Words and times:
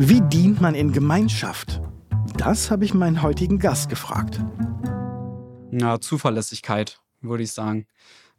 Wie 0.00 0.20
dient 0.20 0.60
man 0.60 0.76
in 0.76 0.92
Gemeinschaft? 0.92 1.80
Das 2.36 2.70
habe 2.70 2.84
ich 2.84 2.94
meinen 2.94 3.20
heutigen 3.20 3.58
Gast 3.58 3.88
gefragt. 3.88 4.40
Na, 5.72 6.00
Zuverlässigkeit, 6.00 7.00
würde 7.20 7.42
ich 7.42 7.50
sagen. 7.50 7.88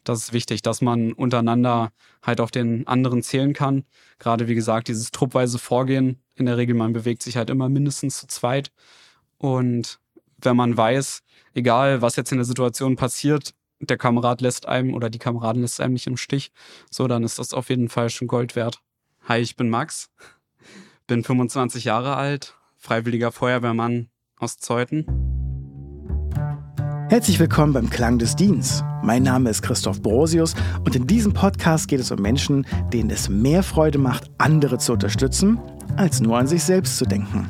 Das 0.06 0.20
ist 0.20 0.32
wichtig, 0.32 0.62
dass 0.62 0.80
man 0.80 1.12
untereinander 1.12 1.92
halt 2.24 2.40
auf 2.40 2.52
den 2.52 2.88
anderen 2.88 3.24
zählen 3.24 3.52
kann. 3.52 3.84
Gerade 4.20 4.48
wie 4.48 4.56
gesagt, 4.56 4.88
dieses 4.88 5.12
truppweise 5.12 5.60
Vorgehen. 5.60 6.24
In 6.36 6.46
der 6.46 6.56
Regel, 6.56 6.78
man 6.78 6.94
bewegt 6.94 7.24
sich 7.24 7.36
halt 7.36 7.50
immer 7.50 7.68
mindestens 7.68 8.22
zu 8.22 8.28
zweit. 8.28 8.72
Und 9.38 10.00
wenn 10.38 10.56
man 10.56 10.78
weiß, 10.78 11.24
egal 11.56 12.02
was 12.02 12.16
jetzt 12.16 12.32
in 12.32 12.38
der 12.38 12.46
Situation 12.46 12.96
passiert, 12.96 13.54
der 13.82 13.98
Kamerad 13.98 14.40
lässt 14.40 14.66
einem 14.66 14.94
oder 14.94 15.10
die 15.10 15.20
Kameradin 15.20 15.64
lässt 15.64 15.82
einem 15.82 15.92
nicht 15.92 16.08
im 16.08 16.16
Stich, 16.16 16.54
so 16.90 17.10
dann 17.10 17.26
ist 17.26 17.38
das 17.38 17.54
auf 17.54 17.68
jeden 17.68 17.90
Fall 17.90 18.10
schon 18.10 18.30
Gold 18.30 18.56
wert. 18.56 18.82
Hi, 19.28 19.40
ich 19.40 19.58
bin 19.58 19.70
Max, 19.70 20.10
bin 21.10 21.24
25 21.24 21.86
Jahre 21.86 22.16
alt, 22.16 22.56
freiwilliger 22.78 23.32
Feuerwehrmann 23.32 24.10
aus 24.38 24.60
Zeuthen. 24.60 25.06
Herzlich 27.10 27.40
willkommen 27.40 27.74
beim 27.74 27.90
Klang 27.90 28.20
des 28.20 28.36
Dienstes. 28.36 28.84
Mein 29.02 29.24
Name 29.24 29.50
ist 29.50 29.64
Christoph 29.64 30.04
Brosius 30.04 30.54
und 30.86 30.96
in 30.96 31.08
diesem 31.08 31.34
Podcast 31.34 31.88
geht 31.88 32.00
es 32.00 32.12
um 32.12 32.22
Menschen, 32.22 32.68
denen 32.94 33.10
es 33.10 33.28
mehr 33.28 33.64
Freude 33.64 33.98
macht, 33.98 34.30
andere 34.38 34.78
zu 34.78 34.94
unterstützen, 34.94 35.60
als 35.98 36.22
nur 36.22 36.38
an 36.38 36.46
sich 36.46 36.64
selbst 36.64 36.98
zu 36.98 37.06
denken. 37.06 37.50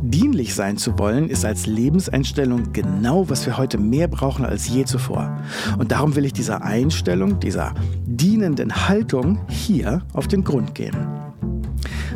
Dienlich 0.00 0.54
sein 0.54 0.76
zu 0.76 0.96
wollen, 1.00 1.28
ist 1.28 1.44
als 1.44 1.66
Lebenseinstellung 1.66 2.72
genau, 2.72 3.28
was 3.30 3.46
wir 3.46 3.58
heute 3.58 3.78
mehr 3.78 4.06
brauchen 4.06 4.44
als 4.44 4.68
je 4.68 4.84
zuvor. 4.84 5.42
Und 5.76 5.90
darum 5.90 6.14
will 6.14 6.24
ich 6.24 6.32
dieser 6.32 6.62
Einstellung, 6.62 7.40
dieser 7.40 7.74
dienenden 8.06 8.88
Haltung 8.88 9.44
hier 9.48 10.02
auf 10.12 10.28
den 10.28 10.44
Grund 10.44 10.76
gehen. 10.76 11.31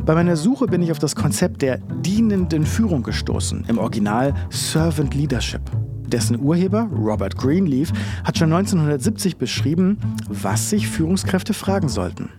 Bei 0.06 0.14
meiner 0.14 0.36
Suche 0.36 0.68
bin 0.68 0.82
ich 0.82 0.92
auf 0.92 1.00
das 1.00 1.16
Konzept 1.16 1.62
der 1.62 1.78
dienenden 1.78 2.64
Führung 2.64 3.02
gestoßen, 3.02 3.64
im 3.66 3.78
Original 3.78 4.32
Servant 4.50 5.16
Leadership. 5.16 5.62
Dessen 6.06 6.40
Urheber, 6.40 6.88
Robert 6.96 7.36
Greenleaf, 7.36 7.92
hat 8.22 8.38
schon 8.38 8.52
1970 8.52 9.36
beschrieben, 9.36 9.98
was 10.28 10.70
sich 10.70 10.86
Führungskräfte 10.86 11.54
fragen 11.54 11.88
sollten. 11.88 12.30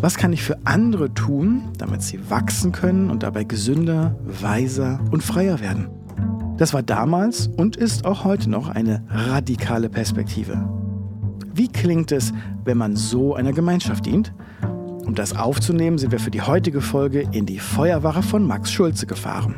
Was 0.00 0.16
kann 0.16 0.32
ich 0.32 0.42
für 0.42 0.56
andere 0.64 1.12
tun, 1.12 1.72
damit 1.76 2.00
sie 2.00 2.30
wachsen 2.30 2.72
können 2.72 3.10
und 3.10 3.22
dabei 3.22 3.44
gesünder, 3.44 4.18
weiser 4.40 4.98
und 5.10 5.22
freier 5.22 5.60
werden? 5.60 5.90
Das 6.56 6.72
war 6.72 6.82
damals 6.82 7.48
und 7.48 7.76
ist 7.76 8.06
auch 8.06 8.24
heute 8.24 8.48
noch 8.48 8.70
eine 8.70 9.04
radikale 9.10 9.90
Perspektive. 9.90 10.66
Wie 11.52 11.68
klingt 11.68 12.12
es, 12.12 12.32
wenn 12.64 12.78
man 12.78 12.96
so 12.96 13.34
einer 13.34 13.52
Gemeinschaft 13.52 14.06
dient? 14.06 14.32
Um 15.08 15.14
das 15.14 15.34
aufzunehmen, 15.34 15.96
sind 15.96 16.12
wir 16.12 16.20
für 16.20 16.30
die 16.30 16.42
heutige 16.42 16.82
Folge 16.82 17.26
in 17.32 17.46
die 17.46 17.58
Feuerwache 17.58 18.22
von 18.22 18.46
Max 18.46 18.70
Schulze 18.70 19.06
gefahren. 19.06 19.54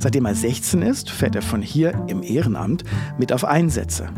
Seitdem 0.00 0.26
er 0.26 0.34
16 0.34 0.82
ist, 0.82 1.10
fährt 1.10 1.36
er 1.36 1.42
von 1.42 1.62
hier 1.62 1.94
im 2.08 2.24
Ehrenamt 2.24 2.82
mit 3.16 3.32
auf 3.32 3.44
Einsätze. 3.44 4.08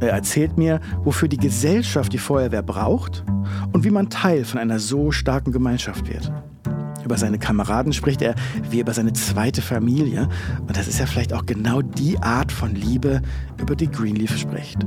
Er 0.00 0.10
erzählt 0.10 0.58
mir, 0.58 0.80
wofür 1.04 1.28
die 1.28 1.38
Gesellschaft 1.38 2.12
die 2.12 2.18
Feuerwehr 2.18 2.62
braucht 2.62 3.24
und 3.72 3.84
wie 3.84 3.90
man 3.90 4.10
Teil 4.10 4.44
von 4.44 4.60
einer 4.60 4.78
so 4.78 5.10
starken 5.10 5.52
Gemeinschaft 5.52 6.06
wird. 6.06 6.30
Über 7.02 7.16
seine 7.16 7.38
Kameraden 7.38 7.94
spricht 7.94 8.20
er 8.20 8.34
wie 8.68 8.80
über 8.80 8.92
seine 8.92 9.14
zweite 9.14 9.62
Familie. 9.62 10.28
Und 10.60 10.76
das 10.76 10.86
ist 10.86 10.98
ja 10.98 11.06
vielleicht 11.06 11.32
auch 11.32 11.46
genau 11.46 11.80
die 11.80 12.18
Art 12.18 12.52
von 12.52 12.74
Liebe, 12.74 13.22
über 13.58 13.74
die 13.74 13.90
Greenleaf 13.90 14.36
spricht. 14.36 14.84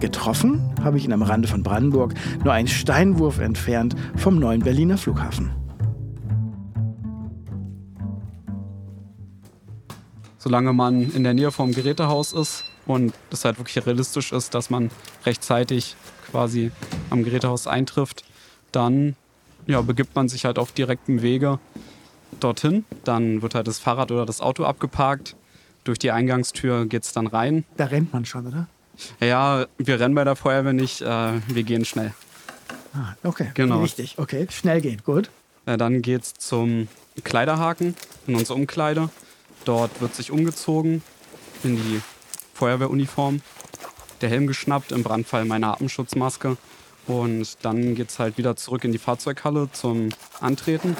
Getroffen 0.00 0.74
habe 0.82 0.96
ich 0.96 1.04
ihn 1.04 1.12
am 1.12 1.22
Rande 1.22 1.46
von 1.46 1.62
Brandenburg, 1.62 2.14
nur 2.42 2.52
einen 2.52 2.68
Steinwurf 2.68 3.38
entfernt 3.38 3.94
vom 4.16 4.38
neuen 4.38 4.62
Berliner 4.62 4.98
Flughafen. 4.98 5.50
Solange 10.38 10.72
man 10.72 11.02
in 11.12 11.22
der 11.22 11.34
Nähe 11.34 11.50
vom 11.50 11.72
Gerätehaus 11.72 12.32
ist, 12.32 12.64
und 12.86 13.14
es 13.30 13.44
halt 13.44 13.58
wirklich 13.58 13.84
realistisch 13.86 14.32
ist, 14.32 14.54
dass 14.54 14.70
man 14.70 14.90
rechtzeitig 15.24 15.96
quasi 16.30 16.72
am 17.10 17.22
Gerätehaus 17.22 17.66
eintrifft, 17.66 18.24
dann 18.72 19.16
ja, 19.66 19.80
begibt 19.82 20.16
man 20.16 20.28
sich 20.28 20.44
halt 20.44 20.58
auf 20.58 20.72
direktem 20.72 21.22
Wege 21.22 21.58
dorthin. 22.40 22.84
Dann 23.04 23.42
wird 23.42 23.54
halt 23.54 23.68
das 23.68 23.78
Fahrrad 23.78 24.10
oder 24.10 24.26
das 24.26 24.40
Auto 24.40 24.64
abgeparkt. 24.64 25.36
Durch 25.84 25.98
die 25.98 26.10
Eingangstür 26.10 26.86
geht 26.86 27.04
es 27.04 27.12
dann 27.12 27.26
rein. 27.26 27.64
Da 27.76 27.86
rennt 27.86 28.12
man 28.12 28.24
schon, 28.24 28.46
oder? 28.46 28.68
Ja, 29.20 29.66
wir 29.78 30.00
rennen 30.00 30.14
bei 30.14 30.24
der 30.24 30.36
Feuerwehr 30.36 30.72
nicht, 30.72 31.00
äh, 31.00 31.32
wir 31.48 31.62
gehen 31.62 31.84
schnell. 31.84 32.12
Ah, 32.92 33.14
okay, 33.22 33.50
genau. 33.54 33.82
richtig. 33.82 34.18
Okay, 34.18 34.46
schnell 34.50 34.80
gehen, 34.80 35.00
gut. 35.04 35.30
Äh, 35.66 35.76
dann 35.76 36.02
geht 36.02 36.22
es 36.22 36.34
zum 36.34 36.88
Kleiderhaken 37.22 37.94
in 38.26 38.34
unsere 38.34 38.58
Umkleide. 38.58 39.10
Dort 39.64 40.00
wird 40.00 40.14
sich 40.14 40.30
umgezogen 40.30 41.02
in 41.62 41.76
die 41.76 42.00
Feuerwehruniform, 42.54 43.42
der 44.20 44.28
Helm 44.28 44.46
geschnappt, 44.46 44.92
im 44.92 45.02
Brandfall 45.02 45.44
meine 45.44 45.68
Atemschutzmaske. 45.68 46.56
Und 47.06 47.56
dann 47.62 47.94
geht 47.94 48.10
es 48.10 48.18
halt 48.18 48.38
wieder 48.38 48.56
zurück 48.56 48.84
in 48.84 48.92
die 48.92 48.98
Fahrzeughalle 48.98 49.68
zum 49.72 50.10
Antreten. 50.40 50.96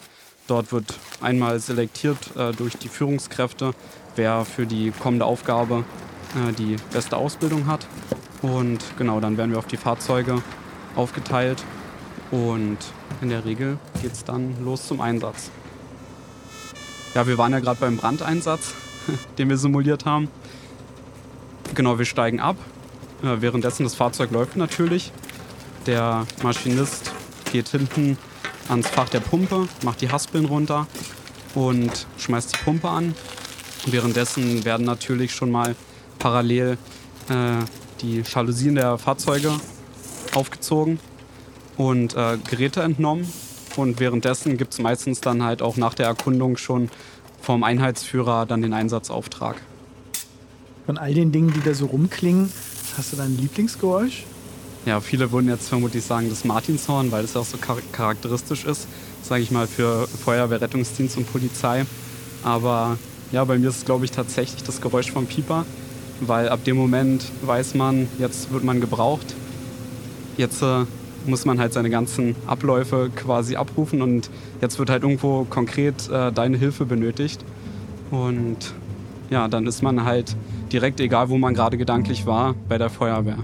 Dort 0.47 0.72
wird 0.72 0.99
einmal 1.21 1.60
selektiert 1.60 2.37
äh, 2.37 2.53
durch 2.53 2.77
die 2.77 2.89
Führungskräfte, 2.89 3.75
wer 4.16 4.44
für 4.44 4.66
die 4.66 4.91
kommende 4.91 5.25
Aufgabe 5.25 5.84
äh, 6.34 6.53
die 6.53 6.76
beste 6.93 7.16
Ausbildung 7.16 7.66
hat. 7.66 7.87
Und 8.43 8.78
genau, 8.97 9.21
dann 9.21 9.37
werden 9.37 9.50
wir 9.50 9.59
auf 9.59 9.66
die 9.66 9.76
Fahrzeuge 9.76 10.43
aufgeteilt. 10.97 11.62
Und 12.31 12.78
in 13.21 13.28
der 13.28 13.44
Regel 13.44 13.78
geht 14.03 14.12
es 14.12 14.25
dann 14.25 14.65
los 14.65 14.87
zum 14.87 15.00
Einsatz. 15.00 15.50
Ja, 17.15 17.26
wir 17.26 17.37
waren 17.38 17.53
ja 17.53 17.59
gerade 17.59 17.81
beim 17.81 17.97
Brandeinsatz, 17.97 18.75
den 19.38 19.48
wir 19.48 19.56
simuliert 19.56 20.06
haben. 20.06 20.28
Genau, 21.75 21.98
wir 21.98 22.04
steigen 22.04 22.41
ab. 22.41 22.56
Äh, 23.22 23.41
währenddessen 23.41 23.84
das 23.84 23.94
Fahrzeug 23.94 24.31
läuft 24.31 24.56
natürlich. 24.56 25.12
Der 25.87 26.27
Maschinist 26.42 27.12
geht 27.53 27.69
hinten 27.69 28.16
ans 28.69 28.88
Fach 28.88 29.09
der 29.09 29.21
Pumpe, 29.21 29.66
macht 29.82 30.00
die 30.00 30.10
Haspeln 30.10 30.44
runter 30.44 30.87
und 31.54 32.06
schmeißt 32.19 32.54
die 32.54 32.65
Pumpe 32.65 32.88
an. 32.88 33.15
Währenddessen 33.87 34.65
werden 34.65 34.85
natürlich 34.85 35.33
schon 35.33 35.51
mal 35.51 35.75
parallel 36.19 36.77
äh, 37.29 37.65
die 38.01 38.23
Jalousien 38.23 38.75
der 38.75 38.99
Fahrzeuge 38.99 39.53
aufgezogen 40.35 40.99
und 41.77 42.15
äh, 42.15 42.39
Geräte 42.49 42.83
entnommen. 42.83 43.31
Und 43.77 44.01
währenddessen 44.01 44.57
gibt 44.59 44.75
es 44.75 44.81
meistens 44.81 45.21
dann 45.21 45.43
halt 45.43 45.63
auch 45.63 45.77
nach 45.77 45.95
der 45.95 46.07
Erkundung 46.07 46.57
schon 46.57 46.91
vom 47.41 47.63
Einheitsführer 47.63 48.47
dann 48.47 48.63
den 48.63 48.73
Einsatzauftrag. 48.73 49.57
Von 50.87 50.99
all 50.99 51.15
den 51.15 51.33
Dingen, 51.33 51.53
die 51.53 51.61
da 51.61 51.73
so 51.73 51.87
rumklingen, 51.87 52.53
hast 52.97 53.13
du 53.13 53.17
da 53.17 53.25
ein 53.25 53.37
Lieblingsgeräusch? 53.39 54.25
Ja, 54.87 55.01
viele 55.01 55.31
würden 55.31 55.49
jetzt 55.49 55.69
vermutlich 55.69 56.05
sagen, 56.05 56.29
das 56.31 56.45
Martinshorn, 56.45 57.13
weil 57.13 57.25
es 57.25 57.37
auch 57.37 57.45
so 57.45 57.59
charakteristisch 57.93 58.65
ist, 58.65 58.89
sage 59.23 59.43
ich 59.43 59.51
mal, 59.51 59.67
für 59.67 60.07
Feuerwehr, 60.07 60.61
Rettungsdienst 60.61 61.17
und 61.17 61.31
Polizei. 61.31 61.85
Aber 62.43 62.99
ja, 63.33 63.45
bei 63.45 63.59
mir 63.59 63.69
ist 63.69 63.79
es, 63.79 63.85
glaube 63.85 64.05
ich, 64.05 64.11
tatsächlich 64.11 64.63
das 64.65 64.81
Geräusch 64.81 65.11
vom 65.11 65.27
Pieper, 65.27 65.65
weil 66.21 66.49
ab 66.49 66.65
dem 66.65 66.77
Moment 66.77 67.25
weiß 67.43 67.75
man, 67.75 68.09
jetzt 68.19 68.53
wird 68.53 68.65
man 68.65 68.81
gebraucht. 68.81 69.35
Jetzt 70.37 70.63
äh, 70.63 70.85
muss 71.27 71.45
man 71.45 71.59
halt 71.61 71.73
seine 71.73 71.91
ganzen 71.91 72.35
Abläufe 72.47 73.11
quasi 73.15 73.57
abrufen 73.57 74.03
und 74.03 74.31
jetzt 74.61 74.79
wird 74.79 74.91
halt 74.91 75.03
irgendwo 75.03 75.45
konkret 75.45 76.09
äh, 76.11 76.33
deine 76.33 76.57
Hilfe 76.57 76.85
benötigt. 76.85 77.45
Und 78.11 78.75
ja, 79.29 79.47
dann 79.49 79.67
ist 79.67 79.83
man 79.83 80.05
halt 80.05 80.35
direkt, 80.73 81.01
egal 81.01 81.29
wo 81.29 81.39
man 81.39 81.55
gerade 81.55 81.77
gedanklich 81.77 82.27
war, 82.27 82.55
bei 82.69 82.79
der 82.79 82.91
Feuerwehr. 82.91 83.39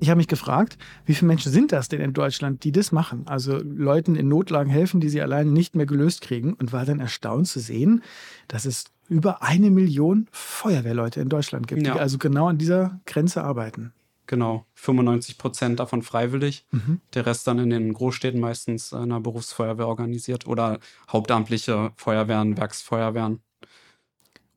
Ich 0.00 0.08
habe 0.08 0.18
mich 0.18 0.28
gefragt, 0.28 0.78
wie 1.04 1.14
viele 1.14 1.28
Menschen 1.28 1.52
sind 1.52 1.72
das 1.72 1.88
denn 1.88 2.00
in 2.00 2.14
Deutschland, 2.14 2.64
die 2.64 2.72
das 2.72 2.90
machen? 2.90 3.24
Also 3.26 3.58
Leuten 3.62 4.16
in 4.16 4.28
Notlagen 4.28 4.70
helfen, 4.70 5.00
die 5.00 5.10
sie 5.10 5.20
alleine 5.20 5.50
nicht 5.50 5.76
mehr 5.76 5.86
gelöst 5.86 6.22
kriegen 6.22 6.54
und 6.54 6.72
war 6.72 6.86
dann 6.86 7.00
erstaunt 7.00 7.48
zu 7.48 7.60
sehen, 7.60 8.02
dass 8.48 8.64
es 8.64 8.86
über 9.08 9.42
eine 9.42 9.70
Million 9.70 10.26
Feuerwehrleute 10.32 11.20
in 11.20 11.28
Deutschland 11.28 11.68
gibt, 11.68 11.86
ja. 11.86 11.94
die 11.94 12.00
also 12.00 12.16
genau 12.16 12.48
an 12.48 12.56
dieser 12.56 13.00
Grenze 13.04 13.44
arbeiten. 13.44 13.92
Genau, 14.26 14.64
95 14.74 15.38
Prozent 15.38 15.80
davon 15.80 16.02
freiwillig. 16.02 16.64
Mhm. 16.70 17.00
Der 17.14 17.26
Rest 17.26 17.46
dann 17.48 17.58
in 17.58 17.70
den 17.70 17.92
Großstädten 17.92 18.40
meistens 18.40 18.92
in 18.92 18.98
einer 18.98 19.20
Berufsfeuerwehr 19.20 19.88
organisiert 19.88 20.46
oder 20.46 20.78
hauptamtliche 21.10 21.90
Feuerwehren, 21.96 22.56
Werksfeuerwehren. 22.56 23.40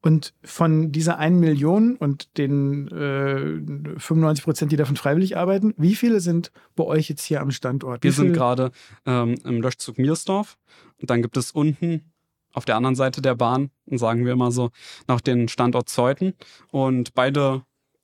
Und 0.06 0.34
von 0.44 0.92
dieser 0.92 1.18
1 1.18 1.40
Million 1.40 1.96
und 1.96 2.38
den 2.38 2.90
äh, 2.90 3.98
95 3.98 4.44
Prozent, 4.44 4.72
die 4.74 4.76
davon 4.76 4.98
freiwillig 4.98 5.38
arbeiten, 5.38 5.74
wie 5.78 5.96
viele 5.96 6.20
sind 6.20 6.52
bei 6.76 6.84
euch 6.84 7.08
jetzt 7.08 7.24
hier 7.24 7.40
am 7.40 7.52
Standort? 7.52 8.04
Wie 8.04 8.08
Wir 8.08 8.12
sind 8.12 8.34
gerade 8.34 8.72
ähm, 9.06 9.36
im 9.46 9.62
Löschzug 9.62 9.98
Miersdorf. 9.98 10.58
Und 11.00 11.10
dann 11.10 11.22
gibt 11.22 11.38
es 11.38 11.52
unten 11.52 12.12
auf 12.52 12.66
der 12.66 12.76
anderen 12.76 12.96
Seite 12.96 13.22
der 13.22 13.36
Bahn, 13.36 13.72
sagen 13.92 14.26
wir 14.26 14.34
immer 14.34 14.52
so, 14.52 14.72
nach 15.08 15.22
den 15.22 15.48
Standort 15.48 15.88
Zeuthen. 15.88 16.34
Und 16.70 17.14
beide 17.14 17.64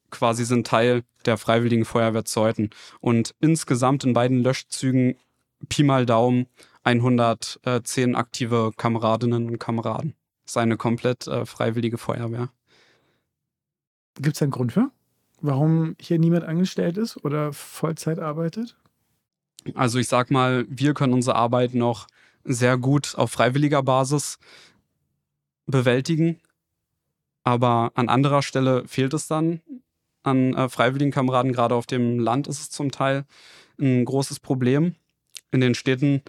quasi 0.09 0.45
sind 0.45 0.65
Teil 0.65 1.03
der 1.25 1.37
Freiwilligen 1.37 1.83
Feuerwehr 1.83 2.23
Zeuthen. 2.23 2.69
Und 3.01 3.35
insgesamt 3.41 4.05
in 4.05 4.13
beiden 4.13 4.41
Löschzügen 4.41 5.15
Pi 5.67 5.83
mal 5.83 6.05
Daumen 6.05 6.47
110 6.83 8.15
aktive 8.15 8.71
Kameradinnen 8.77 9.49
und 9.49 9.59
Kameraden. 9.59 10.15
Das 10.49 10.53
ist 10.53 10.57
eine 10.63 10.77
komplett 10.77 11.27
äh, 11.27 11.45
freiwillige 11.45 11.99
Feuerwehr. 11.99 12.49
Gibt 14.15 14.35
es 14.35 14.41
einen 14.41 14.49
Grund 14.49 14.73
für? 14.73 14.89
Warum 15.41 15.95
hier 15.99 16.17
niemand 16.17 16.43
angestellt 16.43 16.97
ist 16.97 17.23
oder 17.23 17.53
Vollzeit 17.53 18.17
arbeitet? 18.17 18.75
Also 19.75 19.99
ich 19.99 20.07
sag 20.07 20.31
mal, 20.31 20.65
wir 20.67 20.95
können 20.95 21.13
unsere 21.13 21.35
Arbeit 21.35 21.75
noch 21.75 22.07
sehr 22.43 22.79
gut 22.79 23.13
auf 23.15 23.29
freiwilliger 23.29 23.83
Basis 23.83 24.39
bewältigen. 25.67 26.39
Aber 27.43 27.91
an 27.93 28.09
anderer 28.09 28.41
Stelle 28.41 28.87
fehlt 28.87 29.13
es 29.13 29.27
dann 29.27 29.61
an 30.23 30.55
äh, 30.55 30.67
freiwilligen 30.67 31.11
Kameraden. 31.11 31.53
Gerade 31.53 31.75
auf 31.75 31.85
dem 31.85 32.17
Land 32.17 32.47
ist 32.47 32.59
es 32.59 32.69
zum 32.71 32.89
Teil 32.89 33.25
ein 33.79 34.03
großes 34.03 34.39
Problem. 34.39 34.95
In 35.51 35.61
den 35.61 35.75
Städten 35.75 36.23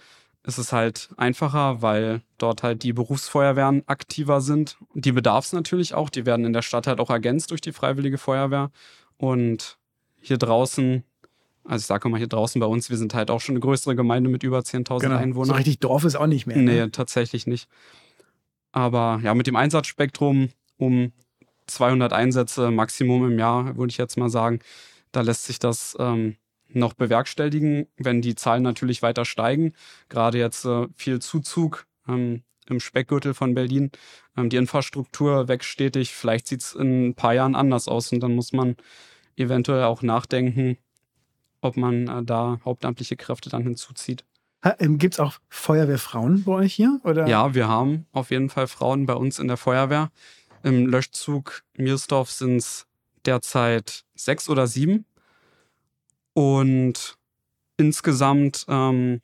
ist 0.44 0.58
es 0.58 0.72
halt 0.72 1.10
einfacher, 1.16 1.82
weil 1.82 2.22
dort 2.38 2.62
halt 2.62 2.82
die 2.82 2.92
Berufsfeuerwehren 2.92 3.82
aktiver 3.86 4.40
sind. 4.40 4.78
Die 4.94 5.12
bedarf 5.12 5.44
es 5.44 5.52
natürlich 5.52 5.94
auch. 5.94 6.08
Die 6.08 6.24
werden 6.24 6.46
in 6.46 6.52
der 6.52 6.62
Stadt 6.62 6.86
halt 6.86 6.98
auch 6.98 7.10
ergänzt 7.10 7.50
durch 7.50 7.60
die 7.60 7.72
Freiwillige 7.72 8.18
Feuerwehr. 8.18 8.70
Und 9.18 9.78
hier 10.20 10.38
draußen 10.38 11.04
also 11.64 11.82
ich 11.82 11.86
sage 11.86 12.08
mal 12.08 12.18
hier 12.18 12.26
draußen 12.26 12.60
bei 12.60 12.66
uns, 12.66 12.90
wir 12.90 12.96
sind 12.96 13.14
halt 13.14 13.30
auch 13.30 13.40
schon 13.40 13.54
eine 13.54 13.60
größere 13.60 13.94
Gemeinde 13.94 14.30
mit 14.30 14.42
über 14.42 14.60
10.000 14.60 15.00
genau. 15.00 15.16
Einwohnern. 15.16 15.48
So 15.48 15.54
richtig 15.54 15.78
Dorf 15.78 16.04
ist 16.04 16.16
auch 16.16 16.26
nicht 16.26 16.46
mehr. 16.46 16.56
Nee, 16.56 16.80
ne? 16.80 16.90
tatsächlich 16.90 17.46
nicht. 17.46 17.68
Aber 18.72 19.20
ja, 19.22 19.34
mit 19.34 19.46
dem 19.46 19.56
Einsatzspektrum 19.56 20.48
um 20.78 21.12
200 21.66 22.12
Einsätze 22.12 22.70
Maximum 22.70 23.30
im 23.30 23.38
Jahr, 23.38 23.76
würde 23.76 23.90
ich 23.90 23.98
jetzt 23.98 24.16
mal 24.16 24.30
sagen, 24.30 24.60
da 25.12 25.20
lässt 25.20 25.44
sich 25.44 25.58
das 25.58 25.96
ähm, 25.98 26.36
noch 26.72 26.94
bewerkstelligen, 26.94 27.86
wenn 27.96 28.22
die 28.22 28.34
Zahlen 28.34 28.62
natürlich 28.62 29.02
weiter 29.02 29.24
steigen. 29.24 29.72
Gerade 30.08 30.38
jetzt 30.38 30.64
äh, 30.64 30.86
viel 30.94 31.20
Zuzug 31.20 31.86
ähm, 32.08 32.42
im 32.68 32.80
Speckgürtel 32.80 33.34
von 33.34 33.54
Berlin. 33.54 33.90
Ähm, 34.36 34.48
die 34.48 34.56
Infrastruktur 34.56 35.48
wächst 35.48 35.68
stetig. 35.68 36.14
Vielleicht 36.14 36.46
sieht 36.46 36.62
es 36.62 36.74
in 36.74 37.08
ein 37.08 37.14
paar 37.14 37.34
Jahren 37.34 37.54
anders 37.54 37.88
aus 37.88 38.12
und 38.12 38.20
dann 38.20 38.34
muss 38.34 38.52
man 38.52 38.76
eventuell 39.36 39.84
auch 39.84 40.02
nachdenken, 40.02 40.78
ob 41.60 41.76
man 41.76 42.08
äh, 42.08 42.22
da 42.24 42.60
hauptamtliche 42.64 43.16
Kräfte 43.16 43.50
dann 43.50 43.62
hinzuzieht. 43.62 44.24
Ähm, 44.78 44.98
Gibt 44.98 45.14
es 45.14 45.20
auch 45.20 45.34
Feuerwehrfrauen 45.48 46.44
bei 46.44 46.52
euch 46.52 46.74
hier? 46.74 47.00
Oder? 47.04 47.26
Ja, 47.26 47.54
wir 47.54 47.68
haben 47.68 48.06
auf 48.12 48.30
jeden 48.30 48.50
Fall 48.50 48.66
Frauen 48.66 49.06
bei 49.06 49.14
uns 49.14 49.38
in 49.38 49.48
der 49.48 49.56
Feuerwehr. 49.56 50.10
Im 50.62 50.86
Löschzug 50.86 51.62
Miersdorf 51.76 52.30
sind 52.30 52.56
es 52.56 52.86
derzeit 53.24 54.04
sechs 54.14 54.48
oder 54.48 54.66
sieben. 54.66 55.06
Und 56.34 57.16
insgesamt 57.76 58.64
ähm, 58.68 59.20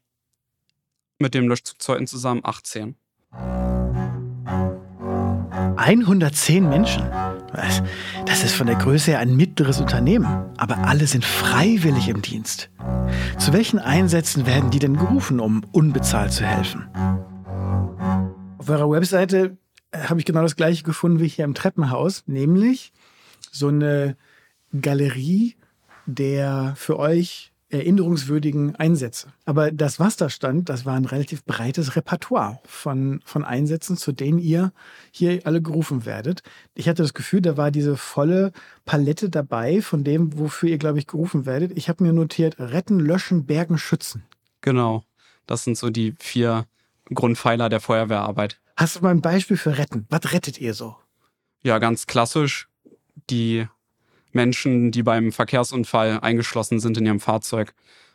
mit 1.19 1.35
dem 1.35 1.49
Löschzug 1.49 1.81
Zeuthen 1.81 2.07
zusammen 2.07 2.41
18. 2.45 2.97
110 5.77 6.69
Menschen. 6.69 7.09
Das 8.27 8.43
ist 8.45 8.55
von 8.55 8.67
der 8.67 8.77
Größe 8.77 9.13
her 9.13 9.21
ein 9.21 9.37
mittleres 9.37 9.81
Unternehmen, 9.81 10.27
aber 10.57 10.79
alle 10.79 11.07
sind 11.07 11.25
freiwillig 11.25 12.09
im 12.09 12.23
Dienst. 12.23 12.71
Zu 13.39 13.53
welchen 13.53 13.79
Einsätzen 13.79 14.47
werden 14.47 14.71
die 14.71 14.79
denn 14.79 14.97
gerufen, 14.97 15.41
um 15.41 15.65
unbezahlt 15.73 16.33
zu 16.33 16.45
helfen? 16.45 16.89
Auf 18.59 18.69
eurer 18.69 18.91
Webseite 18.91 19.57
äh, 19.93 19.99
habe 19.99 20.19
ich 20.19 20.27
genau 20.27 20.43
das 20.43 20.57
gleiche 20.57 20.83
gefunden 20.83 21.21
wie 21.21 21.29
hier 21.29 21.45
im 21.45 21.55
Treppenhaus, 21.55 22.25
nämlich 22.27 22.93
so 23.53 23.69
eine 23.69 24.17
Galerie 24.81 25.57
der 26.07 26.75
für 26.77 26.99
euch 26.99 27.53
erinnerungswürdigen 27.69 28.77
Einsätze. 28.77 29.33
Aber 29.45 29.73
das, 29.73 29.99
was 29.99 30.17
da 30.17 30.31
stand, 30.31 30.69
das 30.69 30.85
war 30.85 30.95
ein 30.95 31.05
relativ 31.05 31.45
breites 31.45 31.97
Repertoire 31.97 32.61
von, 32.65 33.21
von 33.25 33.45
Einsätzen, 33.45 33.97
zu 33.97 34.13
denen 34.13 34.39
ihr 34.39 34.73
hier 35.11 35.41
alle 35.45 35.61
gerufen 35.61 36.07
werdet. 36.07 36.43
Ich 36.75 36.89
hatte 36.89 37.03
das 37.03 37.13
Gefühl, 37.13 37.43
da 37.43 37.57
war 37.57 37.73
diese 37.73 37.97
volle 37.97 38.53
Palette 38.85 39.31
dabei 39.31 39.83
von 39.83 40.05
dem, 40.05 40.39
wofür 40.39 40.69
ihr, 40.69 40.79
glaube 40.79 41.01
ich, 41.01 41.09
gerufen 41.09 41.45
werdet. 41.45 41.77
Ich 41.77 41.89
habe 41.89 42.05
mir 42.05 42.13
notiert, 42.13 42.59
retten, 42.61 43.01
löschen, 43.01 43.47
bergen, 43.47 43.79
schützen. 43.79 44.23
Genau. 44.61 45.03
Das 45.47 45.65
sind 45.65 45.77
so 45.77 45.91
die 45.91 46.15
vier 46.19 46.67
Grundpfeiler 47.13 47.69
der 47.69 47.81
Feuerwehrarbeit. 47.81 48.61
Hast 48.77 48.97
du 48.97 49.01
mal 49.01 49.11
ein 49.11 49.23
Beispiel 49.23 49.57
für 49.57 49.79
retten? 49.79 50.07
Was 50.09 50.33
rettet 50.33 50.61
ihr 50.61 50.75
so? 50.75 50.97
Ja, 51.63 51.79
ganz 51.79 52.07
klassisch 52.07 52.69
die 53.31 53.67
Menschen, 54.37 54.93
die 54.93 55.03
beim 55.03 55.33
Verkehrsunfall 55.33 56.21
eingeschlossen 56.21 56.79
sind 56.79 56.97
in 56.97 57.07
ihrem 57.07 57.21
Fahrzeug 57.21 57.75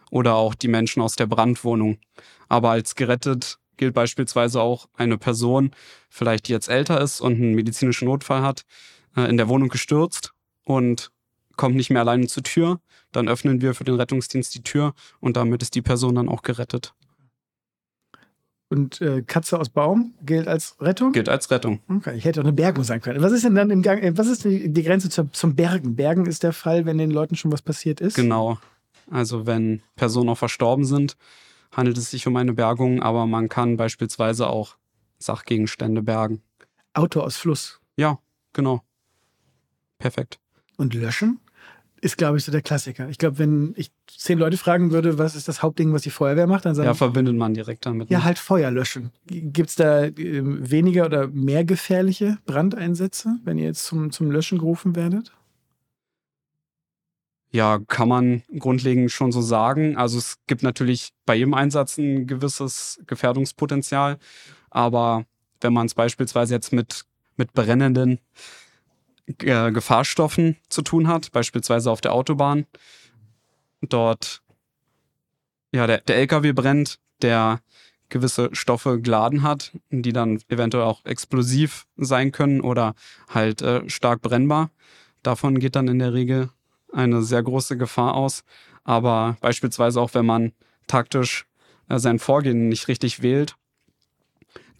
oder 0.09 0.35
auch 0.35 0.55
die 0.55 0.69
Menschen 0.69 1.01
aus 1.01 1.17
der 1.17 1.25
Brandwohnung. 1.25 1.97
Aber 2.47 2.69
als 2.69 2.95
gerettet 2.95 3.59
gilt 3.75 3.93
beispielsweise 3.93 4.61
auch 4.61 4.87
eine 4.95 5.17
Person, 5.17 5.71
vielleicht 6.09 6.47
die 6.47 6.53
jetzt 6.53 6.69
älter 6.69 7.01
ist 7.01 7.19
und 7.19 7.33
einen 7.33 7.55
medizinischen 7.55 8.05
Notfall 8.05 8.41
hat, 8.41 8.63
äh, 9.17 9.23
in 9.23 9.37
der 9.37 9.49
Wohnung 9.49 9.69
gestürzt 9.69 10.33
und 10.63 11.11
kommt 11.57 11.75
nicht 11.75 11.89
mehr 11.89 12.01
alleine 12.01 12.27
zur 12.27 12.43
Tür. 12.43 12.79
Dann 13.11 13.27
öffnen 13.27 13.61
wir 13.61 13.73
für 13.73 13.83
den 13.83 13.95
Rettungsdienst 13.95 14.53
die 14.55 14.63
Tür 14.63 14.93
und 15.19 15.35
damit 15.35 15.61
ist 15.61 15.75
die 15.75 15.81
Person 15.81 16.15
dann 16.15 16.29
auch 16.29 16.43
gerettet. 16.43 16.93
Und 18.71 19.01
äh, 19.01 19.21
Katze 19.21 19.59
aus 19.59 19.67
Baum 19.67 20.13
gilt 20.25 20.47
als 20.47 20.77
Rettung? 20.79 21.11
Gilt 21.11 21.27
als 21.27 21.51
Rettung. 21.51 21.81
Okay, 21.89 22.15
ich 22.15 22.23
hätte 22.23 22.39
auch 22.39 22.45
eine 22.45 22.53
Bergung 22.53 22.85
sein 22.85 23.01
können. 23.01 23.21
Was 23.21 23.33
ist 23.33 23.43
denn 23.43 23.53
dann 23.53 23.69
im 23.69 23.81
Gang, 23.81 24.01
äh, 24.01 24.17
was 24.17 24.27
ist 24.27 24.45
die, 24.45 24.71
die 24.71 24.83
Grenze 24.83 25.09
zum, 25.09 25.33
zum 25.33 25.55
Bergen? 25.57 25.97
Bergen 25.97 26.25
ist 26.25 26.41
der 26.41 26.53
Fall, 26.53 26.85
wenn 26.85 26.97
den 26.97 27.11
Leuten 27.11 27.35
schon 27.35 27.51
was 27.51 27.61
passiert 27.61 27.99
ist? 27.99 28.15
Genau. 28.15 28.59
Also 29.09 29.45
wenn 29.45 29.81
Personen 29.97 30.29
auch 30.29 30.37
verstorben 30.37 30.85
sind, 30.85 31.17
handelt 31.73 31.97
es 31.97 32.11
sich 32.11 32.25
um 32.27 32.37
eine 32.37 32.53
Bergung, 32.53 33.03
aber 33.03 33.25
man 33.25 33.49
kann 33.49 33.75
beispielsweise 33.75 34.47
auch 34.47 34.77
Sachgegenstände 35.19 36.01
bergen. 36.01 36.41
Auto 36.93 37.19
aus 37.19 37.35
Fluss. 37.35 37.81
Ja, 37.97 38.19
genau. 38.53 38.83
Perfekt. 39.97 40.39
Und 40.77 40.93
löschen? 40.93 41.41
Ist, 42.01 42.17
glaube 42.17 42.37
ich, 42.37 42.43
so 42.43 42.51
der 42.51 42.63
Klassiker. 42.63 43.09
Ich 43.09 43.19
glaube, 43.19 43.37
wenn 43.37 43.73
ich 43.77 43.91
zehn 44.07 44.39
Leute 44.39 44.57
fragen 44.57 44.91
würde, 44.91 45.19
was 45.19 45.35
ist 45.35 45.47
das 45.47 45.61
Hauptding, 45.61 45.93
was 45.93 46.01
die 46.01 46.09
Feuerwehr 46.09 46.47
macht, 46.47 46.65
dann 46.65 46.73
sagen 46.73 46.87
Ja, 46.87 46.95
verbindet 46.95 47.35
man 47.35 47.53
direkt 47.53 47.85
damit. 47.85 48.09
Ja, 48.09 48.19
ne? 48.19 48.23
halt 48.23 48.39
Feuer 48.39 48.71
löschen. 48.71 49.11
Gibt 49.27 49.69
es 49.69 49.75
da 49.75 50.05
äh, 50.05 50.11
weniger 50.17 51.05
oder 51.05 51.27
mehr 51.27 51.63
gefährliche 51.63 52.39
Brandeinsätze, 52.45 53.37
wenn 53.43 53.59
ihr 53.59 53.65
jetzt 53.65 53.85
zum, 53.85 54.11
zum 54.11 54.31
Löschen 54.31 54.57
gerufen 54.57 54.95
werdet? 54.95 55.31
Ja, 57.51 57.79
kann 57.87 58.07
man 58.07 58.43
grundlegend 58.57 59.11
schon 59.11 59.31
so 59.31 59.41
sagen. 59.41 59.95
Also 59.97 60.17
es 60.17 60.37
gibt 60.47 60.63
natürlich 60.63 61.11
bei 61.25 61.35
jedem 61.35 61.53
Einsatz 61.53 61.97
ein 61.97 62.25
gewisses 62.25 62.99
Gefährdungspotenzial. 63.05 64.17
Aber 64.69 65.25
wenn 65.59 65.73
man 65.73 65.85
es 65.85 65.93
beispielsweise 65.93 66.55
jetzt 66.55 66.71
mit, 66.73 67.03
mit 67.35 67.53
brennenden 67.53 68.19
äh, 69.27 69.71
Gefahrstoffen 69.71 70.57
zu 70.69 70.81
tun 70.81 71.07
hat, 71.07 71.31
beispielsweise 71.31 71.91
auf 71.91 72.01
der 72.01 72.13
Autobahn. 72.13 72.65
Dort, 73.81 74.41
ja, 75.71 75.87
der, 75.87 75.99
der 75.99 76.17
LKW 76.17 76.53
brennt, 76.53 76.99
der 77.21 77.61
gewisse 78.09 78.49
Stoffe 78.53 78.99
geladen 79.01 79.41
hat, 79.41 79.71
die 79.89 80.13
dann 80.13 80.39
eventuell 80.49 80.83
auch 80.83 81.05
explosiv 81.05 81.87
sein 81.97 82.31
können 82.31 82.61
oder 82.61 82.93
halt 83.29 83.61
äh, 83.61 83.89
stark 83.89 84.21
brennbar. 84.21 84.69
Davon 85.23 85.59
geht 85.59 85.75
dann 85.75 85.87
in 85.87 85.99
der 85.99 86.13
Regel 86.13 86.49
eine 86.91 87.23
sehr 87.23 87.41
große 87.41 87.77
Gefahr 87.77 88.13
aus. 88.15 88.43
Aber 88.83 89.37
beispielsweise 89.41 89.99
auch, 90.01 90.13
wenn 90.13 90.25
man 90.25 90.51
taktisch 90.87 91.45
äh, 91.89 91.99
sein 91.99 92.19
Vorgehen 92.19 92.69
nicht 92.69 92.87
richtig 92.87 93.21
wählt, 93.21 93.55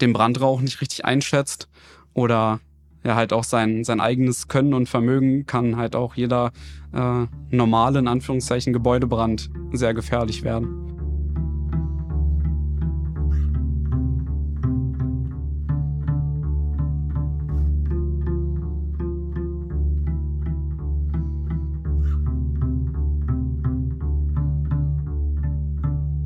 den 0.00 0.12
Brandrauch 0.12 0.60
nicht 0.60 0.80
richtig 0.80 1.04
einschätzt 1.04 1.68
oder 2.14 2.60
ja 3.04 3.16
halt 3.16 3.32
auch 3.32 3.44
sein, 3.44 3.84
sein 3.84 4.00
eigenes 4.00 4.48
Können 4.48 4.74
und 4.74 4.88
Vermögen 4.88 5.46
kann 5.46 5.76
halt 5.76 5.96
auch 5.96 6.14
jeder 6.14 6.52
äh, 6.92 7.26
normale, 7.50 7.98
in 7.98 8.08
Anführungszeichen, 8.08 8.72
Gebäudebrand 8.72 9.50
sehr 9.72 9.94
gefährlich 9.94 10.42
werden. 10.42 10.78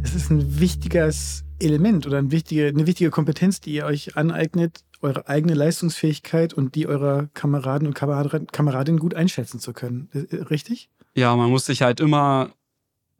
Es 0.02 0.14
ist 0.14 0.30
ein 0.30 0.60
wichtiges 0.60 1.44
Element 1.58 2.06
oder 2.06 2.18
eine 2.18 2.30
wichtige, 2.30 2.68
eine 2.68 2.86
wichtige 2.86 3.10
Kompetenz, 3.10 3.60
die 3.60 3.74
ihr 3.74 3.86
euch 3.86 4.16
aneignet, 4.16 4.80
eure 5.02 5.28
eigene 5.28 5.54
Leistungsfähigkeit 5.54 6.54
und 6.54 6.74
die 6.74 6.86
eurer 6.86 7.28
Kameraden 7.34 7.88
und 7.88 7.94
Kameradinnen 7.94 8.98
gut 8.98 9.14
einschätzen 9.14 9.60
zu 9.60 9.72
können. 9.72 10.08
Äh, 10.12 10.36
richtig? 10.44 10.88
Ja, 11.14 11.34
man 11.36 11.50
muss 11.50 11.66
sich 11.66 11.82
halt 11.82 12.00
immer 12.00 12.50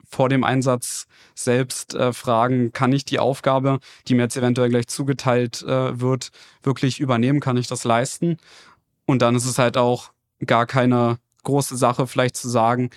vor 0.09 0.28
dem 0.28 0.45
Einsatz 0.45 1.06
selbst 1.35 1.95
äh, 1.95 2.12
fragen, 2.12 2.73
kann 2.73 2.92
ich 2.92 3.04
die 3.04 3.18
Aufgabe, 3.18 3.80
die 4.06 4.14
mir 4.14 4.23
jetzt 4.23 4.37
eventuell 4.37 4.68
gleich 4.68 4.87
zugeteilt 4.87 5.62
äh, 5.62 6.00
wird, 6.00 6.30
wirklich 6.62 7.00
übernehmen? 7.00 7.40
Kann 7.40 7.56
ich 7.56 7.66
das 7.66 7.85
leisten? 7.85 8.38
Und 9.04 9.23
dann 9.23 9.35
ist 9.35 9.47
es 9.47 9.59
halt 9.59 9.76
auch 9.76 10.12
gar 10.45 10.66
keine 10.66 11.18
große 11.42 11.76
Sache, 11.76 12.06
vielleicht 12.06 12.37
zu 12.37 12.49
sagen, 12.49 12.90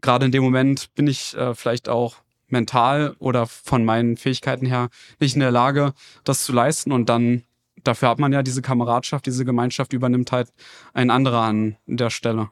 gerade 0.00 0.26
in 0.26 0.32
dem 0.32 0.42
Moment 0.42 0.94
bin 0.94 1.06
ich 1.06 1.36
äh, 1.36 1.54
vielleicht 1.54 1.88
auch 1.88 2.16
mental 2.48 3.14
oder 3.18 3.46
von 3.46 3.84
meinen 3.84 4.16
Fähigkeiten 4.16 4.66
her 4.66 4.88
nicht 5.20 5.34
in 5.34 5.40
der 5.40 5.50
Lage, 5.50 5.92
das 6.24 6.44
zu 6.44 6.52
leisten. 6.52 6.92
Und 6.92 7.08
dann, 7.08 7.44
dafür 7.84 8.08
hat 8.08 8.18
man 8.18 8.32
ja 8.32 8.42
diese 8.42 8.62
Kameradschaft, 8.62 9.26
diese 9.26 9.44
Gemeinschaft 9.44 9.92
übernimmt 9.92 10.32
halt 10.32 10.52
ein 10.92 11.10
anderer 11.10 11.42
an 11.42 11.76
der 11.86 12.10
Stelle. 12.10 12.50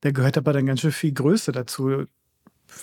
Da 0.00 0.10
gehört 0.10 0.36
aber 0.36 0.52
dann 0.52 0.66
ganz 0.66 0.80
schön 0.80 0.92
viel 0.92 1.12
Größe 1.12 1.52
dazu, 1.52 2.06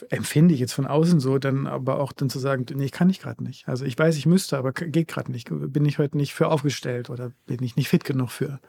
empfinde 0.10 0.53
ich 0.53 0.60
jetzt 0.60 0.74
von 0.74 0.86
außen 0.86 1.20
so, 1.20 1.38
dann 1.38 1.68
aber 1.68 2.00
auch 2.00 2.13
dann 2.13 2.30
zu 2.30 2.39
sagen, 2.39 2.65
nee, 2.74 2.86
ich 2.86 2.92
kann 2.92 3.10
ich 3.10 3.20
gerade 3.20 3.44
nicht. 3.44 3.68
Also 3.68 3.86
ich 3.86 3.98
weiß, 3.98 4.15
ich 4.18 4.25
müsste, 4.25 4.58
aber 4.58 4.72
geht 4.72 5.08
gerade 5.08 5.32
nicht. 5.32 5.50
Bin 5.51 5.86
ich 5.86 6.00
heute 6.00 6.18
nicht 6.18 6.34
für 6.34 6.48
aufgestellt 6.48 7.10
oder 7.10 7.32
bin 7.46 7.62
ich 7.63 7.75
nicht 7.75 7.89
fit 7.89 8.03
genug 8.03 8.32
für. 8.32 8.60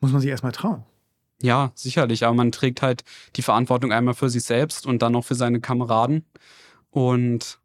Muss 0.00 0.12
man 0.12 0.20
sich 0.20 0.30
erstmal 0.30 0.52
trauen. 0.52 0.84
Ja, 1.42 1.72
sicherlich. 1.74 2.24
Aber 2.24 2.34
man 2.34 2.52
trägt 2.52 2.82
halt 2.82 3.04
die 3.36 3.42
Verantwortung 3.42 3.92
einmal 3.92 4.14
für 4.14 4.30
sich 4.30 4.44
selbst 4.44 4.86
und 4.86 5.02
dann 5.02 5.14
auch 5.14 5.24
für 5.24 5.34
seine 5.34 5.60
Kameraden. 5.60 6.24
Und 6.90 7.60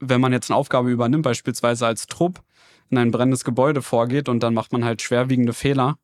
wenn 0.00 0.20
man 0.20 0.32
jetzt 0.32 0.50
eine 0.50 0.56
Aufgabe 0.56 0.90
übernimmt, 0.90 1.24
beispielsweise 1.24 1.86
als 1.86 2.06
Trupp 2.06 2.42
in 2.94 2.98
ein 2.98 3.10
brennendes 3.10 3.44
Gebäude 3.44 3.82
vorgeht 3.82 4.28
und 4.28 4.42
dann 4.42 4.54
macht 4.54 4.72
man 4.72 4.84
halt 4.84 5.02
schwerwiegende 5.02 5.52
Fehler, 5.52 5.96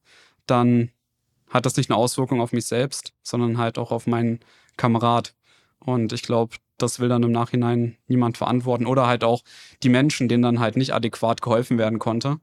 dann 0.47 0.91
hat 1.49 1.67
das 1.67 1.77
nicht 1.77 1.91
eine 1.91 1.97
Auswirkung 1.97 2.41
auf 2.41 2.53
mich 2.53 2.67
selbst, 2.67 3.13
sondern 3.23 3.59
halt 3.59 3.79
auch 3.79 3.91
auf 3.91 4.07
meinen 4.07 4.41
Kamerad. 4.77 5.35
Und 5.79 6.13
ich 6.13 6.23
glaube, 6.23 6.57
das 6.79 7.01
will 7.01 7.09
dann 7.09 7.23
im 7.23 7.33
Nachhinein 7.33 7.97
niemand 8.07 8.39
verantworten. 8.39 8.87
Oder 8.87 9.07
halt 9.07 9.25
auch 9.25 9.43
die 9.83 9.89
Menschen, 9.89 10.29
denen 10.29 10.43
dann 10.43 10.61
halt 10.61 10.77
nicht 10.77 10.95
adäquat 10.95 11.43
geholfen 11.43 11.79
werden 11.79 11.99
konnte. 11.99 12.39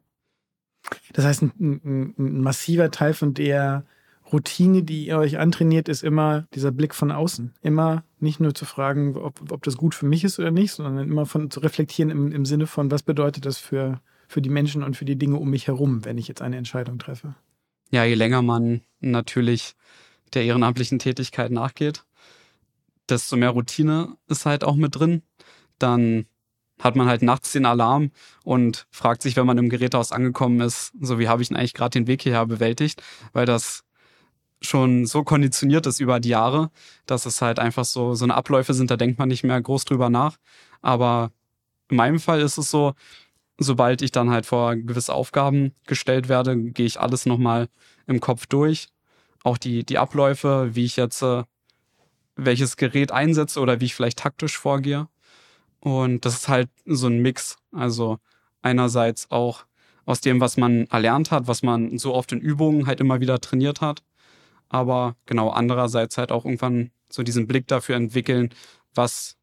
Das 1.13 1.25
heißt, 1.25 1.42
ein, 1.42 2.13
ein, 2.18 2.42
massiver 2.42 2.92
Teil 2.92 3.13
von 3.13 3.34
der 3.34 3.86
Routine, 4.32 4.84
die 4.84 5.08
ihr 5.08 5.18
euch 5.18 5.38
antrainiert, 5.38 5.88
ist 5.89 6.04
immer 6.04 6.48
dieser 6.54 6.72
Blick 6.72 6.94
von 6.94 7.12
außen. 7.12 7.54
Immer 7.62 8.04
nicht 8.20 8.39
nur 8.39 8.54
zu 8.54 8.66
fragen, 8.66 9.16
ob, 9.16 9.51
ob 9.51 9.63
das 9.63 9.77
gut 9.77 9.96
für 9.96 10.06
mich 10.06 10.24
ist 10.24 10.38
oder 10.39 10.51
nicht, 10.51 10.74
sondern 10.74 11.10
immer 11.10 11.25
von 11.25 11.50
zu 11.50 11.62
reflektieren 11.62 12.12
im, 12.12 12.32
im 12.32 12.46
Sinne 12.46 12.68
von, 12.68 12.92
was 12.92 13.04
bedeutet 13.04 13.46
das 13.46 13.58
für, 13.58 14.01
für 14.28 14.42
die 14.42 14.50
Menschen 14.50 14.84
und 14.84 14.96
für 14.96 15.06
die 15.06 15.18
Dinge 15.18 15.38
um 15.38 15.50
mich 15.50 15.68
herum, 15.68 16.06
wenn 16.06 16.18
ich 16.18 16.28
jetzt 16.28 16.42
eine 16.42 16.58
Entscheidung 16.58 17.00
treffe. 17.00 17.36
Ja, 17.92 18.04
je 18.04 18.16
länger 18.16 18.42
man 18.42 18.82
natürlich 19.00 19.76
der 20.34 20.44
ehrenamtlichen 20.44 21.00
Tätigkeit 21.00 21.52
nachgeht, 21.52 22.04
desto 23.08 23.38
mehr 23.38 23.52
Routine 23.52 24.18
ist 24.28 24.46
halt 24.46 24.64
auch 24.64 24.76
mit 24.76 24.96
drin. 24.96 25.22
Dann 25.80 26.26
hat 26.80 26.96
man 26.96 27.08
halt 27.08 27.22
nachts 27.22 27.54
den 27.54 27.66
Alarm 27.66 28.12
und 28.44 28.88
fragt 28.92 29.22
sich, 29.22 29.36
wenn 29.36 29.46
man 29.46 29.58
im 29.58 29.70
Gerätehaus 29.70 30.12
angekommen 30.12 30.62
ist, 30.62 30.92
so 31.00 31.18
wie 31.18 31.28
habe 31.28 31.42
ich 31.42 31.48
denn 31.48 31.58
eigentlich 31.58 31.74
gerade 31.74 31.92
den 31.92 32.08
Weg 32.08 32.22
hierher 32.22 32.46
bewältigt, 32.46 33.02
weil 33.34 33.46
das 33.46 33.84
schon 34.62 35.06
so 35.06 35.24
konditioniert 35.24 35.86
ist 35.86 36.00
über 36.00 36.20
die 36.20 36.30
Jahre, 36.30 36.72
dass 37.06 37.26
es 37.26 37.42
halt 37.42 37.60
einfach 37.60 37.86
so, 37.86 38.16
so 38.16 38.26
eine 38.26 38.36
Abläufe 38.36 38.74
sind, 38.74 38.92
da 38.92 38.98
denkt 38.98 39.20
man 39.20 39.30
nicht 39.30 39.44
mehr 39.44 39.60
groß 39.62 39.86
drüber 39.86 40.10
nach. 40.10 40.38
Aber 40.82 41.32
in 41.90 41.98
meinem 41.98 42.20
Fall 42.20 42.42
ist 42.42 42.58
es 42.58 42.70
so, 42.70 42.94
sobald 43.58 44.02
ich 44.02 44.12
dann 44.12 44.30
halt 44.30 44.46
vor 44.46 44.76
gewisse 44.76 45.14
Aufgaben 45.14 45.74
gestellt 45.86 46.30
werde, 46.30 46.58
gehe 46.58 46.86
ich 46.86 47.00
alles 47.00 47.26
nochmal 47.26 47.68
im 48.06 48.20
Kopf 48.20 48.46
durch. 48.46 48.90
Auch 49.44 49.58
die, 49.58 49.84
die 49.84 49.98
Abläufe, 49.98 50.70
wie 50.74 50.86
ich 50.86 50.98
jetzt 50.98 51.22
äh, 51.22 51.44
welches 52.36 52.78
Gerät 52.78 53.12
einsetze 53.12 53.60
oder 53.60 53.80
wie 53.82 53.86
ich 53.86 53.96
vielleicht 53.96 54.20
taktisch 54.20 54.58
vorgehe. 54.58 55.08
Und 55.80 56.26
das 56.26 56.36
ist 56.36 56.48
halt 56.50 56.70
so 56.86 57.08
ein 57.08 57.22
Mix. 57.22 57.58
Also 57.72 58.20
einerseits 58.62 59.32
auch 59.32 59.66
aus 60.06 60.22
dem, 60.22 60.40
was 60.40 60.58
man 60.58 60.88
erlernt 60.88 61.32
hat, 61.32 61.48
was 61.48 61.64
man 61.64 61.98
so 61.98 62.14
oft 62.14 62.32
in 62.32 62.40
Übungen 62.40 62.88
halt 62.88 63.00
immer 63.00 63.20
wieder 63.20 63.40
trainiert 63.40 63.82
hat 63.82 64.04
aber 64.70 65.16
genau 65.26 65.50
andererseits 65.50 66.18
halt 66.18 66.32
auch 66.32 66.46
irgendwann 66.46 66.92
so 67.10 67.24
diesen 67.24 67.48
Blick 67.48 67.68
dafür 67.68 67.96
entwickeln, 67.96 68.50
was 68.94 69.38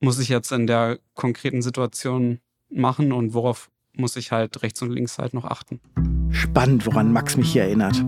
muss 0.00 0.18
ich 0.18 0.28
jetzt 0.28 0.52
in 0.52 0.66
der 0.66 0.98
konkreten 1.14 1.62
Situation 1.62 2.40
machen 2.74 3.12
und 3.12 3.34
worauf 3.34 3.70
muss 3.94 4.16
ich 4.16 4.32
halt 4.32 4.62
rechts 4.62 4.82
und 4.82 4.90
links 4.90 5.18
halt 5.18 5.34
noch 5.34 5.44
achten. 5.44 5.80
Spannend, 6.30 6.86
woran 6.86 7.12
Max 7.12 7.36
mich 7.36 7.52
hier 7.52 7.64
erinnert. 7.64 8.02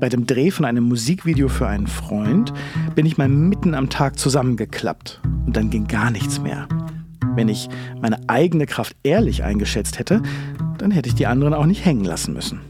Bei 0.00 0.08
dem 0.08 0.26
Dreh 0.26 0.50
von 0.50 0.64
einem 0.64 0.84
Musikvideo 0.84 1.48
für 1.48 1.66
einen 1.66 1.86
Freund 1.86 2.52
bin 2.94 3.06
ich 3.06 3.18
mal 3.18 3.28
mitten 3.28 3.74
am 3.74 3.90
Tag 3.90 4.18
zusammengeklappt 4.18 5.20
und 5.46 5.56
dann 5.56 5.70
ging 5.70 5.86
gar 5.86 6.10
nichts 6.10 6.40
mehr. 6.40 6.68
Wenn 7.34 7.48
ich 7.48 7.68
meine 8.00 8.28
eigene 8.28 8.66
Kraft 8.66 8.96
ehrlich 9.02 9.42
eingeschätzt 9.42 9.98
hätte, 9.98 10.22
dann 10.78 10.90
hätte 10.90 11.08
ich 11.08 11.14
die 11.14 11.26
anderen 11.26 11.54
auch 11.54 11.66
nicht 11.66 11.84
hängen 11.84 12.04
lassen 12.04 12.34
müssen 12.34 12.60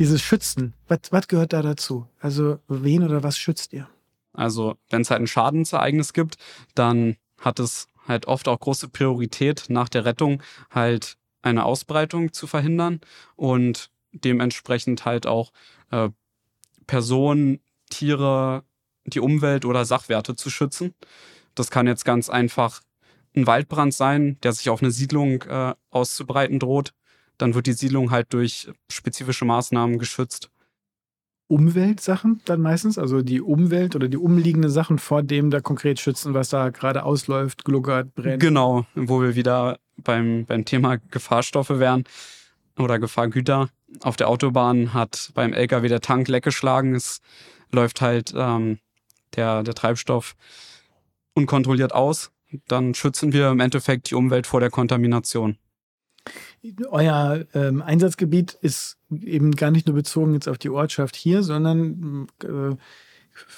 dieses 0.00 0.22
Schützen, 0.22 0.72
was, 0.88 1.28
gehört 1.28 1.52
da 1.52 1.60
dazu? 1.60 2.06
Also 2.20 2.58
wen 2.68 3.04
oder 3.04 3.22
was 3.22 3.36
schützt 3.36 3.74
ihr? 3.74 3.86
Also 4.32 4.76
wenn 4.88 5.02
es 5.02 5.10
halt 5.10 5.20
ein 5.20 5.26
Schadensereignis 5.26 6.14
gibt, 6.14 6.36
dann 6.74 7.16
hat 7.38 7.60
es 7.60 7.86
halt 8.10 8.26
oft 8.26 8.48
auch 8.48 8.60
große 8.60 8.88
Priorität 8.88 9.66
nach 9.68 9.88
der 9.88 10.04
Rettung 10.04 10.42
halt 10.70 11.16
eine 11.42 11.64
Ausbreitung 11.64 12.34
zu 12.34 12.46
verhindern 12.46 13.00
und 13.36 13.90
dementsprechend 14.12 15.06
halt 15.06 15.26
auch 15.26 15.52
äh, 15.90 16.10
Personen, 16.86 17.60
Tiere, 17.88 18.64
die 19.04 19.20
Umwelt 19.20 19.64
oder 19.64 19.84
Sachwerte 19.84 20.36
zu 20.36 20.50
schützen. 20.50 20.94
Das 21.54 21.70
kann 21.70 21.86
jetzt 21.86 22.04
ganz 22.04 22.28
einfach 22.28 22.82
ein 23.34 23.46
Waldbrand 23.46 23.94
sein, 23.94 24.38
der 24.42 24.52
sich 24.52 24.68
auf 24.68 24.82
eine 24.82 24.90
Siedlung 24.90 25.42
äh, 25.42 25.74
auszubreiten 25.90 26.58
droht 26.58 26.92
dann 27.40 27.54
wird 27.54 27.66
die 27.66 27.72
Siedlung 27.72 28.10
halt 28.10 28.32
durch 28.32 28.70
spezifische 28.90 29.44
Maßnahmen 29.44 29.98
geschützt. 29.98 30.49
Umweltsachen 31.50 32.40
dann 32.44 32.60
meistens, 32.60 32.96
also 32.96 33.22
die 33.22 33.40
Umwelt 33.40 33.96
oder 33.96 34.06
die 34.06 34.16
umliegenden 34.16 34.70
Sachen 34.70 34.98
vor 34.98 35.24
dem 35.24 35.50
da 35.50 35.60
konkret 35.60 35.98
schützen, 35.98 36.32
was 36.32 36.50
da 36.50 36.70
gerade 36.70 37.02
ausläuft, 37.02 37.64
gluckert, 37.64 38.14
brennt. 38.14 38.40
Genau, 38.40 38.86
wo 38.94 39.20
wir 39.20 39.34
wieder 39.34 39.78
beim, 39.96 40.46
beim 40.46 40.64
Thema 40.64 40.98
Gefahrstoffe 41.10 41.70
wären 41.70 42.04
oder 42.78 43.00
Gefahrgüter. 43.00 43.68
Auf 44.00 44.16
der 44.16 44.28
Autobahn 44.28 44.94
hat 44.94 45.32
beim 45.34 45.52
LKW 45.52 45.88
der 45.88 46.00
Tank 46.00 46.28
leck 46.28 46.44
geschlagen. 46.44 46.94
Es 46.94 47.20
läuft 47.72 48.00
halt 48.00 48.32
ähm, 48.36 48.78
der, 49.34 49.64
der 49.64 49.74
Treibstoff 49.74 50.36
unkontrolliert 51.34 51.92
aus. 51.92 52.30
Dann 52.68 52.94
schützen 52.94 53.32
wir 53.32 53.50
im 53.50 53.58
Endeffekt 53.58 54.10
die 54.10 54.14
Umwelt 54.14 54.46
vor 54.46 54.60
der 54.60 54.70
Kontamination. 54.70 55.58
Euer 56.90 57.44
ähm, 57.54 57.82
Einsatzgebiet 57.82 58.52
ist 58.60 58.98
eben 59.10 59.52
gar 59.52 59.70
nicht 59.70 59.86
nur 59.86 59.96
bezogen 59.96 60.34
jetzt 60.34 60.48
auf 60.48 60.58
die 60.58 60.70
Ortschaft 60.70 61.16
hier, 61.16 61.42
sondern 61.42 62.28
äh, 62.44 62.76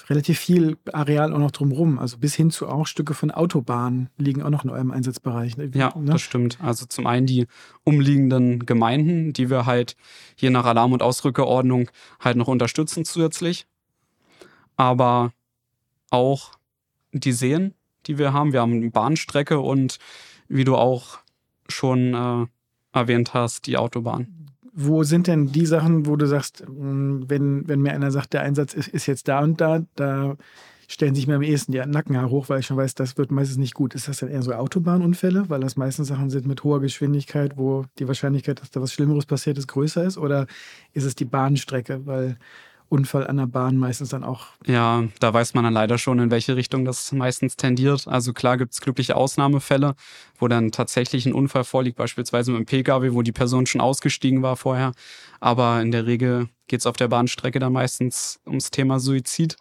relativ 0.09 0.39
viel 0.39 0.77
Areal 0.91 1.33
auch 1.33 1.39
noch 1.39 1.51
drumherum. 1.51 1.99
Also 1.99 2.17
bis 2.17 2.35
hin 2.35 2.51
zu 2.51 2.67
auch 2.67 2.87
Stücke 2.87 3.13
von 3.13 3.31
Autobahnen 3.31 4.09
liegen 4.17 4.41
auch 4.41 4.49
noch 4.49 4.63
in 4.63 4.69
eurem 4.69 4.91
Einsatzbereich. 4.91 5.57
Ne? 5.57 5.71
Ja, 5.73 5.93
ne? 5.97 6.11
das 6.11 6.21
stimmt. 6.21 6.57
Also 6.61 6.85
zum 6.85 7.07
einen 7.07 7.25
die 7.25 7.47
umliegenden 7.83 8.65
Gemeinden, 8.65 9.33
die 9.33 9.49
wir 9.49 9.65
halt 9.65 9.95
je 10.37 10.49
nach 10.49 10.65
Alarm- 10.65 10.93
und 10.93 11.03
Ausrückeordnung 11.03 11.89
halt 12.19 12.37
noch 12.37 12.47
unterstützen 12.47 13.05
zusätzlich. 13.05 13.67
Aber 14.75 15.33
auch 16.09 16.51
die 17.11 17.31
Seen, 17.31 17.73
die 18.07 18.17
wir 18.17 18.33
haben. 18.33 18.53
Wir 18.53 18.61
haben 18.61 18.73
eine 18.73 18.91
Bahnstrecke 18.91 19.59
und 19.59 19.99
wie 20.47 20.63
du 20.63 20.75
auch 20.75 21.19
schon 21.67 22.13
äh, 22.13 22.45
erwähnt 22.97 23.33
hast, 23.33 23.67
die 23.67 23.77
Autobahn. 23.77 24.27
Wo 24.75 25.03
sind 25.03 25.27
denn 25.27 25.51
die 25.51 25.65
Sachen, 25.65 26.07
wo 26.07 26.15
du 26.15 26.25
sagst, 26.25 26.61
hm, 26.65 27.25
wenn, 27.27 27.67
wenn 27.67 27.81
mir 27.81 27.93
einer 27.93 28.11
sagt, 28.11 28.33
der 28.33 28.41
Einsatz 28.41 28.73
ist, 28.73 28.87
ist 28.87 29.05
jetzt 29.05 29.27
da 29.27 29.41
und 29.41 29.61
da, 29.61 29.85
da 29.95 30.35
stellen 30.87 31.15
sich 31.15 31.27
mir 31.27 31.35
am 31.35 31.41
ehesten 31.41 31.71
die 31.71 31.79
Nackenhaare 31.79 32.29
hoch, 32.29 32.49
weil 32.49 32.59
ich 32.59 32.65
schon 32.65 32.77
weiß, 32.77 32.95
das 32.95 33.17
wird 33.17 33.31
meistens 33.31 33.57
nicht 33.57 33.73
gut. 33.73 33.95
Ist 33.95 34.07
das 34.07 34.19
dann 34.19 34.29
eher 34.29 34.41
so 34.41 34.53
Autobahnunfälle, 34.53 35.49
weil 35.49 35.61
das 35.61 35.75
meistens 35.75 36.07
Sachen 36.07 36.29
sind 36.29 36.45
mit 36.45 36.63
hoher 36.63 36.81
Geschwindigkeit, 36.81 37.57
wo 37.57 37.85
die 37.99 38.07
Wahrscheinlichkeit, 38.07 38.61
dass 38.61 38.71
da 38.71 38.81
was 38.81 38.93
Schlimmeres 38.93 39.25
passiert 39.25 39.57
ist, 39.57 39.67
größer 39.67 40.03
ist? 40.03 40.17
Oder 40.17 40.47
ist 40.93 41.05
es 41.05 41.15
die 41.15 41.25
Bahnstrecke, 41.25 42.05
weil 42.05 42.37
Unfall 42.93 43.25
an 43.25 43.37
der 43.37 43.47
Bahn 43.47 43.77
meistens 43.77 44.09
dann 44.09 44.23
auch. 44.23 44.45
Ja, 44.67 45.03
da 45.19 45.33
weiß 45.33 45.55
man 45.55 45.63
dann 45.63 45.73
leider 45.73 45.97
schon, 45.97 46.19
in 46.19 46.29
welche 46.29 46.55
Richtung 46.55 46.85
das 46.85 47.11
meistens 47.11 47.57
tendiert. 47.57 48.07
Also 48.07 48.33
klar 48.33 48.57
gibt 48.59 48.73
es 48.73 48.81
glückliche 48.81 49.15
Ausnahmefälle, 49.15 49.95
wo 50.37 50.47
dann 50.47 50.71
tatsächlich 50.71 51.25
ein 51.25 51.33
Unfall 51.33 51.63
vorliegt, 51.63 51.97
beispielsweise 51.97 52.51
mit 52.51 52.59
dem 52.59 52.65
Pkw, 52.65 53.13
wo 53.13 53.23
die 53.23 53.31
Person 53.31 53.65
schon 53.65 53.81
ausgestiegen 53.81 54.43
war 54.43 54.55
vorher. 54.55 54.91
Aber 55.39 55.81
in 55.81 55.91
der 55.91 56.05
Regel 56.05 56.49
geht 56.67 56.81
es 56.81 56.85
auf 56.85 56.95
der 56.95 57.07
Bahnstrecke 57.07 57.57
dann 57.57 57.73
meistens 57.73 58.39
ums 58.45 58.69
Thema 58.69 58.99
Suizid, 58.99 59.57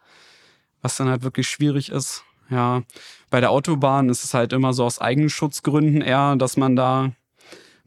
was 0.83 0.99
dann 0.99 1.09
halt 1.09 1.23
wirklich 1.23 1.49
schwierig 1.49 1.91
ist. 1.91 2.25
Ja, 2.51 2.83
bei 3.31 3.41
der 3.41 3.51
Autobahn 3.51 4.11
ist 4.11 4.25
es 4.25 4.35
halt 4.35 4.53
immer 4.53 4.75
so 4.75 4.85
aus 4.85 5.01
Eigenschutzgründen 5.01 6.03
eher, 6.03 6.37
dass 6.37 6.59
man 6.59 6.77
da 6.77 7.13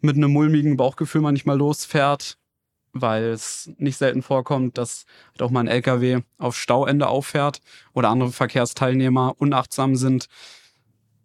mit 0.01 0.15
einem 0.15 0.31
mulmigen 0.31 0.75
Bauchgefühl 0.75 1.21
manchmal 1.21 1.57
losfährt 1.57 2.39
weil 2.95 3.25
es 3.25 3.69
nicht 3.77 3.97
selten 3.97 4.23
vorkommt, 4.23 4.77
dass 4.77 5.05
halt 5.31 5.41
auch 5.41 5.51
mal 5.51 5.59
ein 5.59 5.67
LKW 5.67 6.21
auf 6.37 6.55
Stauende 6.55 7.09
auffährt 7.09 7.59
oder 7.93 8.09
andere 8.09 8.31
Verkehrsteilnehmer 8.31 9.35
unachtsam 9.37 9.97
sind. 9.97 10.27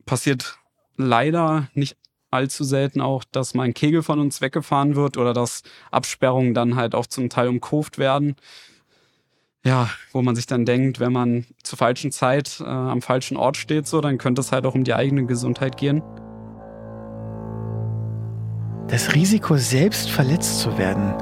Passiert 0.04 0.58
leider 0.96 1.68
nicht 1.74 1.96
allzu 2.32 2.64
selten 2.64 3.00
auch, 3.00 3.22
dass 3.22 3.54
mal 3.54 3.62
ein 3.62 3.74
Kegel 3.74 4.02
von 4.02 4.18
uns 4.18 4.40
weggefahren 4.40 4.96
wird 4.96 5.16
oder 5.16 5.32
dass 5.32 5.62
Absperrungen 5.92 6.54
dann 6.54 6.74
halt 6.74 6.96
auch 6.96 7.06
zum 7.06 7.30
Teil 7.30 7.48
umkurvt 7.48 7.98
werden. 7.98 8.34
Ja, 9.64 9.90
wo 10.10 10.22
man 10.22 10.34
sich 10.34 10.46
dann 10.46 10.64
denkt, 10.64 10.98
wenn 10.98 11.12
man 11.12 11.46
zur 11.62 11.78
falschen 11.78 12.10
Zeit 12.10 12.60
äh, 12.60 12.64
am 12.64 13.02
falschen 13.02 13.36
Ort 13.36 13.56
steht, 13.56 13.86
so, 13.86 14.00
dann 14.00 14.18
könnte 14.18 14.40
es 14.40 14.50
halt 14.50 14.66
auch 14.66 14.74
um 14.74 14.84
die 14.84 14.94
eigene 14.94 15.26
Gesundheit 15.26 15.76
gehen. 15.76 16.02
Das 18.88 19.14
Risiko, 19.14 19.56
selbst 19.56 20.10
verletzt 20.10 20.60
zu 20.60 20.76
werden 20.78 21.14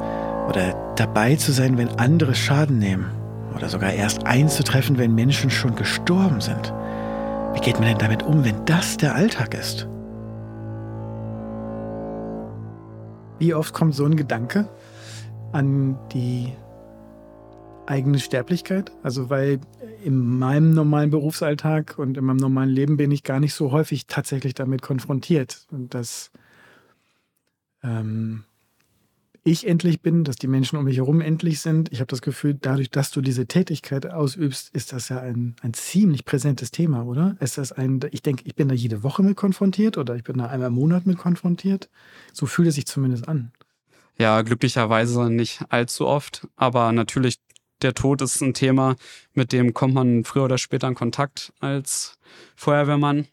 oder 0.48 0.94
dabei 0.96 1.36
zu 1.36 1.52
sein, 1.52 1.76
wenn 1.76 1.88
andere 1.98 2.34
Schaden 2.34 2.78
nehmen 2.78 3.10
oder 3.54 3.68
sogar 3.68 3.92
erst 3.92 4.26
einzutreffen, 4.26 4.98
wenn 4.98 5.14
Menschen 5.14 5.50
schon 5.50 5.74
gestorben 5.74 6.40
sind. 6.40 6.72
Wie 7.54 7.60
geht 7.60 7.74
man 7.74 7.88
denn 7.88 7.98
damit 7.98 8.22
um, 8.22 8.44
wenn 8.44 8.64
das 8.64 8.96
der 8.96 9.14
Alltag 9.14 9.54
ist? 9.54 9.86
Wie 13.38 13.54
oft 13.54 13.74
kommt 13.74 13.94
so 13.94 14.04
ein 14.04 14.16
Gedanke 14.16 14.68
an 15.52 15.98
die 16.12 16.52
eigene 17.86 18.18
Sterblichkeit? 18.18 18.90
Also, 19.02 19.30
weil 19.30 19.60
in 20.02 20.38
meinem 20.38 20.72
normalen 20.72 21.10
Berufsalltag 21.10 21.98
und 21.98 22.16
in 22.16 22.24
meinem 22.24 22.36
normalen 22.36 22.70
Leben 22.70 22.96
bin 22.96 23.10
ich 23.10 23.22
gar 23.22 23.38
nicht 23.38 23.54
so 23.54 23.70
häufig 23.70 24.06
tatsächlich 24.06 24.54
damit 24.54 24.82
konfrontiert. 24.82 25.66
Dass 25.70 26.30
ähm, 27.82 28.44
ich 29.50 29.66
endlich 29.66 30.00
bin, 30.00 30.24
dass 30.24 30.36
die 30.36 30.46
Menschen 30.46 30.78
um 30.78 30.84
mich 30.84 30.96
herum 30.96 31.20
endlich 31.20 31.60
sind. 31.60 31.92
Ich 31.92 32.00
habe 32.00 32.08
das 32.08 32.22
Gefühl, 32.22 32.54
dadurch, 32.54 32.90
dass 32.90 33.10
du 33.10 33.20
diese 33.20 33.46
Tätigkeit 33.46 34.06
ausübst, 34.06 34.70
ist 34.74 34.92
das 34.92 35.08
ja 35.08 35.20
ein, 35.20 35.56
ein 35.62 35.74
ziemlich 35.74 36.24
präsentes 36.24 36.70
Thema, 36.70 37.04
oder? 37.04 37.36
Ist 37.40 37.58
das 37.58 37.72
ein, 37.72 38.00
ich 38.10 38.22
denke, 38.22 38.44
ich 38.46 38.54
bin 38.54 38.68
da 38.68 38.74
jede 38.74 39.02
Woche 39.02 39.22
mit 39.22 39.36
konfrontiert 39.36 39.98
oder 39.98 40.16
ich 40.16 40.24
bin 40.24 40.38
da 40.38 40.46
einmal 40.46 40.68
im 40.68 40.74
Monat 40.74 41.06
mit 41.06 41.18
konfrontiert. 41.18 41.88
So 42.32 42.46
fühlt 42.46 42.68
es 42.68 42.74
sich 42.74 42.86
zumindest 42.86 43.28
an. 43.28 43.52
Ja, 44.18 44.42
glücklicherweise 44.42 45.30
nicht 45.30 45.62
allzu 45.68 46.06
oft, 46.06 46.46
aber 46.56 46.92
natürlich 46.92 47.38
der 47.82 47.94
Tod 47.94 48.22
ist 48.22 48.40
ein 48.40 48.54
Thema, 48.54 48.96
mit 49.34 49.52
dem 49.52 49.72
kommt 49.72 49.94
man 49.94 50.24
früher 50.24 50.44
oder 50.44 50.58
später 50.58 50.88
in 50.88 50.94
Kontakt 50.94 51.52
als 51.60 52.18
Feuerwehrmann. 52.56 53.28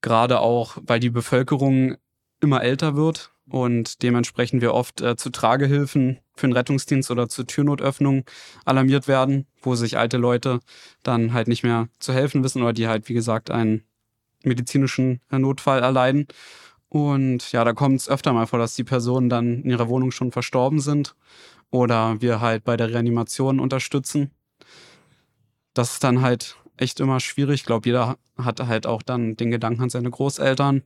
Gerade 0.00 0.40
auch, 0.40 0.78
weil 0.82 0.98
die 0.98 1.10
Bevölkerung 1.10 1.96
immer 2.42 2.62
älter 2.62 2.96
wird 2.96 3.30
und 3.48 4.02
dementsprechend 4.02 4.60
wir 4.60 4.74
oft 4.74 5.00
äh, 5.00 5.16
zu 5.16 5.30
Tragehilfen 5.30 6.18
für 6.34 6.46
den 6.46 6.52
Rettungsdienst 6.52 7.10
oder 7.10 7.28
zur 7.28 7.46
Türnotöffnung 7.46 8.24
alarmiert 8.64 9.08
werden, 9.08 9.46
wo 9.62 9.74
sich 9.74 9.96
alte 9.96 10.16
Leute 10.16 10.60
dann 11.02 11.32
halt 11.32 11.48
nicht 11.48 11.62
mehr 11.62 11.88
zu 11.98 12.12
helfen 12.12 12.42
wissen 12.44 12.62
oder 12.62 12.72
die 12.72 12.88
halt, 12.88 13.08
wie 13.08 13.14
gesagt, 13.14 13.50
einen 13.50 13.84
medizinischen 14.42 15.20
äh, 15.30 15.38
Notfall 15.38 15.80
erleiden. 15.80 16.26
Und 16.88 17.52
ja, 17.52 17.64
da 17.64 17.72
kommt 17.72 18.00
es 18.00 18.08
öfter 18.08 18.32
mal 18.32 18.46
vor, 18.46 18.58
dass 18.58 18.74
die 18.74 18.84
Personen 18.84 19.28
dann 19.28 19.62
in 19.62 19.70
ihrer 19.70 19.88
Wohnung 19.88 20.10
schon 20.10 20.32
verstorben 20.32 20.80
sind 20.80 21.14
oder 21.70 22.20
wir 22.20 22.40
halt 22.40 22.64
bei 22.64 22.76
der 22.76 22.90
Reanimation 22.90 23.60
unterstützen. 23.60 24.30
Das 25.74 25.94
ist 25.94 26.04
dann 26.04 26.20
halt 26.20 26.56
echt 26.76 27.00
immer 27.00 27.20
schwierig. 27.20 27.60
Ich 27.60 27.66
glaube, 27.66 27.88
jeder 27.88 28.18
hat 28.36 28.60
halt 28.60 28.86
auch 28.86 29.02
dann 29.02 29.36
den 29.36 29.50
Gedanken 29.50 29.82
an 29.82 29.90
seine 29.90 30.10
Großeltern. 30.10 30.82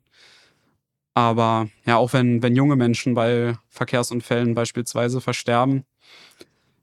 Aber 1.16 1.70
ja, 1.86 1.96
auch 1.96 2.12
wenn, 2.12 2.42
wenn 2.42 2.54
junge 2.54 2.76
Menschen 2.76 3.14
bei 3.14 3.56
Verkehrsunfällen 3.70 4.54
beispielsweise 4.54 5.22
versterben, 5.22 5.86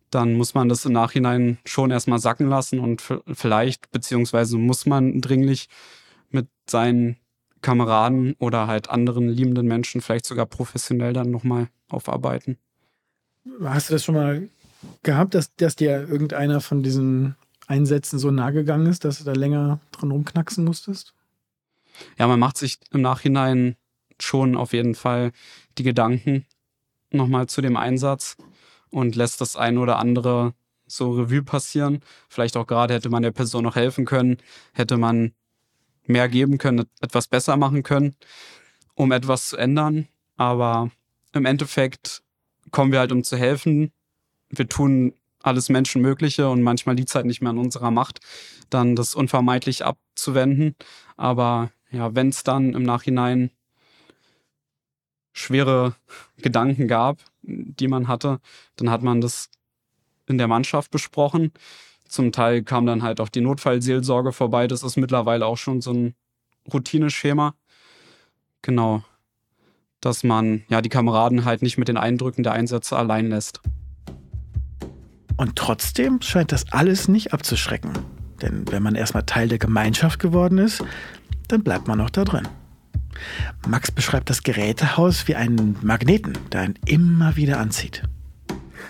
dann 0.10 0.34
muss 0.34 0.56
man 0.56 0.70
das 0.70 0.86
im 0.86 0.94
Nachhinein 0.94 1.60
schon 1.66 1.92
erstmal 1.92 2.18
sacken 2.18 2.50
lassen 2.50 2.80
und 2.80 3.04
vielleicht, 3.32 3.92
beziehungsweise 3.92 4.58
muss 4.58 4.88
man 4.88 5.22
dringlich 5.22 5.70
mit 6.32 6.48
seinen 6.68 7.18
Kameraden 7.62 8.34
oder 8.40 8.66
halt 8.66 8.90
anderen 8.90 9.30
liebenden 9.30 9.68
Menschen 9.68 10.02
vielleicht 10.02 10.26
sogar 10.26 10.48
professionell 10.48 11.14
dann 11.14 11.30
nochmal 11.30 11.68
aufarbeiten. 11.88 12.58
Hast 13.64 13.90
du 13.90 13.94
das 13.94 14.04
schon 14.04 14.16
mal 14.16 14.50
gehabt, 15.04 15.36
dass, 15.36 15.54
dass 15.58 15.76
dir 15.76 16.10
irgendeiner 16.10 16.60
von 16.60 16.82
diesen 16.82 17.36
Einsätzen 17.68 18.18
so 18.18 18.32
nah 18.32 18.50
gegangen 18.50 18.88
ist, 18.88 19.06
dass 19.06 19.20
du 19.20 19.26
da 19.26 19.34
länger 19.34 19.80
dran 19.92 20.10
rumknacksen 20.10 20.66
musstest? 20.66 21.14
Ja, 22.18 22.26
man 22.26 22.40
macht 22.40 22.58
sich 22.58 22.80
im 22.92 23.02
Nachhinein 23.02 23.76
schon 24.24 24.56
auf 24.56 24.74
jeden 24.74 24.96
Fall 24.96 25.32
die 25.78 25.84
Gedanken 25.84 26.46
nochmal 27.12 27.48
zu 27.48 27.62
dem 27.62 27.78
Einsatz 27.78 28.38
und 28.90 29.16
lässt 29.16 29.42
das 29.42 29.56
ein 29.56 29.78
oder 29.78 30.00
andere 30.00 30.54
so 30.88 31.12
Revue 31.12 31.44
passieren. 31.44 32.02
Vielleicht 32.30 32.58
auch 32.58 32.68
gerade 32.68 32.94
hätte 32.94 33.10
man 33.10 33.24
der 33.24 33.32
Person 33.32 33.64
noch 33.64 33.76
helfen 33.76 34.06
können, 34.06 34.38
hätte 34.74 34.98
man 34.98 35.34
mehr 36.06 36.30
geben 36.30 36.58
können, 36.58 36.86
etwas 37.02 37.28
besser 37.28 37.58
machen 37.58 37.84
können, 37.84 38.16
um 38.96 39.12
etwas 39.12 39.50
zu 39.50 39.58
ändern. 39.58 40.08
Aber 40.36 40.92
im 41.34 41.46
Endeffekt 41.46 42.22
kommen 42.72 42.92
wir 42.92 43.00
halt, 43.00 43.12
um 43.12 43.24
zu 43.24 43.38
helfen. 43.38 43.92
Wir 44.50 44.68
tun 44.68 45.14
alles 45.42 45.70
Menschenmögliche 45.70 46.50
und 46.50 46.62
manchmal 46.62 46.96
liegt 46.96 47.10
es 47.10 47.16
halt 47.16 47.26
nicht 47.26 47.42
mehr 47.42 47.52
an 47.52 47.58
unserer 47.58 47.92
Macht, 47.92 48.20
dann 48.70 48.96
das 48.96 49.14
unvermeidlich 49.14 49.84
abzuwenden. 49.84 50.76
Aber 51.18 51.72
ja, 51.92 52.16
wenn 52.16 52.30
es 52.30 52.44
dann 52.44 52.74
im 52.74 52.84
Nachhinein 52.84 53.52
schwere 55.34 55.96
Gedanken 56.38 56.88
gab, 56.88 57.20
die 57.42 57.88
man 57.88 58.08
hatte, 58.08 58.40
dann 58.78 58.90
hat 58.90 59.04
man 59.04 59.20
das 59.20 59.50
in 60.28 60.38
der 60.38 60.48
Mannschaft 60.48 60.92
besprochen. 60.92 61.52
Zum 62.08 62.32
Teil 62.32 62.64
kam 62.64 62.86
dann 62.86 63.04
halt 63.04 63.20
auch 63.20 63.30
die 63.30 63.42
Notfallseelsorge 63.42 64.32
vorbei. 64.32 64.68
Das 64.68 64.84
ist 64.84 64.96
mittlerweile 64.96 65.46
auch 65.46 65.58
schon 65.58 65.82
so 65.82 65.92
ein 65.92 66.16
Routineschema. 66.72 67.56
Genau 68.62 69.04
dass 70.04 70.24
man 70.24 70.64
ja 70.68 70.82
die 70.82 70.90
Kameraden 70.90 71.46
halt 71.46 71.62
nicht 71.62 71.78
mit 71.78 71.88
den 71.88 71.98
Eindrücken 71.98 72.44
der 72.44 72.54
Einsätze 72.54 72.98
allein 72.98 73.30
lässt. 73.30 73.62
Und 75.38 75.56
trotzdem 75.56 76.22
scheint 76.22 76.52
das 76.52 76.72
alles 76.72 77.08
nicht 77.08 77.34
abzuschrecken. 77.34 77.92
Denn 78.42 78.66
wenn 78.70 78.84
man 78.84 78.96
erstmal 78.96 79.24
Teil 79.24 79.48
der 79.48 79.60
Gemeinschaft 79.60 80.20
geworden 80.20 80.58
ist, 80.58 80.84
dann 81.48 81.64
bleibt 81.64 81.88
man 81.88 82.02
auch 82.02 82.10
da 82.10 82.26
drin. 82.26 82.48
Max 83.68 83.92
beschreibt 83.92 84.30
das 84.30 84.44
Gerätehaus 84.44 85.28
wie 85.28 85.36
einen 85.36 85.78
Magneten, 85.82 86.38
der 86.52 86.62
einen 86.62 86.80
immer 86.86 87.36
wieder 87.36 87.60
anzieht. 87.60 88.04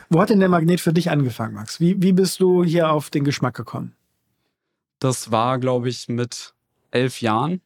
Wo 0.10 0.22
hat 0.22 0.30
denn 0.30 0.40
der 0.40 0.50
Magnet 0.50 0.82
für 0.82 0.94
dich 0.94 1.10
angefangen, 1.10 1.56
Max? 1.56 1.80
Wie, 1.80 2.02
wie 2.02 2.14
bist 2.14 2.40
du 2.40 2.64
hier 2.64 2.92
auf 2.92 3.10
den 3.10 3.24
Geschmack 3.24 3.56
gekommen? 3.56 3.96
Das 5.00 5.32
war, 5.32 5.60
glaube 5.60 5.90
ich, 5.90 6.08
mit 6.08 6.54
elf 6.92 7.22
Jahren 7.22 7.62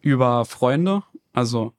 über 0.00 0.44
Freunde. 0.44 1.02
Also 1.32 1.74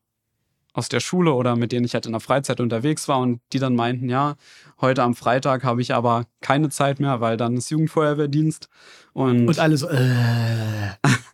aus 0.74 0.90
der 0.90 1.00
Schule 1.00 1.34
oder 1.34 1.56
mit 1.56 1.72
denen 1.72 1.86
ich 1.86 1.94
halt 1.94 2.06
in 2.06 2.14
der 2.14 2.22
Freizeit 2.22 2.60
unterwegs 2.60 3.08
war 3.08 3.20
und 3.20 3.42
die 3.52 3.60
dann 3.60 3.76
meinten, 3.76 4.10
ja, 4.10 4.36
heute 4.80 5.04
am 5.04 5.16
Freitag 5.16 5.64
habe 5.64 5.82
ich 5.82 5.94
aber 5.94 6.26
keine 6.40 6.70
Zeit 6.70 7.00
mehr, 7.00 7.20
weil 7.20 7.36
dann 7.36 7.58
ist 7.58 7.70
Jugendfeuerwehrdienst. 7.72 8.70
Und, 9.14 9.48
und 9.48 9.60
alles. 9.60 9.84
Äh. 9.84 10.92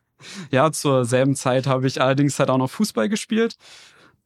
ja, 0.51 0.71
zur 0.71 1.05
selben 1.05 1.35
Zeit 1.35 1.67
habe 1.67 1.87
ich 1.87 2.01
allerdings 2.01 2.39
halt 2.39 2.49
auch 2.49 2.57
noch 2.57 2.69
Fußball 2.69 3.09
gespielt. 3.09 3.57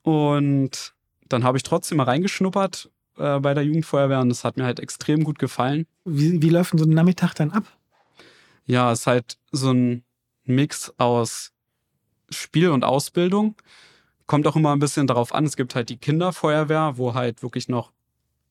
Und 0.04 0.94
dann 1.28 1.44
habe 1.44 1.58
ich 1.58 1.64
trotzdem 1.64 1.98
mal 1.98 2.06
reingeschnuppert 2.06 2.90
äh, 3.18 3.40
bei 3.40 3.54
der 3.54 3.64
Jugendfeuerwehr 3.64 4.20
und 4.20 4.30
das 4.30 4.44
hat 4.44 4.58
mir 4.58 4.66
halt 4.66 4.80
extrem 4.80 5.24
gut 5.24 5.40
gefallen. 5.40 5.86
Wie, 6.06 6.42
wie 6.42 6.50
läuft 6.50 6.74
denn 6.74 6.80
so 6.80 6.86
ein 6.86 6.94
Nachmittag 6.94 7.34
dann 7.36 7.52
ab? 7.52 7.64
Ja, 8.66 8.92
es 8.92 9.02
ist 9.02 9.08
halt 9.08 9.38
so 9.52 9.72
ein 9.72 10.04
Mix 10.46 10.94
aus 10.98 11.52
Spiel 12.30 12.70
und 12.70 12.84
Ausbildung. 12.84 13.56
Kommt 14.26 14.48
auch 14.48 14.56
immer 14.56 14.72
ein 14.72 14.80
bisschen 14.80 15.08
darauf 15.08 15.34
an. 15.34 15.46
Es 15.46 15.58
gibt 15.58 15.76
halt 15.76 15.90
die 15.90 15.98
Kinderfeuerwehr, 15.98 16.94
wo 16.96 17.14
halt 17.14 17.44
wirklich 17.44 17.68
noch 17.68 17.92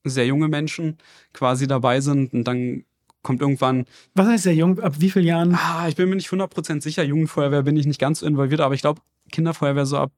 sehr 0.03 0.25
junge 0.25 0.47
Menschen 0.47 0.97
quasi 1.33 1.67
dabei 1.67 2.01
sind. 2.01 2.33
Und 2.33 2.43
dann 2.43 2.85
kommt 3.23 3.41
irgendwann. 3.41 3.85
Was 4.15 4.27
heißt 4.27 4.43
sehr 4.43 4.55
jung? 4.55 4.79
Ab 4.79 4.95
wie 4.99 5.09
vielen 5.09 5.25
Jahren? 5.25 5.55
Ah, 5.55 5.87
ich 5.87 5.95
bin 5.95 6.09
mir 6.09 6.15
nicht 6.15 6.29
100% 6.29 6.81
sicher. 6.81 7.03
Jugendfeuerwehr 7.03 7.63
bin 7.63 7.77
ich 7.77 7.85
nicht 7.85 7.99
ganz 7.99 8.19
so 8.19 8.25
involviert, 8.25 8.61
aber 8.61 8.73
ich 8.73 8.81
glaube, 8.81 9.01
Kinderfeuerwehr 9.31 9.85
so 9.85 9.97
ab 9.97 10.11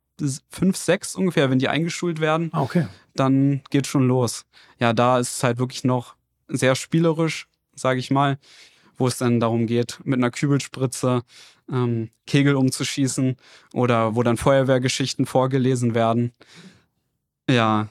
fünf, 0.49 0.77
sechs 0.77 1.15
ungefähr, 1.15 1.49
wenn 1.49 1.59
die 1.59 1.69
eingeschult 1.69 2.19
werden. 2.19 2.49
Ah, 2.53 2.61
okay. 2.61 2.87
Dann 3.15 3.61
geht 3.69 3.87
schon 3.87 4.07
los. 4.07 4.45
Ja, 4.79 4.93
da 4.93 5.19
ist 5.19 5.37
es 5.37 5.43
halt 5.43 5.57
wirklich 5.57 5.83
noch 5.83 6.15
sehr 6.47 6.75
spielerisch, 6.75 7.47
sage 7.75 7.99
ich 7.99 8.11
mal, 8.11 8.37
wo 8.97 9.07
es 9.07 9.17
dann 9.17 9.39
darum 9.39 9.65
geht, 9.65 9.99
mit 10.03 10.19
einer 10.19 10.31
Kübelspritze 10.31 11.23
ähm, 11.71 12.09
Kegel 12.27 12.55
umzuschießen 12.55 13.37
oder 13.73 14.15
wo 14.15 14.23
dann 14.23 14.37
Feuerwehrgeschichten 14.37 15.25
vorgelesen 15.25 15.95
werden. 15.95 16.31
Ja, 17.49 17.89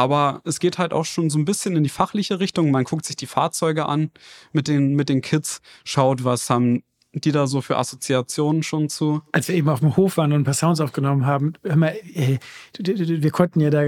aber 0.00 0.40
es 0.44 0.60
geht 0.60 0.78
halt 0.78 0.94
auch 0.94 1.04
schon 1.04 1.28
so 1.28 1.38
ein 1.38 1.44
bisschen 1.44 1.76
in 1.76 1.82
die 1.82 1.90
fachliche 1.90 2.40
Richtung. 2.40 2.70
Man 2.70 2.84
guckt 2.84 3.04
sich 3.04 3.16
die 3.16 3.26
Fahrzeuge 3.26 3.84
an 3.84 4.10
mit 4.50 4.66
den, 4.66 4.94
mit 4.94 5.10
den 5.10 5.20
Kids, 5.20 5.60
schaut, 5.84 6.24
was 6.24 6.48
haben 6.48 6.82
die 7.12 7.32
da 7.32 7.46
so 7.46 7.60
für 7.60 7.76
Assoziationen 7.76 8.62
schon 8.62 8.88
zu? 8.88 9.20
Als 9.32 9.48
wir 9.48 9.56
eben 9.56 9.68
auf 9.68 9.80
dem 9.80 9.96
Hof 9.98 10.16
waren 10.16 10.32
und 10.32 10.40
ein 10.40 10.44
paar 10.44 10.54
Sounds 10.54 10.80
aufgenommen 10.80 11.26
haben, 11.26 11.52
hör 11.62 11.76
mal, 11.76 11.94
äh, 12.14 12.38
wir 12.78 13.30
konnten 13.30 13.60
ja 13.60 13.68
da 13.68 13.82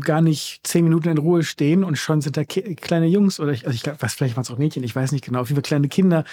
gar 0.00 0.20
nicht 0.20 0.60
zehn 0.66 0.84
Minuten 0.84 1.08
in 1.08 1.16
Ruhe 1.16 1.42
stehen 1.42 1.84
und 1.84 1.96
schon 1.96 2.20
sind 2.20 2.36
da 2.36 2.44
kleine 2.44 3.06
Jungs 3.06 3.40
oder 3.40 3.52
ich, 3.52 3.66
also 3.66 3.74
ich 3.74 3.82
glaube, 3.82 4.02
was 4.02 4.12
vielleicht 4.12 4.36
waren 4.36 4.42
es 4.42 4.50
auch 4.50 4.58
Mädchen, 4.58 4.84
ich 4.84 4.94
weiß 4.94 5.12
nicht 5.12 5.24
genau, 5.24 5.40
auf 5.40 5.48
jeden 5.48 5.56
Fall 5.56 5.68
kleine 5.68 5.88
Kinder 5.88 6.24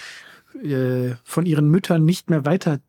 äh, 0.62 1.14
von 1.24 1.46
ihren 1.46 1.70
Müttern 1.70 2.04
nicht 2.04 2.28
mehr 2.28 2.44
weiter 2.44 2.80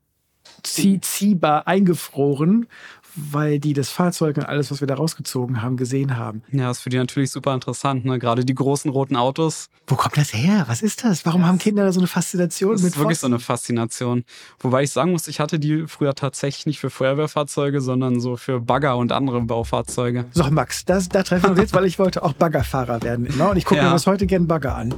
zieh 0.63 0.99
ziehbar 0.99 1.67
eingefroren, 1.67 2.67
weil 3.15 3.59
die 3.59 3.73
das 3.73 3.89
Fahrzeug 3.89 4.37
und 4.37 4.45
alles, 4.45 4.71
was 4.71 4.81
wir 4.81 4.87
da 4.87 4.95
rausgezogen 4.95 5.61
haben, 5.61 5.77
gesehen 5.77 6.17
haben. 6.17 6.43
Ja, 6.51 6.67
das 6.67 6.77
ist 6.77 6.83
für 6.83 6.89
die 6.89 6.97
natürlich 6.97 7.31
super 7.31 7.53
interessant, 7.53 8.05
ne? 8.05 8.19
Gerade 8.19 8.45
die 8.45 8.55
großen 8.55 8.91
roten 8.91 9.15
Autos. 9.15 9.69
Wo 9.87 9.95
kommt 9.95 10.17
das 10.17 10.33
her? 10.33 10.65
Was 10.67 10.81
ist 10.81 11.03
das? 11.03 11.25
Warum 11.25 11.41
ja, 11.41 11.47
haben 11.47 11.57
Kinder 11.57 11.85
da 11.85 11.91
so 11.91 11.99
eine 11.99 12.07
Faszination 12.07 12.73
das 12.73 12.81
mit? 12.81 12.91
Das 12.91 12.97
ist 12.97 13.01
wirklich 13.01 13.19
so 13.19 13.27
eine 13.27 13.39
Faszination. 13.39 14.23
Wobei 14.59 14.83
ich 14.83 14.91
sagen 14.91 15.11
muss, 15.11 15.27
ich 15.27 15.39
hatte 15.39 15.59
die 15.59 15.85
früher 15.87 16.15
tatsächlich 16.15 16.65
nicht 16.65 16.79
für 16.79 16.89
Feuerwehrfahrzeuge, 16.89 17.81
sondern 17.81 18.19
so 18.19 18.35
für 18.35 18.59
Bagger 18.59 18.97
und 18.97 19.11
andere 19.11 19.41
Baufahrzeuge. 19.41 20.25
So, 20.31 20.43
Max, 20.51 20.85
das, 20.85 21.09
da 21.09 21.23
treffen 21.23 21.43
wir 21.43 21.49
uns 21.51 21.59
jetzt, 21.59 21.73
weil 21.75 21.85
ich 21.85 21.99
wollte 21.99 22.23
auch 22.23 22.33
Baggerfahrer 22.33 23.01
werden. 23.01 23.25
Immer. 23.25 23.51
Und 23.51 23.57
ich 23.57 23.65
gucke 23.65 23.79
ja. 23.79 23.87
mir 23.87 23.91
das 23.91 24.07
heute 24.07 24.25
gern 24.25 24.47
Bagger 24.47 24.75
an. 24.75 24.93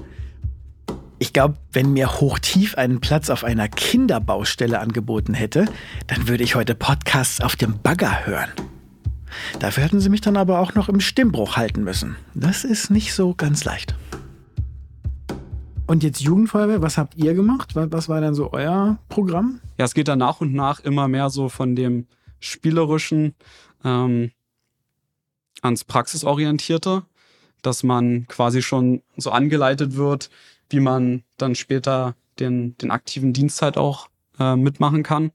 Ich 1.20 1.34
glaube, 1.34 1.56
wenn 1.72 1.94
mir 1.94 2.20
Hochtief 2.20 2.76
einen 2.76 3.02
Platz 3.02 3.32
auf 3.32 3.44
einer 3.44 3.68
Kinderbaustelle 3.68 4.80
angeboten 4.80 5.34
hätte, 5.34 5.66
dann 6.06 6.28
würde 6.28 6.44
ich 6.44 6.54
heute 6.54 6.76
Podcasts 6.76 7.42
auf 7.42 7.56
dem 7.56 7.80
Bagger 7.82 8.28
hören. 8.28 8.50
Dafür 9.60 9.84
hätten 9.84 10.00
sie 10.00 10.10
mich 10.10 10.22
dann 10.22 10.38
aber 10.38 10.60
auch 10.60 10.76
noch 10.76 10.90
im 10.90 11.00
Stimmbruch 11.00 11.58
halten 11.58 11.84
müssen. 11.84 12.18
Das 12.36 12.64
ist 12.64 12.92
nicht 12.92 13.16
so 13.16 13.34
ganz 13.34 13.66
leicht. 13.66 13.96
Und 15.88 16.04
jetzt 16.04 16.22
Jugendfeuerwehr, 16.22 16.84
was 16.84 17.00
habt 17.00 17.16
ihr 17.16 17.34
gemacht? 17.34 17.72
Was 17.74 18.10
war 18.10 18.22
dann 18.22 18.36
so 18.36 18.52
euer 18.52 19.00
Programm? 19.10 19.60
Ja, 19.80 19.86
es 19.86 19.96
geht 19.96 20.10
dann 20.10 20.20
nach 20.20 20.40
und 20.40 20.54
nach 20.54 20.82
immer 20.82 21.08
mehr 21.08 21.32
so 21.32 21.50
von 21.50 21.76
dem 21.76 22.06
spielerischen 22.40 23.34
ähm, 23.84 24.32
ans 25.64 25.84
Praxisorientierte, 25.84 27.04
dass 27.64 27.82
man 27.82 28.28
quasi 28.28 28.62
schon 28.62 29.02
so 29.16 29.32
angeleitet 29.32 29.96
wird, 29.96 30.30
wie 30.70 30.80
man 30.80 31.24
dann 31.38 31.56
später 31.56 32.16
den, 32.40 32.78
den 32.78 32.92
aktiven 32.92 33.34
Dienst 33.34 33.62
halt 33.62 33.78
auch 33.78 34.10
äh, 34.40 34.56
mitmachen 34.56 35.04
kann. 35.04 35.32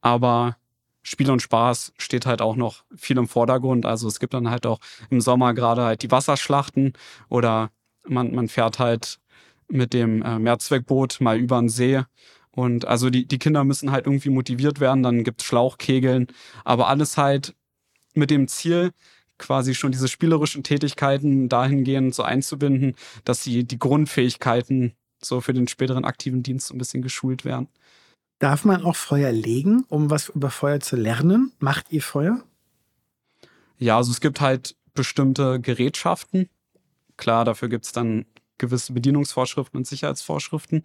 Aber 0.00 0.56
Spiel 1.02 1.30
und 1.30 1.42
Spaß 1.42 1.92
steht 1.98 2.26
halt 2.26 2.40
auch 2.40 2.56
noch 2.56 2.84
viel 2.94 3.18
im 3.18 3.28
Vordergrund. 3.28 3.86
Also 3.86 4.08
es 4.08 4.20
gibt 4.20 4.34
dann 4.34 4.50
halt 4.50 4.66
auch 4.66 4.78
im 5.10 5.20
Sommer 5.20 5.52
gerade 5.52 5.82
halt 5.82 6.02
die 6.02 6.10
Wasserschlachten 6.10 6.92
oder 7.28 7.70
man, 8.06 8.34
man 8.34 8.48
fährt 8.48 8.78
halt 8.78 9.18
mit 9.68 9.92
dem 9.94 10.22
äh, 10.22 10.38
Mehrzweckboot 10.38 11.20
mal 11.20 11.38
über 11.38 11.58
den 11.58 11.68
See. 11.68 12.02
Und 12.54 12.86
also 12.86 13.10
die, 13.10 13.26
die 13.26 13.38
Kinder 13.38 13.64
müssen 13.64 13.90
halt 13.90 14.06
irgendwie 14.06 14.30
motiviert 14.30 14.80
werden. 14.80 15.02
Dann 15.02 15.24
gibt's 15.24 15.44
Schlauchkegeln. 15.44 16.28
Aber 16.64 16.88
alles 16.88 17.16
halt 17.16 17.54
mit 18.14 18.30
dem 18.30 18.46
Ziel, 18.46 18.92
quasi 19.42 19.74
schon 19.74 19.90
diese 19.92 20.08
spielerischen 20.08 20.62
Tätigkeiten 20.62 21.48
dahingehend 21.48 22.14
so 22.14 22.22
einzubinden, 22.22 22.94
dass 23.24 23.42
sie 23.42 23.64
die 23.64 23.78
Grundfähigkeiten 23.78 24.92
so 25.20 25.40
für 25.40 25.52
den 25.52 25.66
späteren 25.68 26.04
aktiven 26.04 26.42
Dienst 26.42 26.72
ein 26.72 26.78
bisschen 26.78 27.02
geschult 27.02 27.44
werden. 27.44 27.68
Darf 28.38 28.64
man 28.64 28.84
auch 28.84 28.96
Feuer 28.96 29.32
legen, 29.32 29.84
um 29.88 30.10
was 30.10 30.28
über 30.28 30.50
Feuer 30.50 30.80
zu 30.80 30.96
lernen? 30.96 31.52
Macht 31.58 31.86
ihr 31.90 32.02
Feuer? 32.02 32.42
Ja, 33.78 33.96
also 33.96 34.12
es 34.12 34.20
gibt 34.20 34.40
halt 34.40 34.76
bestimmte 34.94 35.60
Gerätschaften. 35.60 36.48
Klar, 37.16 37.44
dafür 37.44 37.68
gibt 37.68 37.84
es 37.84 37.92
dann 37.92 38.26
gewisse 38.58 38.92
Bedienungsvorschriften 38.92 39.78
und 39.78 39.86
Sicherheitsvorschriften. 39.86 40.84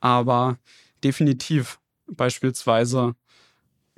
Aber 0.00 0.58
definitiv 1.04 1.78
beispielsweise 2.06 3.14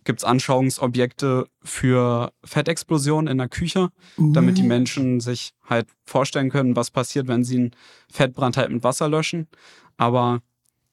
gibt 0.05 0.21
es 0.21 0.25
Anschauungsobjekte 0.25 1.47
für 1.63 2.33
Fettexplosionen 2.45 3.31
in 3.31 3.39
der 3.39 3.49
Küche, 3.49 3.91
uh. 4.19 4.33
damit 4.33 4.59
die 4.59 4.63
uh. 4.63 4.67
Menschen 4.67 5.21
sich 5.21 5.53
halt 5.69 5.87
vorstellen 6.05 6.51
können, 6.51 6.77
was 6.77 6.91
passiert, 6.91 7.29
wenn 7.29 7.45
sie 7.45 7.57
einen 7.57 7.71
Fettbrand 8.11 8.57
halt 8.57 8.71
mit 8.71 8.85
Wasser 8.85 9.09
löschen. 9.09 9.49
Aber 9.97 10.41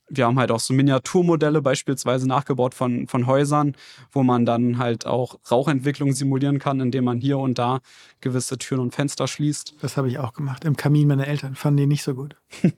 wir 0.10 0.26
haben 0.26 0.40
halt 0.40 0.52
auch 0.52 0.60
so 0.60 0.74
Miniaturmodelle 0.74 1.62
beispielsweise 1.62 2.28
nachgebaut 2.28 2.74
von, 2.74 3.08
von 3.08 3.28
Häusern, 3.28 3.76
wo 4.12 4.24
man 4.24 4.46
dann 4.46 4.78
halt 4.78 5.06
auch 5.06 5.40
Rauchentwicklung 5.50 6.14
simulieren 6.14 6.60
kann, 6.60 6.80
indem 6.80 7.06
man 7.06 7.20
hier 7.20 7.38
und 7.38 7.60
da 7.60 7.80
gewisse 8.22 8.58
Türen 8.58 8.82
und 8.82 8.96
Fenster 8.96 9.28
schließt. 9.28 9.76
Das 9.82 9.98
habe 9.98 10.08
ich 10.08 10.20
auch 10.20 10.34
gemacht. 10.34 10.66
Im 10.66 10.76
Kamin 10.76 11.08
meiner 11.08 11.28
Eltern 11.28 11.56
fanden 11.56 11.78
die 11.78 11.88
nicht 11.88 12.04
so 12.04 12.16
gut. 12.16 12.36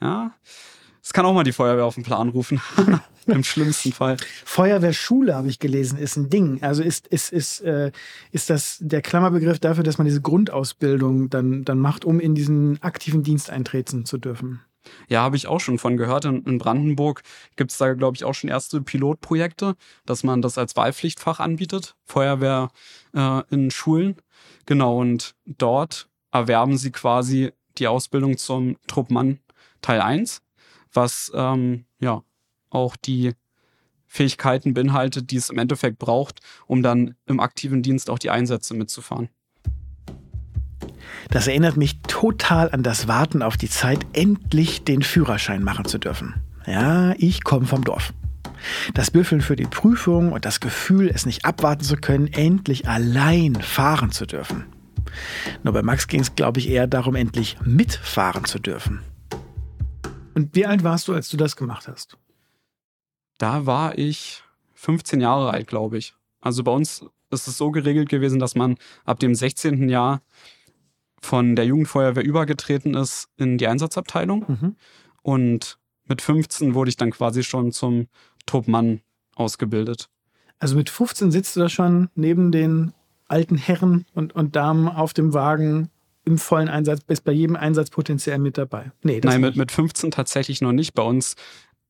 ja, 0.00 0.32
es 1.02 1.12
kann 1.12 1.24
auch 1.24 1.34
mal 1.34 1.44
die 1.44 1.52
Feuerwehr 1.52 1.86
auf 1.86 1.94
den 1.94 2.04
Plan 2.04 2.28
rufen. 2.28 2.60
Im 3.26 3.44
schlimmsten 3.44 3.92
Fall. 3.92 4.16
Feuerwehrschule, 4.44 5.34
habe 5.34 5.48
ich 5.48 5.58
gelesen, 5.58 5.98
ist 5.98 6.16
ein 6.16 6.30
Ding. 6.30 6.62
Also 6.62 6.82
ist, 6.82 7.06
ist, 7.08 7.32
ist, 7.32 7.60
äh, 7.60 7.92
ist 8.32 8.50
das 8.50 8.78
der 8.80 9.02
Klammerbegriff 9.02 9.58
dafür, 9.58 9.84
dass 9.84 9.98
man 9.98 10.06
diese 10.06 10.20
Grundausbildung 10.20 11.30
dann, 11.30 11.64
dann 11.64 11.78
macht, 11.78 12.04
um 12.04 12.20
in 12.20 12.34
diesen 12.34 12.82
aktiven 12.82 13.22
Dienst 13.22 13.50
eintreten 13.50 14.04
zu 14.04 14.18
dürfen. 14.18 14.60
Ja, 15.08 15.22
habe 15.22 15.36
ich 15.36 15.46
auch 15.46 15.60
schon 15.60 15.78
von 15.78 15.96
gehört. 15.96 16.24
In, 16.24 16.58
Brandenburg 16.58 17.22
gibt 17.56 17.72
es 17.72 17.78
da, 17.78 17.92
glaube 17.94 18.16
ich, 18.16 18.24
auch 18.24 18.34
schon 18.34 18.50
erste 18.50 18.80
Pilotprojekte, 18.80 19.76
dass 20.06 20.24
man 20.24 20.42
das 20.42 20.58
als 20.58 20.76
Wahlpflichtfach 20.76 21.40
anbietet, 21.40 21.96
Feuerwehr 22.04 22.70
äh, 23.14 23.42
in 23.50 23.70
Schulen. 23.70 24.16
Genau, 24.66 24.98
und 24.98 25.34
dort 25.46 26.08
erwerben 26.30 26.76
sie 26.76 26.90
quasi 26.90 27.52
die 27.78 27.88
Ausbildung 27.88 28.36
zum 28.36 28.76
Truppmann 28.86 29.38
Teil 29.80 30.00
1, 30.00 30.42
was 30.92 31.30
ähm, 31.34 31.84
ja 32.00 32.22
auch 32.70 32.96
die 32.96 33.32
Fähigkeiten 34.06 34.74
beinhaltet, 34.74 35.30
die 35.30 35.36
es 35.36 35.50
im 35.50 35.58
Endeffekt 35.58 35.98
braucht, 35.98 36.40
um 36.66 36.82
dann 36.82 37.14
im 37.26 37.40
aktiven 37.40 37.82
Dienst 37.82 38.10
auch 38.10 38.18
die 38.18 38.30
Einsätze 38.30 38.74
mitzufahren. 38.74 39.28
Das 41.30 41.46
erinnert 41.46 41.76
mich 41.76 42.00
total 42.02 42.70
an 42.70 42.82
das 42.82 43.06
Warten 43.06 43.42
auf 43.42 43.56
die 43.56 43.68
Zeit, 43.68 44.06
endlich 44.14 44.84
den 44.84 45.02
Führerschein 45.02 45.62
machen 45.62 45.84
zu 45.84 45.98
dürfen. 45.98 46.34
Ja, 46.66 47.14
ich 47.18 47.44
komme 47.44 47.66
vom 47.66 47.84
Dorf. 47.84 48.12
Das 48.94 49.10
Büffeln 49.10 49.40
für 49.40 49.56
die 49.56 49.66
Prüfung 49.66 50.32
und 50.32 50.44
das 50.44 50.60
Gefühl, 50.60 51.10
es 51.14 51.26
nicht 51.26 51.44
abwarten 51.44 51.84
zu 51.84 51.96
können, 51.96 52.28
endlich 52.28 52.88
allein 52.88 53.54
fahren 53.56 54.10
zu 54.10 54.26
dürfen. 54.26 54.64
Nur 55.62 55.74
bei 55.74 55.82
Max 55.82 56.08
ging 56.08 56.20
es, 56.20 56.34
glaube 56.34 56.60
ich, 56.60 56.68
eher 56.68 56.86
darum, 56.86 57.14
endlich 57.14 57.56
mitfahren 57.64 58.44
zu 58.44 58.58
dürfen. 58.58 59.00
Und 60.34 60.54
wie 60.54 60.66
alt 60.66 60.84
warst 60.84 61.08
du, 61.08 61.14
als 61.14 61.28
du 61.28 61.36
das 61.36 61.56
gemacht 61.56 61.88
hast? 61.88 62.16
Da 63.38 63.66
war 63.66 63.96
ich 63.96 64.42
15 64.74 65.20
Jahre 65.20 65.52
alt, 65.52 65.66
glaube 65.66 65.98
ich. 65.98 66.14
Also 66.40 66.62
bei 66.62 66.72
uns 66.72 67.04
ist 67.30 67.48
es 67.48 67.58
so 67.58 67.70
geregelt 67.70 68.08
gewesen, 68.08 68.38
dass 68.38 68.54
man 68.54 68.76
ab 69.04 69.18
dem 69.18 69.34
16. 69.34 69.88
Jahr 69.88 70.22
von 71.20 71.56
der 71.56 71.66
Jugendfeuerwehr 71.66 72.24
übergetreten 72.24 72.94
ist 72.94 73.28
in 73.36 73.58
die 73.58 73.66
Einsatzabteilung. 73.66 74.44
Mhm. 74.46 74.76
Und 75.22 75.78
mit 76.04 76.22
15 76.22 76.74
wurde 76.74 76.90
ich 76.90 76.96
dann 76.96 77.10
quasi 77.10 77.42
schon 77.42 77.72
zum 77.72 78.06
Truppmann 78.46 79.00
ausgebildet. 79.34 80.08
Also 80.58 80.76
mit 80.76 80.90
15 80.90 81.30
sitzt 81.30 81.56
du 81.56 81.60
da 81.60 81.68
schon 81.68 82.08
neben 82.14 82.50
den 82.50 82.92
alten 83.26 83.56
Herren 83.56 84.06
und, 84.14 84.34
und 84.34 84.56
Damen 84.56 84.88
auf 84.88 85.12
dem 85.12 85.34
Wagen 85.34 85.90
im 86.24 86.38
vollen 86.38 86.68
Einsatz, 86.68 87.00
bist 87.00 87.24
bei 87.24 87.32
jedem 87.32 87.56
Einsatz 87.56 87.90
potenziell 87.90 88.38
mit 88.38 88.58
dabei. 88.58 88.92
Nee, 89.02 89.20
Nein, 89.22 89.40
mit, 89.40 89.56
mit 89.56 89.72
15 89.72 90.10
tatsächlich 90.10 90.60
noch 90.60 90.72
nicht. 90.72 90.94
Bei 90.94 91.02
uns 91.02 91.36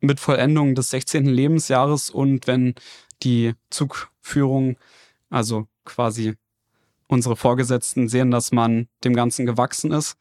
mit 0.01 0.21
Vollendung 0.21 0.75
des 0.75 0.91
16. 0.91 1.27
Lebensjahres 1.27 2.11
und 2.11 2.47
wenn 2.47 2.75
die 3.23 3.55
Zugführung, 3.71 4.77
also 5.31 5.67
quasi 5.85 6.35
unsere 7.09 7.37
Vorgesetzten 7.37 8.09
sehen, 8.09 8.31
dass 8.31 8.53
man 8.53 8.89
dem 9.05 9.15
Ganzen 9.15 9.47
gewachsen 9.47 9.93
ist, 9.93 10.17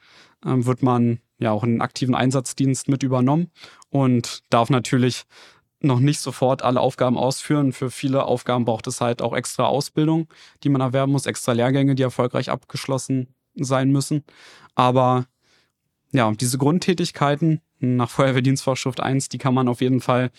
ähm, 0.46 0.66
wird 0.66 0.82
man 0.82 1.20
ja 1.38 1.52
auch 1.52 1.63
in 1.63 1.74
den 1.74 1.82
aktiven 1.82 2.16
Einsatzdienst 2.16 2.88
mit 2.88 3.04
übernommen 3.04 3.52
und 3.90 4.44
darf 4.50 4.70
natürlich 4.70 5.26
noch 5.80 6.00
nicht 6.00 6.20
sofort 6.20 6.63
alle 6.63 6.80
Aufgaben 6.80 7.18
ausführen. 7.18 7.72
Für 7.72 7.92
viele 7.92 8.26
Aufgaben 8.26 8.66
braucht 8.66 8.88
es 8.88 9.02
halt 9.02 9.22
auch 9.22 9.36
extra 9.36 9.66
Ausbildung, 9.66 10.28
die 10.63 10.70
man 10.70 10.82
erwerben 10.82 11.12
muss, 11.12 11.28
extra 11.28 11.52
Lehrgänge, 11.52 11.94
die 11.94 12.04
erfolgreich 12.04 12.50
abgeschlossen 12.50 13.36
sein 13.54 13.92
müssen. 13.92 14.24
Aber 14.74 15.26
ja, 16.12 16.32
diese 16.32 16.58
Grundtätigkeiten 16.58 17.62
nach 17.80 18.10
Feuerwehrdienstvorschrift 18.10 19.00
1, 19.00 19.30
die 19.30 19.38
kann 19.38 19.54
man 19.54 19.68
auf 19.68 19.82
jeden 19.82 20.02
Fall 20.02 20.32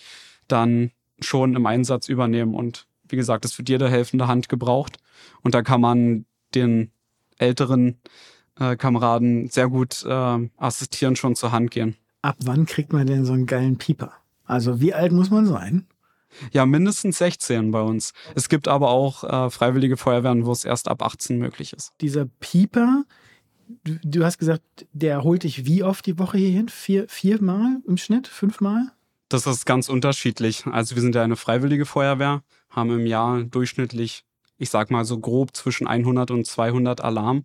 dann 0.47 0.91
schon 1.21 1.55
im 1.55 1.67
Einsatz 1.67 2.09
übernehmen. 2.09 2.55
Und 2.55 2.87
wie 3.09 3.17
gesagt, 3.17 3.45
es 3.45 3.57
wird 3.59 3.69
jede 3.69 3.89
helfende 3.89 4.29
Hand 4.29 4.49
gebraucht. 4.49 4.99
Und 5.43 5.55
da 5.55 5.63
kann 5.63 5.81
man 5.81 6.25
den 6.55 6.91
älteren 7.39 8.01
äh, 8.59 8.77
Kameraden 8.77 9.49
sehr 9.49 9.69
gut 9.69 10.05
äh, 10.05 10.49
assistieren, 10.57 11.17
schon 11.17 11.37
zur 11.37 11.53
Hand 11.53 11.71
gehen. 11.71 11.97
Ab 12.23 12.37
wann 12.45 12.67
kriegt 12.67 12.93
man 12.93 13.07
denn 13.07 13.25
so 13.25 13.33
einen 13.33 13.47
geilen 13.47 13.79
Pieper? 13.79 14.13
Also 14.45 14.81
wie 14.81 14.95
alt 14.95 15.13
muss 15.13 15.31
man 15.31 15.47
sein? 15.47 15.87
Ja, 16.53 16.67
mindestens 16.67 17.19
16 17.19 17.71
bei 17.71 17.81
uns. 17.81 18.13
Es 18.35 18.49
gibt 18.49 18.69
aber 18.69 18.91
auch 18.91 19.25
äh, 19.25 19.51
freiwillige 19.51 19.97
Feuerwehren, 19.97 20.45
wo 20.45 20.53
es 20.53 20.65
erst 20.65 20.89
ab 20.89 21.03
18 21.03 21.39
möglich 21.39 21.73
ist. 21.73 21.93
Dieser 22.01 22.27
Pieper, 22.27 23.05
du, 23.85 24.25
hast 24.25 24.39
gesagt, 24.39 24.63
der 24.93 25.23
holt 25.23 25.45
dich 25.45 25.67
wie 25.67 25.83
oft 25.83 26.07
die 26.07 26.19
Woche 26.19 26.39
hierhin? 26.39 26.69
Vier, 26.69 27.09
viermal 27.09 27.81
im 27.87 27.97
Schnitt? 27.97 28.27
Fünfmal? 28.27 28.93
Das 29.29 29.47
ist 29.47 29.67
ganz 29.67 29.89
unterschiedlich. 29.89 30.67
Also 30.67 30.95
wir 30.95 31.03
sind 31.03 31.15
ja 31.15 31.23
eine 31.23 31.37
freiwillige 31.37 31.85
Feuerwehr, 31.87 32.43
haben 32.71 32.91
im 32.91 33.07
Jahr 33.07 33.43
durchschnittlich, 33.45 34.25
ich 34.57 34.71
sag 34.71 34.91
mal 34.91 35.05
so 35.05 35.19
grob 35.19 35.55
zwischen 35.55 35.87
100 35.87 36.31
und 36.31 36.47
200 36.47 37.03
Alarm. 37.03 37.45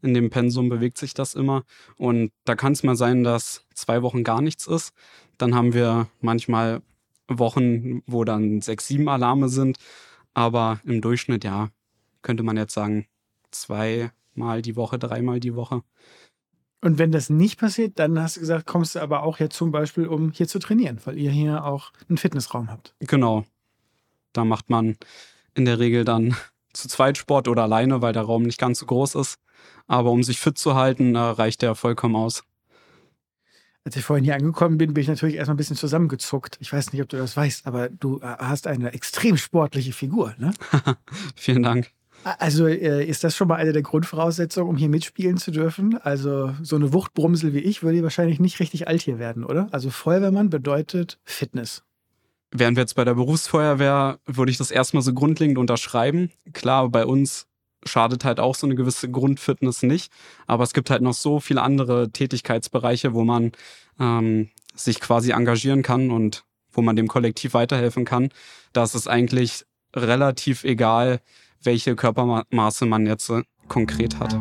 In 0.00 0.14
dem 0.14 0.30
Pensum 0.30 0.68
bewegt 0.68 0.96
sich 0.96 1.12
das 1.12 1.34
immer. 1.34 1.64
Und 1.96 2.32
da 2.44 2.54
kann 2.54 2.72
es 2.72 2.82
mal 2.82 2.96
sein, 2.96 3.24
dass 3.24 3.66
zwei 3.74 4.02
Wochen 4.02 4.24
gar 4.24 4.40
nichts 4.40 4.66
ist. 4.66 4.92
Dann 5.36 5.54
haben 5.54 5.74
wir 5.74 6.08
manchmal 6.20 6.82
Wochen, 7.28 8.02
wo 8.06 8.24
dann 8.24 8.60
sechs, 8.60 8.86
sieben 8.86 9.08
Alarme 9.08 9.48
sind. 9.48 9.78
Aber 10.34 10.80
im 10.84 11.00
Durchschnitt, 11.00 11.44
ja, 11.44 11.70
könnte 12.22 12.42
man 12.42 12.56
jetzt 12.56 12.74
sagen, 12.74 13.06
zweimal 14.38 14.62
die 14.62 14.76
Woche, 14.76 14.98
dreimal 14.98 15.40
die 15.40 15.54
Woche. 15.54 15.82
Und 16.80 16.98
wenn 16.98 17.10
das 17.10 17.28
nicht 17.28 17.58
passiert, 17.58 17.98
dann 17.98 18.20
hast 18.20 18.36
du 18.36 18.40
gesagt, 18.40 18.66
kommst 18.66 18.94
du 18.94 19.00
aber 19.00 19.24
auch 19.24 19.40
jetzt 19.40 19.56
zum 19.56 19.72
Beispiel, 19.72 20.06
um 20.06 20.30
hier 20.30 20.46
zu 20.46 20.60
trainieren, 20.60 21.00
weil 21.04 21.18
ihr 21.18 21.30
hier 21.32 21.64
auch 21.64 21.92
einen 22.08 22.18
Fitnessraum 22.18 22.70
habt. 22.70 22.94
Genau. 23.00 23.44
Da 24.32 24.44
macht 24.44 24.70
man 24.70 24.96
in 25.54 25.64
der 25.64 25.80
Regel 25.80 26.04
dann 26.04 26.36
zu 26.72 26.86
zweit 26.88 27.18
Sport 27.18 27.48
oder 27.48 27.64
alleine, 27.64 28.00
weil 28.00 28.12
der 28.12 28.22
Raum 28.22 28.44
nicht 28.44 28.60
ganz 28.60 28.78
so 28.78 28.86
groß 28.86 29.16
ist. 29.16 29.38
Aber 29.88 30.12
um 30.12 30.22
sich 30.22 30.38
fit 30.38 30.56
zu 30.56 30.76
halten, 30.76 31.16
reicht 31.16 31.62
der 31.62 31.74
vollkommen 31.74 32.14
aus. 32.14 32.44
Als 33.84 33.96
ich 33.96 34.04
vorhin 34.04 34.24
hier 34.24 34.34
angekommen 34.36 34.78
bin, 34.78 34.94
bin 34.94 35.02
ich 35.02 35.08
natürlich 35.08 35.36
erstmal 35.36 35.54
ein 35.54 35.56
bisschen 35.56 35.76
zusammengezuckt. 35.76 36.58
Ich 36.60 36.72
weiß 36.72 36.92
nicht, 36.92 37.02
ob 37.02 37.08
du 37.08 37.16
das 37.16 37.36
weißt, 37.36 37.66
aber 37.66 37.88
du 37.88 38.20
äh, 38.20 38.36
hast 38.38 38.66
eine 38.66 38.92
extrem 38.92 39.36
sportliche 39.36 39.92
Figur, 39.92 40.34
ne? 40.38 40.52
Vielen 41.34 41.62
Dank. 41.62 41.90
Also 42.24 42.66
äh, 42.66 43.04
ist 43.04 43.24
das 43.24 43.36
schon 43.36 43.48
mal 43.48 43.56
eine 43.56 43.72
der 43.72 43.82
Grundvoraussetzungen, 43.82 44.68
um 44.68 44.76
hier 44.76 44.88
mitspielen 44.88 45.36
zu 45.36 45.50
dürfen? 45.50 45.98
Also 45.98 46.52
so 46.62 46.76
eine 46.76 46.92
Wuchtbrumsel 46.92 47.54
wie 47.54 47.60
ich 47.60 47.82
würde 47.82 48.02
wahrscheinlich 48.02 48.40
nicht 48.40 48.60
richtig 48.60 48.88
alt 48.88 49.02
hier 49.02 49.18
werden, 49.18 49.44
oder? 49.44 49.68
Also 49.70 49.90
Feuerwehrmann 49.90 50.50
bedeutet 50.50 51.18
Fitness. 51.24 51.82
Wären 52.50 52.76
wir 52.76 52.82
jetzt 52.82 52.94
bei 52.94 53.04
der 53.04 53.14
Berufsfeuerwehr, 53.14 54.18
würde 54.26 54.50
ich 54.50 54.58
das 54.58 54.70
erstmal 54.70 55.02
so 55.02 55.12
grundlegend 55.12 55.58
unterschreiben. 55.58 56.30
Klar, 56.52 56.88
bei 56.88 57.04
uns 57.04 57.46
schadet 57.84 58.24
halt 58.24 58.40
auch 58.40 58.54
so 58.54 58.66
eine 58.66 58.74
gewisse 58.74 59.10
Grundfitness 59.10 59.82
nicht. 59.82 60.12
Aber 60.46 60.64
es 60.64 60.72
gibt 60.72 60.90
halt 60.90 61.02
noch 61.02 61.14
so 61.14 61.40
viele 61.40 61.62
andere 61.62 62.10
Tätigkeitsbereiche, 62.10 63.14
wo 63.14 63.24
man 63.24 63.52
ähm, 64.00 64.48
sich 64.74 65.00
quasi 65.00 65.32
engagieren 65.32 65.82
kann 65.82 66.10
und 66.10 66.44
wo 66.70 66.82
man 66.82 66.96
dem 66.96 67.08
Kollektiv 67.08 67.54
weiterhelfen 67.54 68.04
kann. 68.04 68.30
Da 68.72 68.84
ist 68.84 68.94
es 68.94 69.08
eigentlich 69.08 69.64
relativ 69.94 70.64
egal, 70.64 71.20
welche 71.62 71.96
Körpermaße 71.96 72.86
man 72.86 73.06
jetzt 73.06 73.30
äh, 73.30 73.42
konkret 73.68 74.18
hat. 74.18 74.38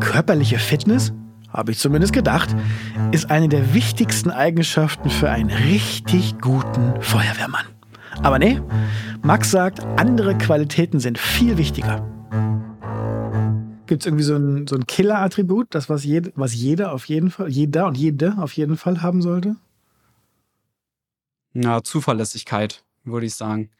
Körperliche 0.00 0.58
Fitness, 0.58 1.12
habe 1.48 1.72
ich 1.72 1.78
zumindest 1.78 2.12
gedacht, 2.12 2.54
ist 3.12 3.30
eine 3.30 3.48
der 3.48 3.74
wichtigsten 3.74 4.30
Eigenschaften 4.30 5.10
für 5.10 5.30
einen 5.30 5.50
richtig 5.50 6.38
guten 6.40 7.00
Feuerwehrmann. 7.00 7.66
Aber 8.22 8.38
nee, 8.38 8.60
Max 9.22 9.50
sagt, 9.50 9.80
andere 9.98 10.36
Qualitäten 10.36 11.00
sind 11.00 11.18
viel 11.18 11.58
wichtiger. 11.58 12.06
Gibt 13.86 14.02
es 14.02 14.06
irgendwie 14.06 14.24
so 14.24 14.36
ein, 14.36 14.66
so 14.68 14.76
ein 14.76 14.86
Killer-Attribut, 14.86 15.74
das 15.74 15.88
was, 15.88 16.04
jed, 16.04 16.32
was 16.36 16.54
jeder 16.54 16.92
auf 16.92 17.06
jeden 17.06 17.30
Fall, 17.30 17.48
jeder 17.48 17.86
und 17.86 17.98
jede 17.98 18.36
auf 18.38 18.52
jeden 18.52 18.76
Fall 18.76 19.02
haben 19.02 19.20
sollte? 19.20 19.56
Ja, 21.52 21.82
Zuverlässigkeit, 21.82 22.84
würde 23.02 23.26
ich 23.26 23.34
sagen 23.34 23.70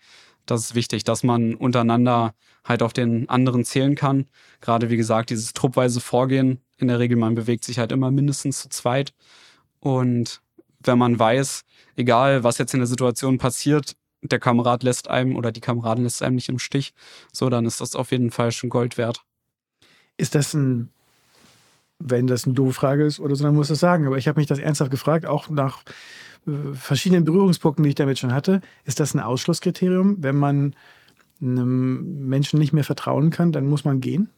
das 0.51 0.63
ist 0.63 0.75
wichtig, 0.75 1.05
dass 1.05 1.23
man 1.23 1.55
untereinander 1.55 2.35
halt 2.65 2.83
auf 2.83 2.93
den 2.93 3.29
anderen 3.29 3.65
zählen 3.65 3.95
kann. 3.95 4.27
Gerade 4.61 4.91
wie 4.91 4.97
gesagt, 4.97 5.31
dieses 5.31 5.53
truppweise 5.53 6.01
Vorgehen. 6.01 6.61
In 6.77 6.89
der 6.89 6.99
Regel, 6.99 7.17
man 7.17 7.35
bewegt 7.35 7.65
sich 7.65 7.79
halt 7.79 7.93
immer 7.93 8.11
mindestens 8.11 8.61
zu 8.61 8.69
zweit. 8.69 9.13
Und 9.81 10.41
wenn 10.81 10.99
man 10.99 11.19
weiß, 11.19 11.63
egal 11.97 12.43
was 12.43 12.59
jetzt 12.59 12.75
in 12.75 12.81
der 12.81 12.87
Situation 12.87 13.39
passiert, 13.39 13.97
der 14.23 14.39
Kamerad 14.39 14.83
lässt 14.83 15.09
einem 15.09 15.37
oder 15.37 15.53
die 15.53 15.61
Kameradin 15.61 16.05
lässt 16.05 16.23
einem 16.23 16.35
nicht 16.35 16.49
im 16.49 16.59
Stich, 16.59 16.93
so 17.33 17.49
dann 17.49 17.65
ist 17.65 17.81
das 17.81 17.95
auf 17.95 18.11
jeden 18.11 18.31
Fall 18.31 18.53
schon 18.53 18.71
Gold 18.71 18.99
wert. 18.99 19.25
Ist 20.17 20.35
das 20.35 20.53
ein, 20.53 20.91
wenn 21.99 22.27
das 22.27 22.45
eine 22.45 22.55
doofe 22.55 22.75
Frage 22.75 23.05
ist 23.05 23.21
oder 23.21 23.35
so, 23.37 23.45
dann 23.45 23.55
muss 23.55 23.67
ich 23.67 23.73
das 23.73 23.81
sagen. 23.81 24.07
Aber 24.07 24.19
ich 24.19 24.29
habe 24.29 24.41
mich 24.41 24.47
das 24.47 24.59
ernsthaft 24.59 24.91
gefragt, 24.91 25.27
auch 25.27 25.49
nach 25.49 25.83
verschiedenen 26.75 27.25
Berührungspunkten, 27.25 27.83
die 27.83 27.91
ich 27.91 27.95
damit 27.95 28.19
schon 28.19 28.33
hatte, 28.33 28.61
ist 28.85 29.01
das 29.01 29.15
ein 29.15 29.21
Ausschlusskriterium. 29.21 30.23
Wenn 30.23 30.37
man 30.37 30.75
einem 31.41 32.29
Menschen 32.29 32.59
nicht 32.59 32.73
mehr 32.73 32.85
vertrauen 32.85 33.31
kann, 33.31 33.53
dann 33.53 33.67
muss 33.67 33.85
man 33.85 34.01
gehen? 34.01 34.31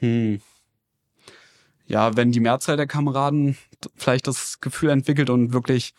Hm. 0.00 0.40
Ja, 1.86 2.16
wenn 2.16 2.32
die 2.32 2.40
Mehrzahl 2.40 2.76
der 2.76 2.88
Kameraden 2.88 3.56
vielleicht 3.94 4.26
das 4.26 4.60
Gefühl 4.60 4.90
entwickelt 4.90 5.30
und 5.30 5.52
wirklich 5.52 5.94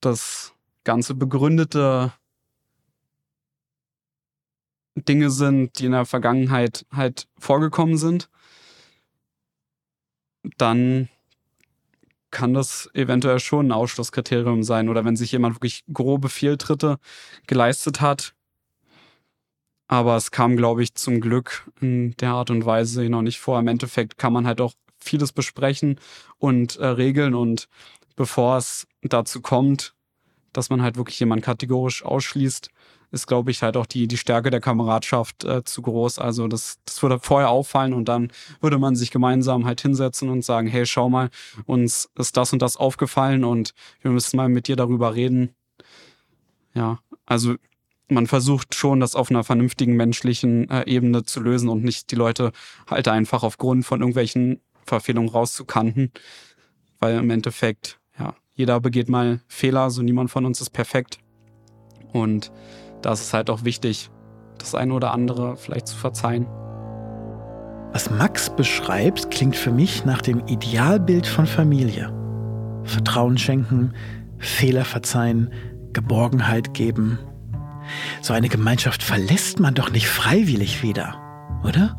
das 0.00 0.54
ganze 0.84 1.14
begründete 1.14 2.12
Dinge 4.96 5.30
sind, 5.30 5.78
die 5.78 5.86
in 5.86 5.92
der 5.92 6.06
Vergangenheit 6.06 6.86
halt 6.90 7.28
vorgekommen 7.38 7.98
sind, 7.98 8.30
dann 10.56 11.08
kann 12.36 12.52
das 12.52 12.90
eventuell 12.92 13.40
schon 13.40 13.68
ein 13.68 13.72
Ausschlusskriterium 13.72 14.62
sein. 14.62 14.90
Oder 14.90 15.06
wenn 15.06 15.16
sich 15.16 15.32
jemand 15.32 15.56
wirklich 15.56 15.84
grobe 15.90 16.28
Fehltritte 16.28 16.98
geleistet 17.46 18.02
hat. 18.02 18.34
Aber 19.88 20.16
es 20.16 20.30
kam, 20.30 20.54
glaube 20.54 20.82
ich, 20.82 20.94
zum 20.94 21.22
Glück 21.22 21.70
in 21.80 22.14
der 22.18 22.32
Art 22.32 22.50
und 22.50 22.66
Weise 22.66 23.08
noch 23.08 23.22
nicht 23.22 23.40
vor. 23.40 23.58
Im 23.58 23.68
Endeffekt 23.68 24.18
kann 24.18 24.34
man 24.34 24.46
halt 24.46 24.60
auch 24.60 24.74
vieles 24.98 25.32
besprechen 25.32 25.98
und 26.36 26.76
äh, 26.76 26.84
regeln. 26.84 27.34
Und 27.34 27.68
bevor 28.16 28.58
es 28.58 28.86
dazu 29.00 29.40
kommt, 29.40 29.94
dass 30.52 30.68
man 30.68 30.82
halt 30.82 30.98
wirklich 30.98 31.18
jemanden 31.18 31.42
kategorisch 31.42 32.04
ausschließt, 32.04 32.68
ist, 33.10 33.26
glaube 33.26 33.50
ich, 33.50 33.62
halt 33.62 33.76
auch 33.76 33.86
die, 33.86 34.08
die 34.08 34.16
Stärke 34.16 34.50
der 34.50 34.60
Kameradschaft 34.60 35.44
äh, 35.44 35.64
zu 35.64 35.82
groß. 35.82 36.18
Also 36.18 36.48
das, 36.48 36.78
das 36.84 37.02
würde 37.02 37.18
vorher 37.20 37.50
auffallen 37.50 37.92
und 37.92 38.08
dann 38.08 38.30
würde 38.60 38.78
man 38.78 38.96
sich 38.96 39.10
gemeinsam 39.10 39.64
halt 39.64 39.80
hinsetzen 39.80 40.28
und 40.28 40.44
sagen, 40.44 40.68
hey, 40.68 40.86
schau 40.86 41.08
mal, 41.08 41.30
uns 41.66 42.10
ist 42.16 42.36
das 42.36 42.52
und 42.52 42.62
das 42.62 42.76
aufgefallen 42.76 43.44
und 43.44 43.74
wir 44.00 44.10
müssen 44.10 44.36
mal 44.36 44.48
mit 44.48 44.68
dir 44.68 44.76
darüber 44.76 45.14
reden. 45.14 45.54
Ja, 46.74 46.98
also 47.24 47.54
man 48.08 48.26
versucht 48.26 48.74
schon, 48.74 49.00
das 49.00 49.16
auf 49.16 49.30
einer 49.30 49.44
vernünftigen 49.44 49.96
menschlichen 49.96 50.70
äh, 50.70 50.84
Ebene 50.86 51.24
zu 51.24 51.40
lösen 51.40 51.68
und 51.68 51.82
nicht 51.82 52.10
die 52.10 52.16
Leute 52.16 52.52
halt 52.88 53.08
einfach 53.08 53.42
aufgrund 53.42 53.84
von 53.84 54.00
irgendwelchen 54.00 54.60
Verfehlungen 54.84 55.30
rauszukanten. 55.30 56.12
Weil 56.98 57.18
im 57.18 57.30
Endeffekt, 57.30 57.98
ja, 58.18 58.34
jeder 58.54 58.80
begeht 58.80 59.08
mal 59.08 59.40
Fehler, 59.48 59.90
so 59.90 60.02
niemand 60.02 60.30
von 60.30 60.46
uns 60.46 60.60
ist 60.60 60.70
perfekt. 60.70 61.18
Und 62.12 62.52
da 63.06 63.12
ist 63.12 63.20
es 63.20 63.32
halt 63.32 63.50
auch 63.50 63.62
wichtig, 63.62 64.10
das 64.58 64.74
eine 64.74 64.92
oder 64.92 65.12
andere 65.12 65.56
vielleicht 65.56 65.86
zu 65.86 65.96
verzeihen. 65.96 66.44
Was 67.92 68.10
Max 68.10 68.50
beschreibt, 68.50 69.30
klingt 69.30 69.54
für 69.54 69.70
mich 69.70 70.04
nach 70.04 70.20
dem 70.20 70.44
Idealbild 70.48 71.24
von 71.24 71.46
Familie. 71.46 72.12
Vertrauen 72.82 73.38
schenken, 73.38 73.94
Fehler 74.38 74.84
verzeihen, 74.84 75.52
Geborgenheit 75.92 76.74
geben. 76.74 77.20
So 78.22 78.34
eine 78.34 78.48
Gemeinschaft 78.48 79.04
verlässt 79.04 79.60
man 79.60 79.74
doch 79.74 79.92
nicht 79.92 80.08
freiwillig 80.08 80.82
wieder, 80.82 81.14
oder? 81.62 81.96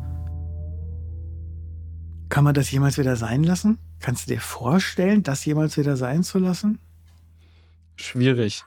Kann 2.28 2.44
man 2.44 2.52
das 2.52 2.70
jemals 2.70 2.98
wieder 2.98 3.16
sein 3.16 3.44
lassen? 3.44 3.78
Kannst 3.98 4.28
du 4.28 4.34
dir 4.34 4.42
vorstellen, 4.42 5.22
das 5.22 5.42
jemals 5.46 5.78
wieder 5.78 5.96
sein 5.96 6.22
zu 6.22 6.38
lassen? 6.38 6.78
Schwierig. 7.96 8.66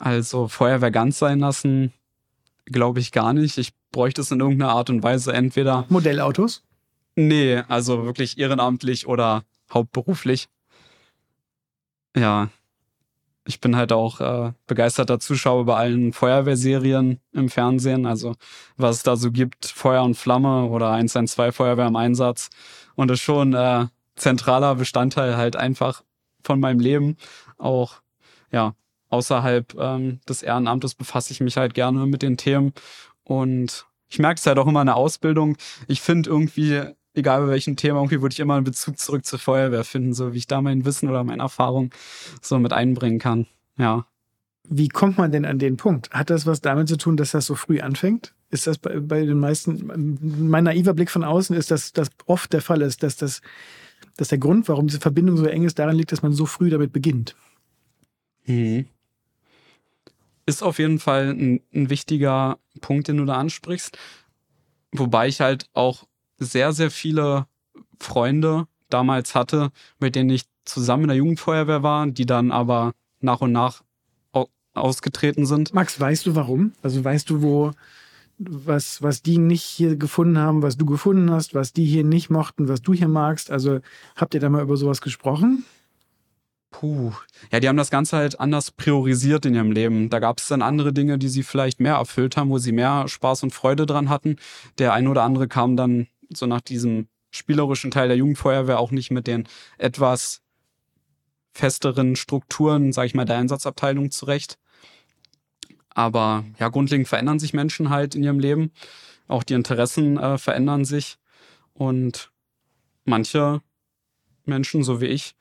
Also 0.00 0.48
Feuerwehr 0.48 0.90
ganz 0.90 1.18
sein 1.18 1.40
lassen, 1.40 1.92
glaube 2.64 3.00
ich 3.00 3.12
gar 3.12 3.34
nicht. 3.34 3.58
Ich 3.58 3.74
bräuchte 3.92 4.22
es 4.22 4.30
in 4.30 4.40
irgendeiner 4.40 4.72
Art 4.72 4.88
und 4.88 5.02
Weise 5.02 5.34
entweder. 5.34 5.84
Modellautos? 5.90 6.64
Nee, 7.16 7.62
also 7.68 8.06
wirklich 8.06 8.38
ehrenamtlich 8.38 9.06
oder 9.06 9.44
hauptberuflich. 9.70 10.48
Ja. 12.16 12.48
Ich 13.46 13.60
bin 13.60 13.76
halt 13.76 13.92
auch 13.92 14.20
äh, 14.20 14.52
begeisterter 14.66 15.20
Zuschauer 15.20 15.66
bei 15.66 15.76
allen 15.76 16.14
Feuerwehrserien 16.14 17.20
im 17.32 17.48
Fernsehen. 17.50 18.06
Also 18.06 18.36
was 18.78 18.96
es 18.96 19.02
da 19.02 19.16
so 19.16 19.30
gibt, 19.30 19.66
Feuer 19.66 20.02
und 20.02 20.14
Flamme 20.14 20.64
oder 20.64 20.92
112 20.92 21.54
Feuerwehr 21.54 21.88
im 21.88 21.96
Einsatz. 21.96 22.48
Und 22.94 23.08
das 23.08 23.18
ist 23.18 23.24
schon 23.24 23.52
äh, 23.52 23.86
zentraler 24.16 24.76
Bestandteil 24.76 25.36
halt 25.36 25.56
einfach 25.56 26.04
von 26.42 26.58
meinem 26.58 26.80
Leben. 26.80 27.16
Auch 27.58 28.00
ja, 28.50 28.74
außerhalb 29.10 29.74
ähm, 29.78 30.20
des 30.28 30.42
Ehrenamtes 30.42 30.94
befasse 30.94 31.32
ich 31.32 31.40
mich 31.40 31.56
halt 31.56 31.74
gerne 31.74 32.06
mit 32.06 32.22
den 32.22 32.36
Themen. 32.36 32.72
Und 33.24 33.86
ich 34.08 34.18
merke 34.18 34.38
es 34.38 34.46
halt 34.46 34.58
auch 34.58 34.66
immer 34.66 34.80
in 34.80 34.86
der 34.86 34.96
Ausbildung. 34.96 35.56
Ich 35.86 36.00
finde 36.00 36.30
irgendwie, 36.30 36.82
egal 37.14 37.42
bei 37.42 37.48
welchem 37.48 37.76
Thema, 37.76 37.98
irgendwie 37.98 38.22
würde 38.22 38.32
ich 38.32 38.40
immer 38.40 38.54
einen 38.54 38.64
Bezug 38.64 38.98
zurück 38.98 39.24
zur 39.24 39.38
Feuerwehr 39.38 39.84
finden, 39.84 40.14
so 40.14 40.32
wie 40.32 40.38
ich 40.38 40.46
da 40.46 40.60
mein 40.62 40.84
Wissen 40.84 41.08
oder 41.08 41.22
meine 41.24 41.42
Erfahrung 41.42 41.90
so 42.40 42.58
mit 42.58 42.72
einbringen 42.72 43.18
kann. 43.18 43.46
Ja. 43.76 44.06
Wie 44.68 44.88
kommt 44.88 45.18
man 45.18 45.32
denn 45.32 45.44
an 45.44 45.58
den 45.58 45.76
Punkt? 45.76 46.10
Hat 46.10 46.30
das 46.30 46.46
was 46.46 46.60
damit 46.60 46.88
zu 46.88 46.96
tun, 46.96 47.16
dass 47.16 47.32
das 47.32 47.46
so 47.46 47.54
früh 47.54 47.80
anfängt? 47.80 48.34
Ist 48.50 48.66
das 48.66 48.78
bei, 48.78 48.98
bei 49.00 49.24
den 49.24 49.38
meisten, 49.38 50.20
mein 50.48 50.64
naiver 50.64 50.94
Blick 50.94 51.10
von 51.10 51.24
außen 51.24 51.56
ist, 51.56 51.70
dass 51.70 51.92
das 51.92 52.08
oft 52.26 52.52
der 52.52 52.62
Fall 52.62 52.82
ist, 52.82 53.02
dass 53.02 53.16
das 53.16 53.40
dass 54.16 54.28
der 54.28 54.38
Grund, 54.38 54.68
warum 54.68 54.86
diese 54.86 55.00
Verbindung 55.00 55.36
so 55.36 55.46
eng 55.46 55.64
ist, 55.64 55.78
daran 55.78 55.96
liegt, 55.96 56.12
dass 56.12 56.22
man 56.22 56.32
so 56.32 56.44
früh 56.44 56.68
damit 56.68 56.92
beginnt. 56.92 57.34
Mhm. 58.46 58.86
Ist 60.50 60.64
auf 60.64 60.80
jeden 60.80 60.98
Fall 60.98 61.28
ein, 61.30 61.60
ein 61.72 61.90
wichtiger 61.90 62.58
Punkt, 62.80 63.06
den 63.06 63.18
du 63.18 63.24
da 63.24 63.34
ansprichst. 63.34 63.96
Wobei 64.90 65.28
ich 65.28 65.40
halt 65.40 65.66
auch 65.74 66.08
sehr, 66.38 66.72
sehr 66.72 66.90
viele 66.90 67.46
Freunde 68.00 68.66
damals 68.88 69.36
hatte, 69.36 69.70
mit 70.00 70.16
denen 70.16 70.30
ich 70.30 70.46
zusammen 70.64 71.04
in 71.04 71.08
der 71.10 71.18
Jugendfeuerwehr 71.18 71.84
war, 71.84 72.08
die 72.08 72.26
dann 72.26 72.50
aber 72.50 72.94
nach 73.20 73.40
und 73.40 73.52
nach 73.52 73.84
ausgetreten 74.74 75.46
sind. 75.46 75.72
Max, 75.72 76.00
weißt 76.00 76.26
du 76.26 76.34
warum? 76.34 76.72
Also 76.82 77.04
weißt 77.04 77.30
du, 77.30 77.42
wo 77.42 77.70
was, 78.38 79.02
was 79.02 79.22
die 79.22 79.38
nicht 79.38 79.62
hier 79.62 79.96
gefunden 79.96 80.38
haben, 80.38 80.62
was 80.62 80.76
du 80.76 80.86
gefunden 80.86 81.30
hast, 81.30 81.54
was 81.54 81.72
die 81.72 81.84
hier 81.84 82.04
nicht 82.04 82.28
mochten, 82.28 82.68
was 82.68 82.82
du 82.82 82.92
hier 82.92 83.08
magst? 83.08 83.52
Also 83.52 83.80
habt 84.16 84.34
ihr 84.34 84.40
da 84.40 84.48
mal 84.48 84.62
über 84.62 84.76
sowas 84.76 85.00
gesprochen? 85.00 85.64
Puh. 86.70 87.12
Ja, 87.50 87.60
die 87.60 87.68
haben 87.68 87.76
das 87.76 87.90
Ganze 87.90 88.16
halt 88.16 88.38
anders 88.38 88.70
priorisiert 88.70 89.44
in 89.44 89.54
ihrem 89.54 89.72
Leben. 89.72 90.08
Da 90.08 90.20
gab 90.20 90.38
es 90.38 90.48
dann 90.48 90.62
andere 90.62 90.92
Dinge, 90.92 91.18
die 91.18 91.28
sie 91.28 91.42
vielleicht 91.42 91.80
mehr 91.80 91.94
erfüllt 91.94 92.36
haben, 92.36 92.50
wo 92.50 92.58
sie 92.58 92.72
mehr 92.72 93.08
Spaß 93.08 93.42
und 93.42 93.52
Freude 93.52 93.86
dran 93.86 94.08
hatten. 94.08 94.36
Der 94.78 94.92
ein 94.92 95.08
oder 95.08 95.24
andere 95.24 95.48
kam 95.48 95.76
dann 95.76 96.06
so 96.32 96.46
nach 96.46 96.60
diesem 96.60 97.08
spielerischen 97.32 97.90
Teil 97.90 98.08
der 98.08 98.16
Jugendfeuerwehr 98.16 98.78
auch 98.78 98.92
nicht 98.92 99.10
mit 99.10 99.26
den 99.26 99.48
etwas 99.78 100.42
festeren 101.52 102.14
Strukturen, 102.16 102.92
sage 102.92 103.06
ich 103.06 103.14
mal, 103.14 103.24
der 103.24 103.38
Einsatzabteilung 103.38 104.10
zurecht. 104.10 104.58
Aber 105.90 106.44
ja, 106.58 106.68
grundlegend 106.68 107.08
verändern 107.08 107.40
sich 107.40 107.52
Menschen 107.52 107.90
halt 107.90 108.14
in 108.14 108.22
ihrem 108.22 108.38
Leben. 108.38 108.70
Auch 109.26 109.42
die 109.42 109.54
Interessen 109.54 110.18
äh, 110.18 110.38
verändern 110.38 110.84
sich. 110.84 111.18
Und 111.74 112.30
manche 113.04 113.60
Menschen, 114.44 114.84
so 114.84 115.00
wie 115.00 115.06
ich, 115.06 115.34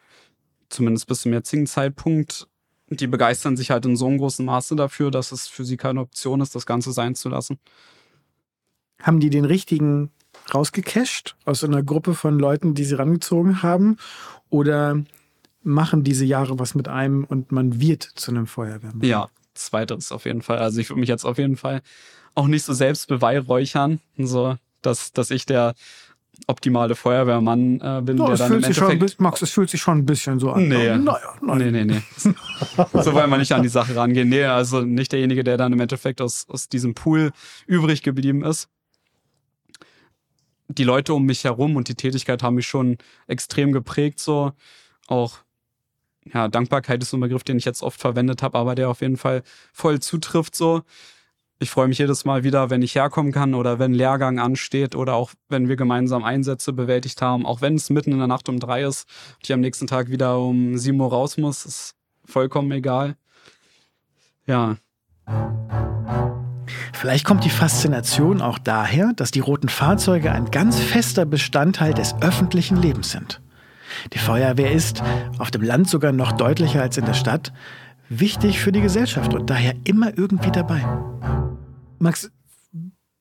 zumindest 0.70 1.08
bis 1.08 1.22
zum 1.22 1.34
jetzigen 1.34 1.68
Zeitpunkt, 1.68 2.48
die 2.90 3.08
begeistern 3.08 3.58
sich 3.58 3.72
halt 3.72 3.86
in 3.86 3.96
so 3.96 4.08
einem 4.08 4.18
großen 4.18 4.46
Maße 4.46 4.76
dafür, 4.76 5.12
dass 5.12 5.32
es 5.32 5.48
für 5.48 5.66
sie 5.66 5.78
keine 5.78 6.02
Option 6.02 6.42
ist, 6.42 6.56
das 6.56 6.66
Ganze 6.66 6.92
sein 6.92 7.16
zu 7.16 7.30
lassen. 7.30 7.60
Haben 9.02 9.20
die 9.20 9.30
den 9.30 9.46
richtigen 9.46 10.12
rausgecasht 10.54 11.36
aus 11.46 11.64
einer 11.64 11.84
Gruppe 11.84 12.14
von 12.14 12.40
Leuten, 12.40 12.74
die 12.74 12.84
sie 12.86 12.96
rangezogen 12.96 13.62
haben? 13.62 13.98
Oder 14.50 15.04
machen 15.62 16.04
diese 16.04 16.26
Jahre 16.26 16.60
was 16.60 16.76
mit 16.76 16.88
einem 16.88 17.24
und 17.24 17.52
man 17.52 17.80
wird 17.80 18.04
zu 18.04 18.32
einem 18.32 18.48
Feuerwehrmann? 18.48 19.08
Ja, 19.08 19.30
zweiteres 19.54 20.12
auf 20.12 20.26
jeden 20.26 20.42
Fall. 20.42 20.58
Also 20.58 20.80
ich 20.80 20.90
würde 20.90 21.00
mich 21.00 21.10
jetzt 21.10 21.26
auf 21.26 21.38
jeden 21.38 21.58
Fall 21.58 21.82
auch 22.36 22.48
nicht 22.48 22.64
so 22.64 22.74
selbst 22.74 23.08
beweihräuchern, 23.08 24.00
so 24.18 24.58
dass, 24.82 25.12
dass 25.12 25.30
ich 25.32 25.46
der 25.46 25.76
optimale 26.48 26.96
Feuerwehrmann 26.96 27.80
äh, 27.82 28.02
bin, 28.02 28.18
ja, 28.18 28.28
der 28.28 28.38
dann 28.38 28.54
im 28.54 28.64
Endeffekt... 28.64 29.12
Schon, 29.12 29.24
Max, 29.24 29.42
es 29.42 29.52
fühlt 29.52 29.70
sich 29.70 29.82
schon 29.82 30.00
ein 30.00 30.06
bisschen 30.06 30.40
so 30.40 30.52
an. 30.52 30.68
Nee, 30.68 30.98
naja, 30.98 31.36
nee, 31.42 31.72
nee, 31.72 31.86
nee. 31.86 32.02
so 32.94 33.14
wollen 33.14 33.30
wir 33.30 33.38
nicht 33.38 33.52
an 33.52 33.64
die 33.64 33.70
Sache 33.70 33.96
rangehen. 33.96 34.30
Nee, 34.30 34.46
also 34.46 34.82
nicht 34.82 35.12
derjenige, 35.12 35.44
der 35.44 35.58
dann 35.58 35.74
im 35.74 35.80
Endeffekt 35.80 36.22
aus, 36.22 36.48
aus 36.50 36.70
diesem 36.70 36.94
Pool 36.94 37.32
übrig 37.68 38.02
geblieben 38.04 38.44
ist. 38.44 38.70
Die 40.68 40.84
Leute 40.84 41.14
um 41.14 41.26
mich 41.26 41.44
herum 41.44 41.76
und 41.76 41.88
die 41.88 41.96
Tätigkeit 41.96 42.44
haben 42.44 42.56
mich 42.56 42.68
schon 42.68 42.98
extrem 43.28 43.72
geprägt, 43.72 44.20
so 44.20 44.52
auch 45.08 45.40
ja, 46.34 46.48
Dankbarkeit 46.48 47.02
ist 47.02 47.10
so 47.10 47.18
ein 47.18 47.22
Begriff, 47.22 47.44
den 47.44 47.58
ich 47.58 47.66
jetzt 47.66 47.82
oft 47.82 48.00
verwendet 48.00 48.44
habe, 48.44 48.58
aber 48.58 48.76
der 48.76 48.90
auf 48.90 49.02
jeden 49.02 49.18
Fall 49.18 49.44
voll 49.74 50.00
zutrifft 50.00 50.56
so. 50.56 50.84
Ich 51.62 51.72
freue 51.72 51.90
mich 51.90 51.98
jedes 51.98 52.24
Mal 52.24 52.46
wieder, 52.46 52.70
wenn 52.70 52.82
ich 52.82 52.96
herkommen 52.96 53.34
kann 53.34 53.54
oder 53.54 53.80
wenn 53.80 53.94
Lehrgang 53.94 54.40
ansteht 54.40 54.96
oder 54.96 55.16
auch 55.16 55.32
wenn 55.50 55.68
wir 55.68 55.76
gemeinsam 55.76 56.24
Einsätze 56.24 56.72
bewältigt 56.72 57.22
haben, 57.22 57.46
auch 57.46 57.60
wenn 57.60 57.76
es 57.76 57.90
mitten 57.90 58.14
in 58.14 58.18
der 58.18 58.28
Nacht 58.28 58.48
um 58.48 58.62
drei 58.62 58.84
ist 58.84 59.10
und 59.36 59.44
ich 59.44 59.52
am 59.52 59.60
nächsten 59.60 59.86
Tag 59.86 60.10
wieder 60.10 60.40
um 60.40 60.78
sieben 60.78 61.02
Uhr 61.02 61.10
raus 61.10 61.38
muss, 61.38 61.66
ist 61.66 61.96
vollkommen 62.24 62.72
egal. 62.72 63.18
Ja. 64.48 64.78
Vielleicht 66.94 67.26
kommt 67.26 67.44
die 67.44 67.50
Faszination 67.50 68.42
auch 68.42 68.58
daher, 68.58 69.12
dass 69.14 69.32
die 69.32 69.42
roten 69.42 69.68
Fahrzeuge 69.68 70.32
ein 70.32 70.52
ganz 70.52 70.80
fester 70.80 71.26
Bestandteil 71.26 71.94
des 71.94 72.16
öffentlichen 72.22 72.82
Lebens 72.82 73.12
sind. 73.12 73.42
Die 74.14 74.20
Feuerwehr 74.20 74.72
ist, 74.72 75.04
auf 75.40 75.52
dem 75.52 75.64
Land 75.64 75.90
sogar 75.90 76.14
noch 76.14 76.32
deutlicher 76.32 76.82
als 76.82 76.98
in 76.98 77.06
der 77.06 77.14
Stadt, 77.14 77.52
wichtig 78.08 78.60
für 78.60 78.72
die 78.72 78.82
Gesellschaft 78.82 79.34
und 79.34 79.50
daher 79.50 79.76
immer 79.84 80.18
irgendwie 80.18 80.52
dabei. 80.52 80.86
Max, 82.00 82.32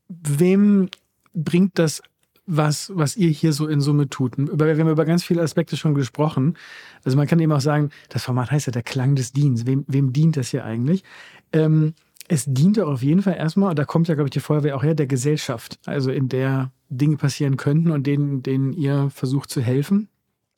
wem 0.08 0.88
bringt 1.34 1.78
das 1.78 2.02
was, 2.50 2.90
was 2.94 3.16
ihr 3.16 3.28
hier 3.28 3.52
so 3.52 3.68
in 3.68 3.82
Summe 3.82 4.08
tut. 4.08 4.38
wir 4.38 4.78
haben 4.78 4.88
über 4.88 5.04
ganz 5.04 5.22
viele 5.22 5.42
Aspekte 5.42 5.76
schon 5.76 5.94
gesprochen. 5.94 6.56
Also 7.04 7.16
man 7.18 7.26
kann 7.26 7.38
eben 7.40 7.52
auch 7.52 7.60
sagen, 7.60 7.90
das 8.08 8.24
Format 8.24 8.50
heißt 8.50 8.66
ja 8.66 8.70
der 8.72 8.82
Klang 8.82 9.16
des 9.16 9.32
Dienstes. 9.32 9.66
Wem, 9.66 9.84
wem 9.86 10.14
dient 10.14 10.38
das 10.38 10.48
hier 10.48 10.64
eigentlich? 10.64 11.04
Ähm, 11.52 11.92
es 12.26 12.46
dient 12.46 12.80
auf 12.80 13.02
jeden 13.02 13.22
Fall 13.22 13.34
erstmal, 13.36 13.70
und 13.70 13.78
da 13.78 13.84
kommt 13.84 14.08
ja, 14.08 14.14
glaube 14.14 14.28
ich, 14.28 14.32
die 14.32 14.40
Feuerwehr 14.40 14.76
auch 14.76 14.82
her, 14.82 14.94
der 14.94 15.06
Gesellschaft. 15.06 15.78
Also 15.84 16.10
in 16.10 16.28
der 16.28 16.72
Dinge 16.88 17.18
passieren 17.18 17.58
könnten 17.58 17.90
und 17.90 18.06
denen, 18.06 18.42
denen 18.42 18.72
ihr 18.72 19.10
versucht 19.10 19.50
zu 19.50 19.60
helfen 19.60 20.08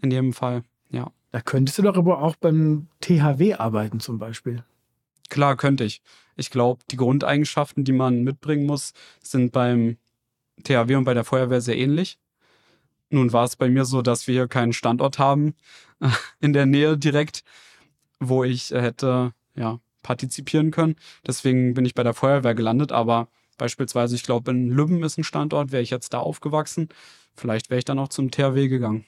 in 0.00 0.11
jedem 0.11 0.33
Fall, 0.33 0.62
ja. 0.90 1.11
Da 1.33 1.40
könntest 1.40 1.78
du 1.78 1.83
doch 1.83 1.96
aber 1.96 2.22
auch 2.22 2.35
beim 2.35 2.88
THW 3.00 3.54
arbeiten 3.54 4.00
zum 4.00 4.18
Beispiel. 4.18 4.64
Klar, 5.28 5.56
könnte 5.56 5.85
ich. 5.85 6.02
Ich 6.40 6.50
glaube, 6.50 6.83
die 6.90 6.96
Grundeigenschaften, 6.96 7.85
die 7.85 7.92
man 7.92 8.24
mitbringen 8.24 8.64
muss, 8.64 8.94
sind 9.22 9.53
beim 9.53 9.98
THW 10.64 10.96
und 10.96 11.05
bei 11.05 11.12
der 11.12 11.24
Feuerwehr 11.24 11.61
sehr 11.61 11.76
ähnlich. 11.76 12.18
Nun 13.11 13.33
war 13.35 13.44
es 13.44 13.57
bei 13.57 13.68
mir 13.68 13.85
so, 13.85 14.00
dass 14.00 14.26
wir 14.26 14.35
hier 14.35 14.48
keinen 14.48 14.72
Standort 14.72 15.18
haben 15.18 15.55
in 16.40 16.55
der 16.55 16.64
Nähe 16.64 16.96
direkt, 16.96 17.44
wo 18.20 18.42
ich 18.42 18.70
hätte 18.70 19.35
ja, 19.55 19.81
partizipieren 20.03 20.70
können. 20.70 20.96
Deswegen 21.26 21.74
bin 21.74 21.85
ich 21.85 21.94
bei 21.94 22.05
der 22.05 22.14
Feuerwehr 22.14 22.55
gelandet, 22.55 22.90
aber 22.90 23.29
beispielsweise, 23.59 24.14
ich 24.14 24.22
glaube, 24.22 24.50
in 24.50 24.70
Lübben 24.70 25.03
ist 25.03 25.18
ein 25.18 25.24
Standort, 25.24 25.72
wäre 25.72 25.83
ich 25.83 25.90
jetzt 25.90 26.14
da 26.14 26.20
aufgewachsen. 26.20 26.88
Vielleicht 27.37 27.68
wäre 27.68 27.81
ich 27.81 27.85
dann 27.85 27.98
auch 27.98 28.09
zum 28.09 28.31
THW 28.31 28.68
gegangen. 28.68 29.05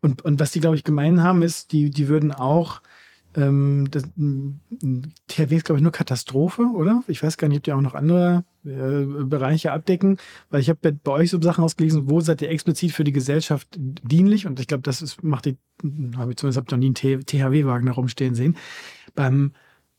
Und, 0.00 0.22
und 0.22 0.40
was 0.40 0.50
die, 0.50 0.60
glaube 0.60 0.74
ich, 0.74 0.82
gemein 0.82 1.22
haben, 1.22 1.42
ist, 1.42 1.70
die, 1.70 1.90
die 1.90 2.08
würden 2.08 2.32
auch, 2.32 2.82
ähm, 3.36 3.88
das, 3.90 4.04
THW 5.28 5.56
ist, 5.56 5.64
glaube 5.64 5.78
ich, 5.78 5.82
nur 5.82 5.92
Katastrophe, 5.92 6.62
oder? 6.74 7.02
Ich 7.08 7.22
weiß 7.22 7.36
gar 7.36 7.48
nicht, 7.48 7.58
ob 7.58 7.64
die 7.64 7.72
auch 7.72 7.80
noch 7.80 7.94
andere 7.94 8.44
äh, 8.64 9.24
Bereiche 9.24 9.72
abdecken, 9.72 10.18
weil 10.50 10.60
ich 10.60 10.68
habe 10.68 10.92
bei 10.92 11.12
euch 11.12 11.30
so 11.30 11.40
Sachen 11.40 11.64
ausgelesen, 11.64 12.08
wo 12.08 12.20
seid 12.20 12.42
ihr 12.42 12.50
explizit 12.50 12.92
für 12.92 13.04
die 13.04 13.12
Gesellschaft 13.12 13.68
dienlich? 13.76 14.46
Und 14.46 14.60
ich 14.60 14.66
glaube, 14.66 14.82
das 14.82 15.02
ist, 15.02 15.22
macht 15.22 15.46
die, 15.46 15.56
habe 16.16 16.32
ich 16.32 16.36
zumindest 16.36 16.58
hab 16.58 16.70
noch 16.70 16.78
nie 16.78 16.86
einen 16.86 17.26
THW-Wagen 17.26 17.86
da 17.86 17.92
rumstehen 17.92 18.34
sehen. 18.34 18.56
Beim, 19.14 19.52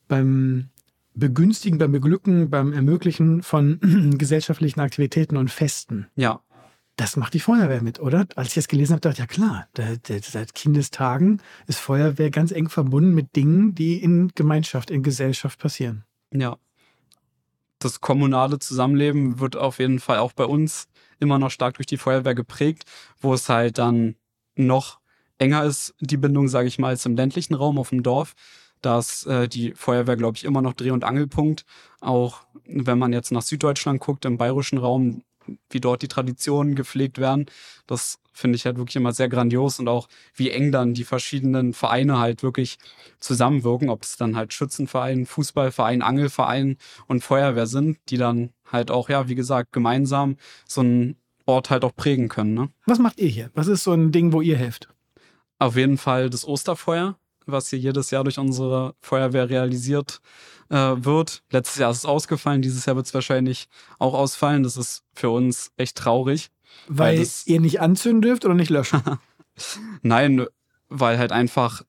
beim 0.07 0.69
Begünstigen, 1.13 1.77
beim 1.77 1.93
Beglücken, 1.93 2.49
beim 2.49 2.73
Ermöglichen 2.73 3.41
von 3.41 3.79
gesellschaftlichen 4.17 4.81
Aktivitäten 4.81 5.37
und 5.37 5.49
Festen. 5.49 6.07
Ja, 6.15 6.41
das 6.95 7.17
macht 7.17 7.33
die 7.33 7.39
Feuerwehr 7.39 7.81
mit, 7.81 7.99
oder? 7.99 8.25
Als 8.35 8.49
ich 8.49 8.53
das 8.55 8.67
gelesen 8.67 8.93
habe, 8.93 9.01
dachte 9.01 9.15
ich, 9.15 9.19
ja 9.19 9.27
klar, 9.27 9.67
da, 9.73 9.95
da, 10.03 10.15
seit 10.21 10.55
Kindestagen 10.55 11.41
ist 11.67 11.79
Feuerwehr 11.79 12.31
ganz 12.31 12.51
eng 12.51 12.69
verbunden 12.69 13.13
mit 13.13 13.35
Dingen, 13.35 13.75
die 13.75 14.01
in 14.01 14.31
Gemeinschaft, 14.35 14.89
in 14.89 15.03
Gesellschaft 15.03 15.59
passieren. 15.59 16.05
Ja. 16.31 16.57
Das 17.79 17.99
kommunale 17.99 18.59
Zusammenleben 18.59 19.39
wird 19.39 19.57
auf 19.57 19.79
jeden 19.79 19.99
Fall 19.99 20.19
auch 20.19 20.31
bei 20.31 20.45
uns 20.45 20.87
immer 21.19 21.37
noch 21.37 21.51
stark 21.51 21.75
durch 21.75 21.85
die 21.85 21.97
Feuerwehr 21.97 22.33
geprägt, 22.33 22.85
wo 23.19 23.33
es 23.33 23.49
halt 23.49 23.77
dann 23.77 24.15
noch 24.55 24.99
enger 25.37 25.65
ist, 25.65 25.93
die 25.99 26.17
Bindung, 26.17 26.47
sage 26.47 26.67
ich 26.67 26.79
mal, 26.79 26.89
als 26.89 27.05
im 27.05 27.15
ländlichen 27.15 27.55
Raum 27.55 27.77
auf 27.77 27.89
dem 27.89 28.03
Dorf. 28.03 28.33
Da 28.81 28.99
ist 28.99 29.25
äh, 29.25 29.49
die 29.49 29.73
Feuerwehr, 29.73 30.15
glaube 30.15 30.37
ich, 30.37 30.45
immer 30.45 30.61
noch 30.61 30.73
Dreh- 30.73 30.91
und 30.91 31.03
Angelpunkt. 31.03 31.65
Auch 31.99 32.41
wenn 32.65 32.99
man 32.99 33.11
jetzt 33.11 33.31
nach 33.31 33.41
Süddeutschland 33.41 33.99
guckt, 33.99 34.25
im 34.25 34.37
bayerischen 34.37 34.77
Raum, 34.77 35.23
wie 35.69 35.79
dort 35.79 36.01
die 36.01 36.07
Traditionen 36.07 36.75
gepflegt 36.75 37.19
werden. 37.19 37.45
Das 37.87 38.19
finde 38.33 38.57
ich 38.57 38.65
halt 38.65 38.77
wirklich 38.77 38.97
immer 38.97 39.13
sehr 39.13 39.29
grandios 39.29 39.79
und 39.79 39.87
auch 39.87 40.07
wie 40.35 40.49
eng 40.49 40.71
dann 40.71 40.93
die 40.93 41.05
verschiedenen 41.05 41.73
Vereine 41.73 42.19
halt 42.19 42.43
wirklich 42.43 42.77
zusammenwirken, 43.19 43.89
ob 43.89 44.03
es 44.03 44.17
dann 44.17 44.35
halt 44.35 44.53
Schützenverein, 44.53 45.25
Fußballverein, 45.25 46.01
Angelverein 46.01 46.77
und 47.07 47.23
Feuerwehr 47.23 47.67
sind, 47.67 47.97
die 48.09 48.17
dann 48.17 48.51
halt 48.71 48.91
auch, 48.91 49.09
ja, 49.09 49.29
wie 49.29 49.35
gesagt, 49.35 49.71
gemeinsam 49.71 50.37
so 50.67 50.81
einen 50.81 51.15
Ort 51.45 51.69
halt 51.69 51.85
auch 51.85 51.95
prägen 51.95 52.27
können. 52.27 52.53
Ne? 52.53 52.69
Was 52.85 52.99
macht 52.99 53.19
ihr 53.19 53.29
hier? 53.29 53.51
Was 53.53 53.67
ist 53.67 53.83
so 53.83 53.93
ein 53.93 54.11
Ding, 54.11 54.33
wo 54.33 54.41
ihr 54.41 54.57
helft? 54.57 54.89
Auf 55.59 55.77
jeden 55.77 55.97
Fall 55.97 56.29
das 56.29 56.45
Osterfeuer, 56.45 57.17
was 57.45 57.69
hier 57.69 57.79
jedes 57.79 58.11
Jahr 58.11 58.23
durch 58.23 58.39
unsere 58.39 58.95
Feuerwehr 59.01 59.49
realisiert 59.49 60.21
äh, 60.69 60.75
wird. 60.75 61.43
Letztes 61.51 61.77
Jahr 61.77 61.91
ist 61.91 61.99
es 61.99 62.05
ausgefallen, 62.05 62.61
dieses 62.61 62.85
Jahr 62.85 62.95
wird 62.95 63.05
es 63.05 63.13
wahrscheinlich 63.13 63.67
auch 63.99 64.13
ausfallen. 64.13 64.63
Das 64.63 64.77
ist 64.77 65.03
für 65.13 65.29
uns 65.29 65.71
echt 65.77 65.97
traurig. 65.97 66.49
Weil, 66.87 67.19
weil 67.19 67.27
ihr 67.45 67.61
nicht 67.61 67.81
anzünden 67.81 68.21
dürft 68.21 68.45
oder 68.45 68.53
nicht 68.53 68.69
löschen? 68.69 69.01
Nein, 70.01 70.45
weil 70.89 71.17
halt 71.17 71.31
einfach 71.31 71.83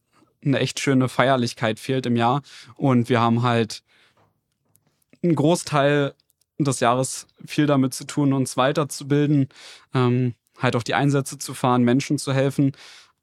eine 0.44 0.58
echt 0.60 0.80
schöne 0.80 1.08
Feierlichkeit 1.08 1.80
fehlt 1.80 2.06
im 2.06 2.16
Jahr. 2.16 2.42
Und 2.76 3.08
wir 3.08 3.20
haben 3.20 3.42
halt 3.42 3.82
einen 5.22 5.34
Großteil 5.34 6.14
des 6.58 6.80
Jahres 6.80 7.26
viel 7.44 7.66
damit 7.66 7.94
zu 7.94 8.06
tun, 8.06 8.32
uns 8.32 8.56
weiterzubilden, 8.56 9.48
ähm, 9.94 10.34
halt 10.58 10.76
auch 10.76 10.82
die 10.82 10.94
Einsätze 10.94 11.38
zu 11.38 11.52
fahren, 11.52 11.82
Menschen 11.82 12.18
zu 12.18 12.32
helfen. 12.32 12.72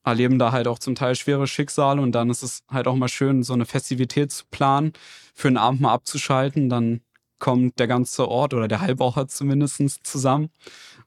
Erleben 0.04 0.40
da 0.40 0.52
halt 0.52 0.68
auch 0.68 0.80
zum 0.80 0.96
Teil 0.96 1.16
schwere 1.16 1.48
Schicksale 1.48 2.02
und 2.02 2.12
dann 2.14 2.30
ist 2.30 2.44
es 2.44 2.64
halt 2.70 2.88
auch 2.88 2.96
mal 2.96 3.08
schön, 3.08 3.44
so 3.44 3.54
eine 3.54 3.66
Festivität 3.66 4.32
zu 4.32 4.46
planen, 4.52 4.94
für 5.34 5.48
einen 5.48 5.58
Abend 5.58 5.82
mal 5.82 5.94
abzuschalten. 5.94 6.70
Dann 6.70 7.02
kommt 7.40 7.80
der 7.80 7.88
ganze 7.88 8.28
Ort 8.28 8.54
oder 8.54 8.68
der 8.68 8.82
Halbaucher 8.82 9.28
zumindest 9.28 10.06
zusammen 10.06 10.50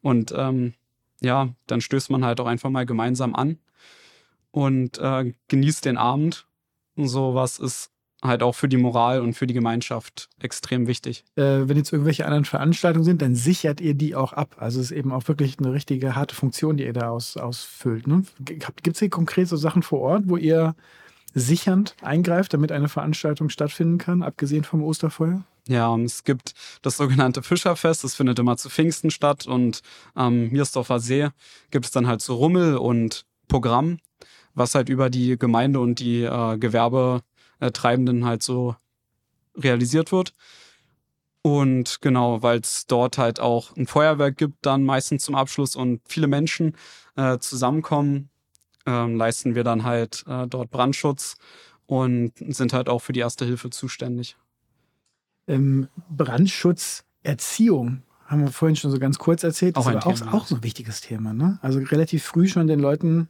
und 0.02 0.32
ähm, 0.36 0.74
ja, 1.20 1.48
dann 1.66 1.80
stößt 1.80 2.10
man 2.10 2.24
halt 2.24 2.40
auch 2.40 2.46
einfach 2.46 2.70
mal 2.70 2.86
gemeinsam 2.86 3.34
an 3.34 3.58
und 4.50 4.98
äh, 4.98 5.32
genießt 5.48 5.84
den 5.84 5.96
Abend. 5.96 6.46
Und 6.94 7.08
sowas 7.08 7.58
ist 7.58 7.90
halt 8.22 8.42
auch 8.42 8.54
für 8.54 8.68
die 8.68 8.76
Moral 8.76 9.20
und 9.20 9.34
für 9.34 9.46
die 9.46 9.54
Gemeinschaft 9.54 10.28
extrem 10.40 10.86
wichtig. 10.86 11.24
Äh, 11.36 11.68
wenn 11.68 11.76
jetzt 11.76 11.92
irgendwelche 11.92 12.24
anderen 12.24 12.44
Veranstaltungen 12.44 13.04
sind, 13.04 13.22
dann 13.22 13.34
sichert 13.34 13.80
ihr 13.80 13.94
die 13.94 14.14
auch 14.14 14.32
ab. 14.32 14.56
Also 14.58 14.80
es 14.80 14.90
ist 14.90 14.96
eben 14.96 15.12
auch 15.12 15.28
wirklich 15.28 15.58
eine 15.58 15.72
richtige 15.72 16.16
harte 16.16 16.34
Funktion, 16.34 16.76
die 16.76 16.84
ihr 16.84 16.92
da 16.92 17.10
aus, 17.10 17.36
ausfüllt. 17.36 18.06
Ne? 18.06 18.24
Gibt 18.40 18.88
es 18.88 18.98
hier 18.98 19.10
konkret 19.10 19.48
so 19.48 19.56
Sachen 19.56 19.82
vor 19.82 20.00
Ort, 20.00 20.24
wo 20.26 20.36
ihr 20.36 20.74
sichernd 21.34 21.94
eingreift, 22.00 22.54
damit 22.54 22.72
eine 22.72 22.88
Veranstaltung 22.88 23.50
stattfinden 23.50 23.98
kann, 23.98 24.22
abgesehen 24.22 24.64
vom 24.64 24.82
Osterfeuer? 24.82 25.44
Ja, 25.68 25.94
es 25.98 26.24
gibt 26.24 26.54
das 26.82 26.96
sogenannte 26.96 27.42
Fischerfest, 27.42 28.04
das 28.04 28.14
findet 28.14 28.38
immer 28.38 28.56
zu 28.56 28.70
Pfingsten 28.70 29.10
statt 29.10 29.46
und 29.46 29.82
am 30.14 30.34
ähm, 30.34 30.52
Miersdorfer 30.52 31.00
See 31.00 31.28
gibt 31.70 31.84
es 31.84 31.90
dann 31.90 32.06
halt 32.06 32.22
so 32.22 32.36
Rummel 32.36 32.76
und 32.76 33.26
Programm 33.48 33.98
was 34.56 34.74
halt 34.74 34.88
über 34.88 35.10
die 35.10 35.38
Gemeinde 35.38 35.78
und 35.78 36.00
die 36.00 36.22
äh, 36.22 36.58
Gewerbetreibenden 37.58 38.24
halt 38.24 38.42
so 38.42 38.76
realisiert 39.56 40.12
wird. 40.12 40.32
Und 41.42 42.00
genau, 42.00 42.42
weil 42.42 42.58
es 42.58 42.86
dort 42.86 43.18
halt 43.18 43.38
auch 43.38 43.76
ein 43.76 43.86
Feuerwerk 43.86 44.36
gibt, 44.36 44.66
dann 44.66 44.84
meistens 44.84 45.24
zum 45.24 45.36
Abschluss 45.36 45.76
und 45.76 46.00
viele 46.06 46.26
Menschen 46.26 46.76
äh, 47.14 47.38
zusammenkommen, 47.38 48.30
äh, 48.84 49.12
leisten 49.12 49.54
wir 49.54 49.62
dann 49.62 49.84
halt 49.84 50.24
äh, 50.26 50.48
dort 50.48 50.70
Brandschutz 50.70 51.36
und 51.86 52.32
sind 52.36 52.72
halt 52.72 52.88
auch 52.88 52.98
für 52.98 53.12
die 53.12 53.20
Erste 53.20 53.44
Hilfe 53.44 53.70
zuständig. 53.70 54.36
Ähm, 55.46 55.88
Brandschutz, 56.10 57.04
Erziehung, 57.22 58.02
haben 58.26 58.40
wir 58.40 58.50
vorhin 58.50 58.74
schon 58.74 58.90
so 58.90 58.98
ganz 58.98 59.18
kurz 59.18 59.44
erzählt. 59.44 59.76
Das 59.76 59.86
auch 59.86 59.90
ist 59.90 60.22
aber 60.22 60.34
auch, 60.34 60.40
auch 60.42 60.46
so 60.48 60.56
ein 60.56 60.64
wichtiges 60.64 61.00
Thema. 61.00 61.32
Ne? 61.32 61.60
Also 61.62 61.78
relativ 61.78 62.24
früh 62.24 62.48
schon 62.48 62.66
den 62.66 62.80
Leuten 62.80 63.28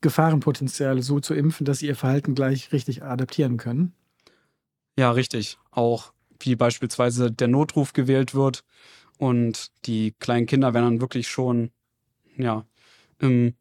Gefahrenpotenziale 0.00 1.02
so 1.02 1.20
zu 1.20 1.34
impfen, 1.34 1.64
dass 1.64 1.78
sie 1.78 1.86
ihr 1.86 1.96
Verhalten 1.96 2.34
gleich 2.34 2.72
richtig 2.72 3.02
adaptieren 3.02 3.56
können. 3.56 3.92
Ja, 4.98 5.10
richtig. 5.10 5.58
Auch 5.70 6.12
wie 6.40 6.56
beispielsweise 6.56 7.30
der 7.30 7.48
Notruf 7.48 7.92
gewählt 7.92 8.34
wird 8.34 8.64
und 9.18 9.70
die 9.86 10.12
kleinen 10.18 10.46
Kinder 10.46 10.74
werden 10.74 10.84
dann 10.84 11.00
wirklich 11.00 11.28
schon 11.28 11.70
ja, 12.36 12.64
im 13.18 13.54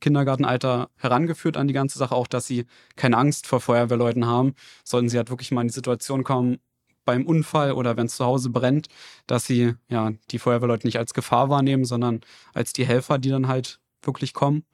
Kindergartenalter 0.00 0.90
herangeführt 0.96 1.56
an 1.56 1.68
die 1.68 1.74
ganze 1.74 1.98
Sache, 1.98 2.14
auch 2.14 2.26
dass 2.26 2.46
sie 2.46 2.66
keine 2.94 3.16
Angst 3.16 3.46
vor 3.46 3.60
Feuerwehrleuten 3.60 4.26
haben. 4.26 4.54
Sollten 4.84 5.08
sie 5.08 5.16
halt 5.16 5.30
wirklich 5.30 5.50
mal 5.50 5.62
in 5.62 5.68
die 5.68 5.74
Situation 5.74 6.22
kommen, 6.22 6.58
beim 7.04 7.24
Unfall 7.24 7.72
oder 7.72 7.96
wenn 7.96 8.06
es 8.06 8.16
zu 8.16 8.24
Hause 8.24 8.50
brennt, 8.50 8.88
dass 9.26 9.46
sie 9.46 9.74
ja 9.88 10.12
die 10.30 10.38
Feuerwehrleute 10.38 10.86
nicht 10.86 10.98
als 10.98 11.14
Gefahr 11.14 11.48
wahrnehmen, 11.48 11.84
sondern 11.84 12.20
als 12.52 12.72
die 12.72 12.84
Helfer, 12.84 13.18
die 13.18 13.30
dann 13.30 13.48
halt 13.48 13.80
wirklich 14.02 14.34
kommen. 14.34 14.64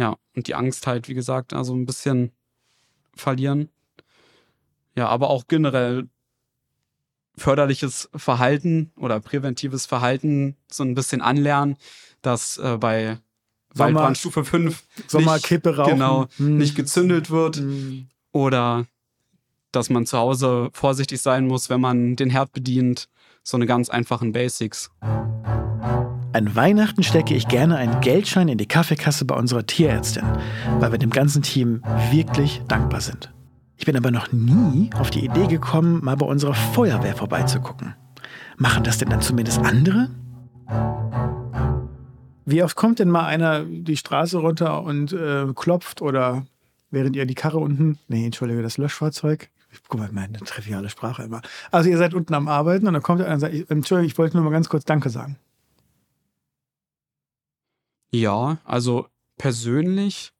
Ja, 0.00 0.16
und 0.34 0.46
die 0.46 0.54
Angst 0.54 0.86
halt, 0.86 1.08
wie 1.08 1.14
gesagt, 1.14 1.52
also 1.52 1.74
ein 1.74 1.84
bisschen 1.84 2.32
verlieren. 3.14 3.68
Ja, 4.96 5.08
aber 5.08 5.28
auch 5.28 5.46
generell 5.46 6.08
förderliches 7.36 8.08
Verhalten 8.14 8.92
oder 8.96 9.20
präventives 9.20 9.84
Verhalten 9.84 10.56
so 10.72 10.84
ein 10.84 10.94
bisschen 10.94 11.20
anlernen, 11.20 11.76
dass 12.22 12.56
äh, 12.56 12.78
bei 12.78 13.18
Waldbrandstufe 13.74 14.42
5 14.42 14.82
Sommerkippe 15.06 15.76
rauchen. 15.76 15.92
Genau, 15.92 16.28
hm. 16.38 16.56
nicht 16.56 16.76
gezündelt 16.76 17.28
wird 17.28 17.58
hm. 17.58 18.08
oder 18.32 18.86
dass 19.70 19.90
man 19.90 20.06
zu 20.06 20.16
Hause 20.16 20.70
vorsichtig 20.72 21.20
sein 21.20 21.46
muss, 21.46 21.68
wenn 21.68 21.82
man 21.82 22.16
den 22.16 22.30
Herd 22.30 22.52
bedient. 22.52 23.10
So 23.42 23.58
eine 23.58 23.66
ganz 23.66 23.90
einfachen 23.90 24.32
Basics. 24.32 24.90
An 26.32 26.54
Weihnachten 26.54 27.02
stecke 27.02 27.34
ich 27.34 27.48
gerne 27.48 27.76
einen 27.76 28.00
Geldschein 28.00 28.46
in 28.46 28.56
die 28.56 28.68
Kaffeekasse 28.68 29.24
bei 29.24 29.34
unserer 29.34 29.66
Tierärztin, 29.66 30.22
weil 30.78 30.92
wir 30.92 30.98
dem 30.98 31.10
ganzen 31.10 31.42
Team 31.42 31.82
wirklich 32.12 32.62
dankbar 32.68 33.00
sind. 33.00 33.32
Ich 33.76 33.84
bin 33.84 33.96
aber 33.96 34.12
noch 34.12 34.30
nie 34.30 34.90
auf 34.96 35.10
die 35.10 35.24
Idee 35.24 35.48
gekommen, 35.48 35.98
mal 36.04 36.16
bei 36.16 36.26
unserer 36.26 36.54
Feuerwehr 36.54 37.16
vorbeizugucken. 37.16 37.96
Machen 38.58 38.84
das 38.84 38.98
denn 38.98 39.08
dann 39.08 39.22
zumindest 39.22 39.58
andere? 39.58 40.10
Wie 42.44 42.62
oft 42.62 42.76
kommt 42.76 43.00
denn 43.00 43.10
mal 43.10 43.26
einer 43.26 43.64
die 43.64 43.96
Straße 43.96 44.38
runter 44.38 44.84
und 44.84 45.12
äh, 45.12 45.46
klopft 45.56 46.00
oder 46.00 46.46
während 46.92 47.16
ihr 47.16 47.26
die 47.26 47.34
Karre 47.34 47.58
unten, 47.58 47.98
nee, 48.06 48.24
entschuldige, 48.24 48.62
das 48.62 48.78
Löschfahrzeug, 48.78 49.50
guck 49.88 49.98
mal, 49.98 50.10
meine 50.12 50.38
triviale 50.38 50.90
Sprache 50.90 51.24
immer. 51.24 51.42
Also 51.72 51.90
ihr 51.90 51.98
seid 51.98 52.14
unten 52.14 52.34
am 52.34 52.46
Arbeiten 52.46 52.86
und 52.86 52.92
dann 52.92 53.02
kommt 53.02 53.20
einer 53.20 53.34
und 53.34 53.40
sagt, 53.40 53.54
Entschuldigung, 53.68 54.06
ich 54.06 54.16
wollte 54.16 54.36
nur 54.36 54.44
mal 54.44 54.52
ganz 54.52 54.68
kurz 54.68 54.84
Danke 54.84 55.10
sagen. 55.10 55.36
Ja, 58.12 58.58
also 58.64 59.06
persönlich 59.38 60.32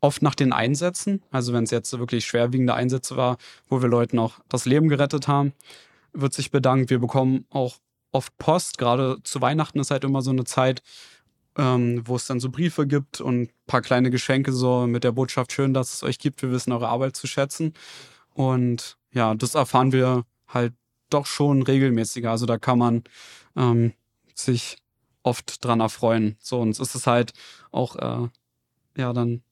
oft 0.00 0.22
nach 0.22 0.34
den 0.34 0.52
Einsätzen. 0.52 1.22
Also 1.30 1.52
wenn 1.52 1.64
es 1.64 1.70
jetzt 1.70 1.98
wirklich 1.98 2.24
schwerwiegende 2.24 2.74
Einsätze 2.74 3.16
war, 3.16 3.38
wo 3.68 3.80
wir 3.82 3.88
Leuten 3.88 4.18
auch 4.18 4.40
das 4.48 4.66
Leben 4.66 4.88
gerettet 4.88 5.28
haben, 5.28 5.52
wird 6.12 6.34
sich 6.34 6.50
bedankt. 6.50 6.90
Wir 6.90 6.98
bekommen 6.98 7.46
auch 7.50 7.76
oft 8.12 8.36
Post. 8.38 8.78
Gerade 8.78 9.18
zu 9.24 9.40
Weihnachten 9.40 9.80
ist 9.80 9.90
halt 9.90 10.04
immer 10.04 10.22
so 10.22 10.30
eine 10.30 10.44
Zeit, 10.44 10.82
ähm, 11.56 12.02
wo 12.06 12.16
es 12.16 12.26
dann 12.26 12.40
so 12.40 12.50
Briefe 12.50 12.86
gibt 12.86 13.20
und 13.20 13.42
ein 13.42 13.50
paar 13.66 13.82
kleine 13.82 14.10
Geschenke 14.10 14.52
so 14.52 14.86
mit 14.86 15.04
der 15.04 15.12
Botschaft, 15.12 15.52
schön, 15.52 15.74
dass 15.74 15.94
es 15.94 16.02
euch 16.02 16.18
gibt. 16.18 16.42
Wir 16.42 16.50
wissen 16.50 16.72
eure 16.72 16.88
Arbeit 16.88 17.16
zu 17.16 17.26
schätzen. 17.26 17.72
Und 18.34 18.96
ja, 19.12 19.34
das 19.34 19.54
erfahren 19.54 19.92
wir 19.92 20.24
halt 20.48 20.74
doch 21.10 21.26
schon 21.26 21.62
regelmäßiger. 21.62 22.30
Also 22.30 22.46
da 22.46 22.58
kann 22.58 22.78
man 22.78 23.04
ähm, 23.56 23.92
sich 24.34 24.76
oft 25.24 25.64
dran 25.64 25.80
erfreuen. 25.80 26.36
So, 26.38 26.60
uns 26.60 26.78
ist 26.78 26.94
es 26.94 27.08
halt 27.08 27.32
auch, 27.72 27.96
äh, 27.96 28.28
ja, 28.96 29.12
dann 29.12 29.42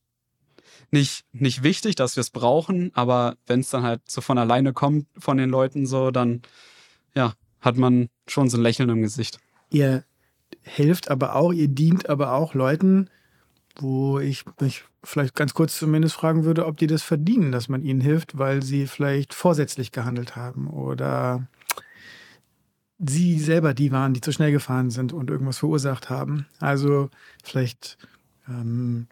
nicht, 0.92 1.24
nicht 1.32 1.62
wichtig, 1.62 1.96
dass 1.96 2.16
wir 2.16 2.20
es 2.20 2.30
brauchen, 2.30 2.92
aber 2.94 3.36
wenn 3.46 3.60
es 3.60 3.70
dann 3.70 3.82
halt 3.82 4.02
so 4.08 4.20
von 4.20 4.38
alleine 4.38 4.72
kommt 4.72 5.06
von 5.18 5.38
den 5.38 5.50
Leuten 5.50 5.86
so, 5.86 6.10
dann, 6.10 6.42
ja, 7.14 7.34
hat 7.60 7.76
man 7.76 8.08
schon 8.28 8.48
so 8.48 8.58
ein 8.58 8.62
Lächeln 8.62 8.90
im 8.90 9.02
Gesicht. 9.02 9.38
Ihr 9.70 10.04
hilft 10.62 11.10
aber 11.10 11.34
auch, 11.34 11.52
ihr 11.52 11.68
dient 11.68 12.08
aber 12.08 12.32
auch 12.34 12.54
Leuten, 12.54 13.08
wo 13.76 14.18
ich 14.18 14.44
mich 14.60 14.84
vielleicht 15.02 15.34
ganz 15.34 15.54
kurz 15.54 15.78
zumindest 15.78 16.14
fragen 16.14 16.44
würde, 16.44 16.66
ob 16.66 16.76
die 16.76 16.86
das 16.86 17.02
verdienen, 17.02 17.52
dass 17.52 17.68
man 17.68 17.82
ihnen 17.82 18.00
hilft, 18.00 18.38
weil 18.38 18.62
sie 18.62 18.86
vielleicht 18.86 19.32
vorsätzlich 19.32 19.92
gehandelt 19.92 20.36
haben 20.36 20.68
oder 20.68 21.48
sie 23.08 23.38
selber 23.38 23.74
die 23.74 23.92
waren, 23.92 24.14
die 24.14 24.20
zu 24.20 24.32
schnell 24.32 24.52
gefahren 24.52 24.90
sind 24.90 25.12
und 25.12 25.30
irgendwas 25.30 25.58
verursacht 25.58 26.10
haben. 26.10 26.46
Also 26.60 27.10
vielleicht 27.42 27.98
ähm, 28.48 29.06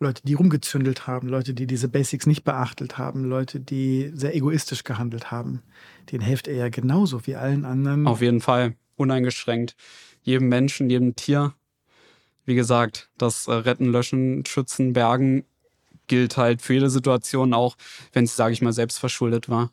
Leute, 0.00 0.22
die 0.24 0.34
rumgezündelt 0.34 1.06
haben, 1.06 1.28
Leute, 1.28 1.54
die 1.54 1.66
diese 1.66 1.88
Basics 1.88 2.26
nicht 2.26 2.44
beachtet 2.44 2.98
haben, 2.98 3.24
Leute, 3.24 3.60
die 3.60 4.10
sehr 4.12 4.34
egoistisch 4.34 4.84
gehandelt 4.84 5.30
haben. 5.30 5.62
Den 6.10 6.20
hilft 6.20 6.48
er 6.48 6.54
ja 6.54 6.68
genauso 6.68 7.26
wie 7.26 7.36
allen 7.36 7.64
anderen. 7.64 8.06
Auf 8.06 8.20
jeden 8.20 8.40
Fall, 8.40 8.74
uneingeschränkt. 8.96 9.76
Jedem 10.22 10.48
Menschen, 10.48 10.90
jedem 10.90 11.14
Tier. 11.14 11.54
Wie 12.44 12.54
gesagt, 12.54 13.08
das 13.18 13.46
äh, 13.48 13.52
Retten, 13.52 13.86
Löschen, 13.86 14.44
Schützen, 14.46 14.92
Bergen 14.92 15.44
gilt 16.08 16.36
halt 16.36 16.62
für 16.62 16.74
jede 16.74 16.90
Situation, 16.90 17.54
auch 17.54 17.76
wenn 18.12 18.24
es, 18.24 18.36
sage 18.36 18.52
ich 18.52 18.62
mal, 18.62 18.72
selbst 18.72 18.98
verschuldet 18.98 19.48
war 19.48 19.70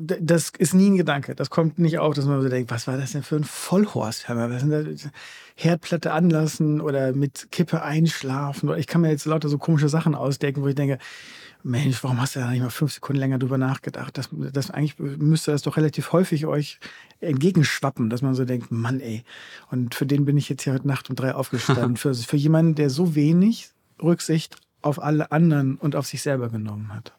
das 0.00 0.50
ist 0.56 0.74
nie 0.74 0.90
ein 0.90 0.96
Gedanke. 0.96 1.34
Das 1.34 1.50
kommt 1.50 1.78
nicht 1.78 1.98
auf, 1.98 2.14
dass 2.14 2.24
man 2.24 2.40
so 2.40 2.48
denkt, 2.48 2.70
was 2.70 2.86
war 2.86 2.96
das 2.96 3.12
denn 3.12 3.22
für 3.22 3.36
ein 3.36 3.44
Vollhorst? 3.44 4.28
Was 4.28 4.60
sind 4.60 4.70
das? 4.70 5.10
Herdplatte 5.54 6.12
anlassen 6.12 6.80
oder 6.80 7.12
mit 7.12 7.48
Kippe 7.52 7.82
einschlafen. 7.82 8.74
ich 8.78 8.86
kann 8.86 9.02
mir 9.02 9.10
jetzt 9.10 9.26
lauter 9.26 9.48
so 9.48 9.58
komische 9.58 9.90
Sachen 9.90 10.14
ausdenken, 10.14 10.62
wo 10.62 10.68
ich 10.68 10.74
denke, 10.74 10.98
Mensch, 11.62 12.02
warum 12.02 12.18
hast 12.18 12.34
du 12.34 12.40
da 12.40 12.50
nicht 12.50 12.62
mal 12.62 12.70
fünf 12.70 12.92
Sekunden 12.92 13.20
länger 13.20 13.38
drüber 13.38 13.58
nachgedacht? 13.58 14.16
Das, 14.16 14.30
das 14.32 14.70
eigentlich 14.70 14.98
müsste 14.98 15.50
das 15.50 15.60
doch 15.60 15.76
relativ 15.76 16.12
häufig 16.12 16.46
euch 16.46 16.80
entgegenschwappen, 17.20 18.08
dass 18.08 18.22
man 18.22 18.34
so 18.34 18.46
denkt, 18.46 18.70
Mann, 18.70 19.00
ey. 19.00 19.24
Und 19.70 19.94
für 19.94 20.06
den 20.06 20.24
bin 20.24 20.38
ich 20.38 20.48
jetzt 20.48 20.62
hier 20.62 20.72
heute 20.72 20.88
Nacht 20.88 21.10
um 21.10 21.16
drei 21.16 21.34
aufgestanden. 21.34 21.96
für, 21.98 22.14
für 22.14 22.36
jemanden, 22.36 22.76
der 22.76 22.88
so 22.88 23.14
wenig 23.14 23.70
Rücksicht 24.02 24.56
auf 24.80 25.02
alle 25.02 25.30
anderen 25.30 25.76
und 25.76 25.94
auf 25.94 26.06
sich 26.06 26.22
selber 26.22 26.48
genommen 26.48 26.94
hat 26.94 27.12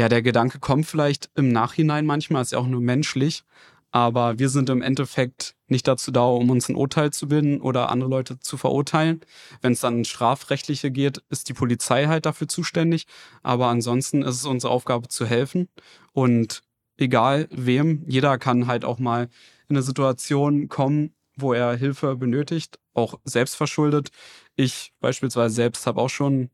ja, 0.00 0.08
der 0.08 0.22
Gedanke 0.22 0.60
kommt 0.60 0.86
vielleicht 0.86 1.28
im 1.34 1.52
Nachhinein 1.52 2.06
manchmal, 2.06 2.40
ist 2.40 2.52
ja 2.52 2.58
auch 2.58 2.66
nur 2.66 2.80
menschlich, 2.80 3.44
aber 3.90 4.38
wir 4.38 4.48
sind 4.48 4.70
im 4.70 4.80
Endeffekt 4.80 5.56
nicht 5.66 5.86
dazu 5.86 6.10
da, 6.10 6.22
um 6.22 6.48
uns 6.48 6.70
ein 6.70 6.74
Urteil 6.74 7.12
zu 7.12 7.28
bilden 7.28 7.60
oder 7.60 7.90
andere 7.90 8.08
Leute 8.08 8.40
zu 8.40 8.56
verurteilen. 8.56 9.20
Wenn 9.60 9.74
es 9.74 9.80
dann 9.80 10.06
strafrechtliche 10.06 10.90
geht, 10.90 11.22
ist 11.28 11.50
die 11.50 11.52
Polizei 11.52 12.06
halt 12.06 12.24
dafür 12.24 12.48
zuständig. 12.48 13.06
Aber 13.42 13.66
ansonsten 13.66 14.22
ist 14.22 14.36
es 14.36 14.46
unsere 14.46 14.72
Aufgabe 14.72 15.08
zu 15.08 15.26
helfen. 15.26 15.68
Und 16.12 16.62
egal 16.96 17.46
wem, 17.50 18.02
jeder 18.06 18.38
kann 18.38 18.66
halt 18.66 18.86
auch 18.86 18.98
mal 18.98 19.28
in 19.68 19.76
eine 19.76 19.82
Situation 19.82 20.68
kommen, 20.68 21.14
wo 21.36 21.52
er 21.52 21.76
Hilfe 21.76 22.16
benötigt, 22.16 22.78
auch 22.94 23.20
selbst 23.24 23.54
verschuldet. 23.54 24.12
Ich 24.56 24.94
beispielsweise 25.00 25.54
selbst 25.54 25.86
habe 25.86 26.00
auch 26.00 26.08
schon 26.08 26.32
einen 26.32 26.50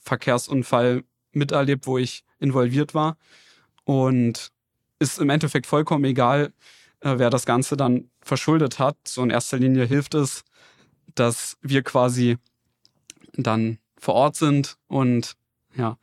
Verkehrsunfall 0.00 1.04
miterlebt, 1.32 1.86
wo 1.86 1.96
ich 1.96 2.24
involviert 2.38 2.94
war. 2.94 3.16
Und 3.84 4.50
ist 4.98 5.18
im 5.18 5.30
Endeffekt 5.30 5.66
vollkommen 5.66 6.04
egal, 6.04 6.52
äh, 7.00 7.14
wer 7.18 7.30
das 7.30 7.46
Ganze 7.46 7.76
dann 7.76 8.10
verschuldet 8.20 8.78
hat. 8.78 8.96
So 9.06 9.22
in 9.22 9.30
erster 9.30 9.58
Linie 9.58 9.84
hilft 9.84 10.14
es, 10.14 10.44
dass 11.14 11.56
wir 11.62 11.82
quasi 11.82 12.36
dann 13.34 13.78
vor 13.98 14.14
Ort 14.14 14.36
sind 14.36 14.76
und 14.88 15.34
ja, 15.74 15.96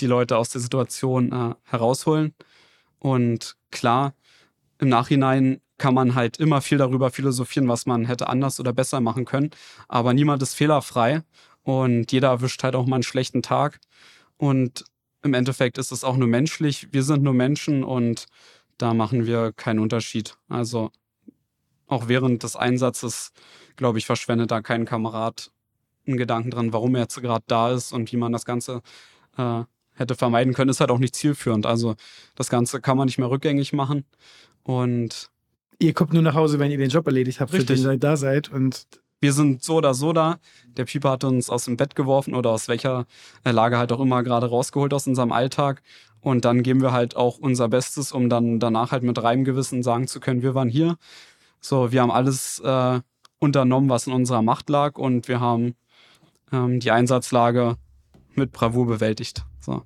die 0.00 0.06
Leute 0.06 0.36
aus 0.36 0.50
der 0.50 0.60
Situation 0.60 1.32
äh, 1.32 1.54
herausholen. 1.64 2.34
Und 2.98 3.56
klar, 3.70 4.14
im 4.78 4.88
Nachhinein 4.88 5.60
kann 5.78 5.94
man 5.94 6.14
halt 6.14 6.38
immer 6.38 6.62
viel 6.62 6.78
darüber 6.78 7.10
philosophieren, 7.10 7.68
was 7.68 7.86
man 7.86 8.06
hätte 8.06 8.28
anders 8.28 8.58
oder 8.60 8.72
besser 8.72 9.00
machen 9.00 9.24
können. 9.24 9.50
Aber 9.88 10.14
niemand 10.14 10.42
ist 10.42 10.54
fehlerfrei 10.54 11.22
und 11.62 12.12
jeder 12.12 12.28
erwischt 12.28 12.62
halt 12.62 12.74
auch 12.74 12.86
mal 12.86 12.96
einen 12.96 13.02
schlechten 13.02 13.42
Tag. 13.42 13.80
Und 14.38 14.84
im 15.26 15.34
Endeffekt 15.34 15.78
ist 15.78 15.92
es 15.92 16.04
auch 16.04 16.16
nur 16.16 16.28
menschlich. 16.28 16.88
Wir 16.92 17.02
sind 17.02 17.22
nur 17.22 17.34
Menschen 17.34 17.84
und 17.84 18.26
da 18.78 18.94
machen 18.94 19.26
wir 19.26 19.52
keinen 19.52 19.78
Unterschied. 19.78 20.36
Also 20.48 20.90
auch 21.86 22.08
während 22.08 22.42
des 22.42 22.56
Einsatzes, 22.56 23.32
glaube 23.76 23.98
ich, 23.98 24.06
verschwendet 24.06 24.50
da 24.50 24.60
kein 24.60 24.84
Kamerad 24.84 25.50
einen 26.06 26.16
Gedanken 26.16 26.50
dran, 26.50 26.72
warum 26.72 26.94
er 26.94 27.02
jetzt 27.02 27.20
gerade 27.20 27.44
da 27.46 27.72
ist 27.72 27.92
und 27.92 28.12
wie 28.12 28.16
man 28.16 28.32
das 28.32 28.44
Ganze 28.44 28.82
äh, 29.36 29.62
hätte 29.94 30.14
vermeiden 30.14 30.54
können, 30.54 30.70
ist 30.70 30.80
halt 30.80 30.90
auch 30.90 30.98
nicht 30.98 31.14
zielführend. 31.14 31.66
Also 31.66 31.96
das 32.34 32.48
Ganze 32.48 32.80
kann 32.80 32.96
man 32.96 33.06
nicht 33.06 33.18
mehr 33.18 33.30
rückgängig 33.30 33.72
machen. 33.72 34.04
Und 34.62 35.30
ihr 35.78 35.94
kommt 35.94 36.12
nur 36.12 36.22
nach 36.22 36.34
Hause, 36.34 36.58
wenn 36.58 36.70
ihr 36.70 36.78
den 36.78 36.90
Job 36.90 37.06
erledigt 37.06 37.40
habt, 37.40 37.52
Richtig. 37.52 37.80
für 37.80 37.82
den 37.82 37.92
ihr 37.92 37.98
da 37.98 38.16
seid. 38.16 38.50
Und 38.50 38.86
wir 39.20 39.32
sind 39.32 39.62
so 39.62 39.76
oder 39.76 39.94
so 39.94 40.12
da. 40.12 40.38
Der 40.76 40.84
Pieper 40.84 41.10
hat 41.10 41.24
uns 41.24 41.48
aus 41.50 41.64
dem 41.64 41.76
Bett 41.76 41.94
geworfen 41.94 42.34
oder 42.34 42.50
aus 42.50 42.68
welcher 42.68 43.06
äh, 43.44 43.50
Lage 43.50 43.78
halt 43.78 43.92
auch 43.92 44.00
immer 44.00 44.22
gerade 44.22 44.48
rausgeholt 44.48 44.92
aus 44.92 45.06
unserem 45.06 45.32
Alltag. 45.32 45.82
Und 46.20 46.44
dann 46.44 46.62
geben 46.62 46.82
wir 46.82 46.92
halt 46.92 47.16
auch 47.16 47.38
unser 47.38 47.68
Bestes, 47.68 48.12
um 48.12 48.28
dann 48.28 48.58
danach 48.58 48.92
halt 48.92 49.02
mit 49.02 49.22
reinem 49.22 49.44
Gewissen 49.44 49.82
sagen 49.82 50.06
zu 50.06 50.20
können, 50.20 50.42
wir 50.42 50.54
waren 50.54 50.68
hier. 50.68 50.96
So, 51.60 51.92
wir 51.92 52.02
haben 52.02 52.10
alles 52.10 52.60
äh, 52.60 53.00
unternommen, 53.38 53.88
was 53.88 54.06
in 54.06 54.12
unserer 54.12 54.42
Macht 54.42 54.68
lag 54.68 54.98
und 54.98 55.28
wir 55.28 55.40
haben 55.40 55.74
ähm, 56.52 56.80
die 56.80 56.90
Einsatzlage 56.90 57.76
mit 58.34 58.52
Bravour 58.52 58.86
bewältigt. 58.86 59.44
So. 59.60 59.82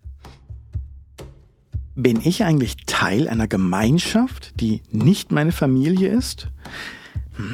Bin 1.94 2.20
ich 2.22 2.44
eigentlich 2.44 2.76
Teil 2.86 3.28
einer 3.28 3.48
Gemeinschaft, 3.48 4.58
die 4.60 4.82
nicht 4.90 5.32
meine 5.32 5.52
Familie 5.52 6.08
ist? 6.08 6.48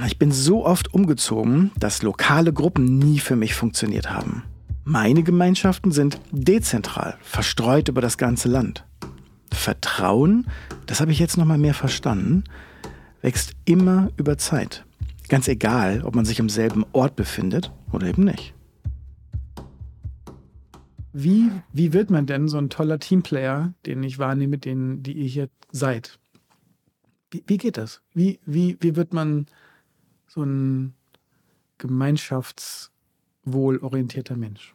Ich 0.06 0.18
bin 0.18 0.32
so 0.32 0.64
oft 0.64 0.92
umgezogen, 0.94 1.70
dass 1.78 2.02
lokale 2.02 2.52
Gruppen 2.52 2.98
nie 2.98 3.18
für 3.18 3.36
mich 3.36 3.54
funktioniert 3.54 4.10
haben. 4.10 4.42
Meine 4.84 5.22
Gemeinschaften 5.22 5.90
sind 5.90 6.20
dezentral, 6.30 7.16
verstreut 7.22 7.88
über 7.88 8.00
das 8.00 8.18
ganze 8.18 8.48
Land. 8.48 8.84
Vertrauen, 9.52 10.46
das 10.86 11.00
habe 11.00 11.12
ich 11.12 11.18
jetzt 11.18 11.36
noch 11.36 11.44
mal 11.44 11.58
mehr 11.58 11.74
verstanden, 11.74 12.44
wächst 13.20 13.54
immer 13.64 14.10
über 14.16 14.38
Zeit. 14.38 14.84
Ganz 15.28 15.48
egal, 15.48 16.02
ob 16.04 16.14
man 16.14 16.24
sich 16.24 16.38
im 16.38 16.48
selben 16.48 16.84
Ort 16.92 17.16
befindet 17.16 17.72
oder 17.90 18.06
eben 18.06 18.24
nicht. 18.24 18.54
Wie, 21.12 21.50
wie 21.72 21.92
wird 21.92 22.10
man 22.10 22.26
denn 22.26 22.46
so 22.46 22.58
ein 22.58 22.70
toller 22.70 22.98
Teamplayer, 22.98 23.72
den 23.86 24.02
ich 24.02 24.18
wahrnehme, 24.18 24.58
den, 24.58 25.02
die 25.02 25.14
ihr 25.14 25.26
hier 25.26 25.48
seid? 25.72 26.18
Wie, 27.30 27.42
wie 27.46 27.56
geht 27.56 27.76
das? 27.76 28.02
Wie, 28.14 28.38
wie, 28.44 28.76
wie 28.80 28.96
wird 28.96 29.12
man 29.12 29.46
so 30.36 30.44
ein 30.44 30.94
gemeinschaftswohlorientierter 31.78 34.36
Mensch? 34.36 34.74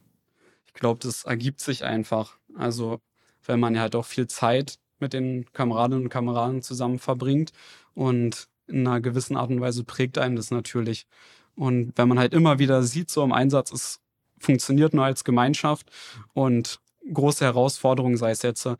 Ich 0.66 0.74
glaube, 0.74 0.99
das 1.01 1.24
ergibt 1.24 1.62
sich 1.62 1.84
einfach. 1.84 2.38
Also, 2.55 2.99
wenn 3.45 3.59
man 3.59 3.76
ja 3.76 3.82
halt 3.82 3.95
auch 3.95 4.05
viel 4.05 4.28
Zeit 4.28 4.80
mit 4.99 5.14
den 5.14 5.45
Kameradinnen 5.53 6.05
und 6.05 6.09
Kameraden 6.09 6.62
zusammen 6.62 6.99
verbringt 6.99 7.51
und 7.93 8.47
in 8.68 8.88
einer 8.88 9.01
gewissen 9.01 9.38
Art 9.38 9.49
und 9.49 9.62
Weise 9.62 9.84
prägt 9.84 10.18
einen 10.18 10.36
das 10.36 10.51
natürlich. 10.51 11.07
Und 11.55 11.97
wenn 11.97 12.07
man 12.07 12.20
halt 12.20 12.34
immer 12.34 12.59
wieder 12.59 12.84
sieht, 12.84 13.09
so 13.09 13.24
im 13.24 13.32
Einsatz 13.32 13.72
ist 13.72 13.99
funktioniert 14.39 14.93
nur 14.93 15.05
als 15.05 15.24
Gemeinschaft 15.24 15.91
und 16.34 16.80
große 17.14 17.45
Herausforderungen, 17.45 18.18
sei 18.18 18.32
es 18.32 18.41
jetzt 18.41 18.66
äh, 18.66 18.76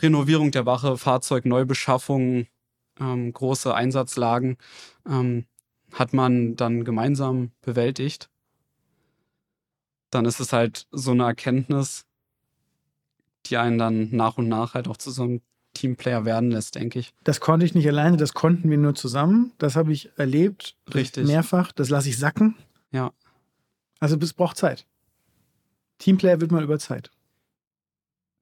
Renovierung 0.00 0.50
der 0.50 0.66
Wache, 0.66 0.98
Fahrzeugneubeschaffung, 0.98 2.46
ähm, 2.98 3.32
große 3.32 3.74
Einsatzlagen, 3.74 4.56
ähm, 5.08 5.46
hat 5.92 6.12
man 6.12 6.56
dann 6.56 6.84
gemeinsam 6.84 7.52
bewältigt. 7.62 8.30
Dann 10.10 10.24
ist 10.24 10.40
es 10.40 10.52
halt 10.52 10.86
so 10.90 11.12
eine 11.12 11.24
Erkenntnis, 11.24 12.04
die 13.46 13.56
einen 13.56 13.78
dann 13.78 14.08
nach 14.10 14.38
und 14.38 14.48
nach 14.48 14.74
halt 14.74 14.88
auch 14.88 14.96
zu 14.96 15.10
so 15.10 15.22
einem 15.22 15.40
Teamplayer 15.74 16.24
werden 16.24 16.50
lässt, 16.50 16.74
denke 16.74 16.98
ich. 16.98 17.14
Das 17.24 17.40
konnte 17.40 17.64
ich 17.64 17.74
nicht 17.74 17.88
alleine, 17.88 18.16
das 18.16 18.34
konnten 18.34 18.70
wir 18.70 18.76
nur 18.76 18.94
zusammen. 18.94 19.52
Das 19.58 19.74
habe 19.74 19.92
ich 19.92 20.10
erlebt. 20.18 20.76
Richtig. 20.92 21.26
Mehrfach. 21.26 21.72
Das 21.72 21.88
lasse 21.88 22.10
ich 22.10 22.18
sacken. 22.18 22.56
Ja. 22.90 23.12
Also 24.00 24.16
es 24.18 24.34
braucht 24.34 24.58
Zeit. 24.58 24.86
Teamplayer 25.98 26.40
wird 26.40 26.52
man 26.52 26.62
über 26.62 26.78
Zeit. 26.78 27.10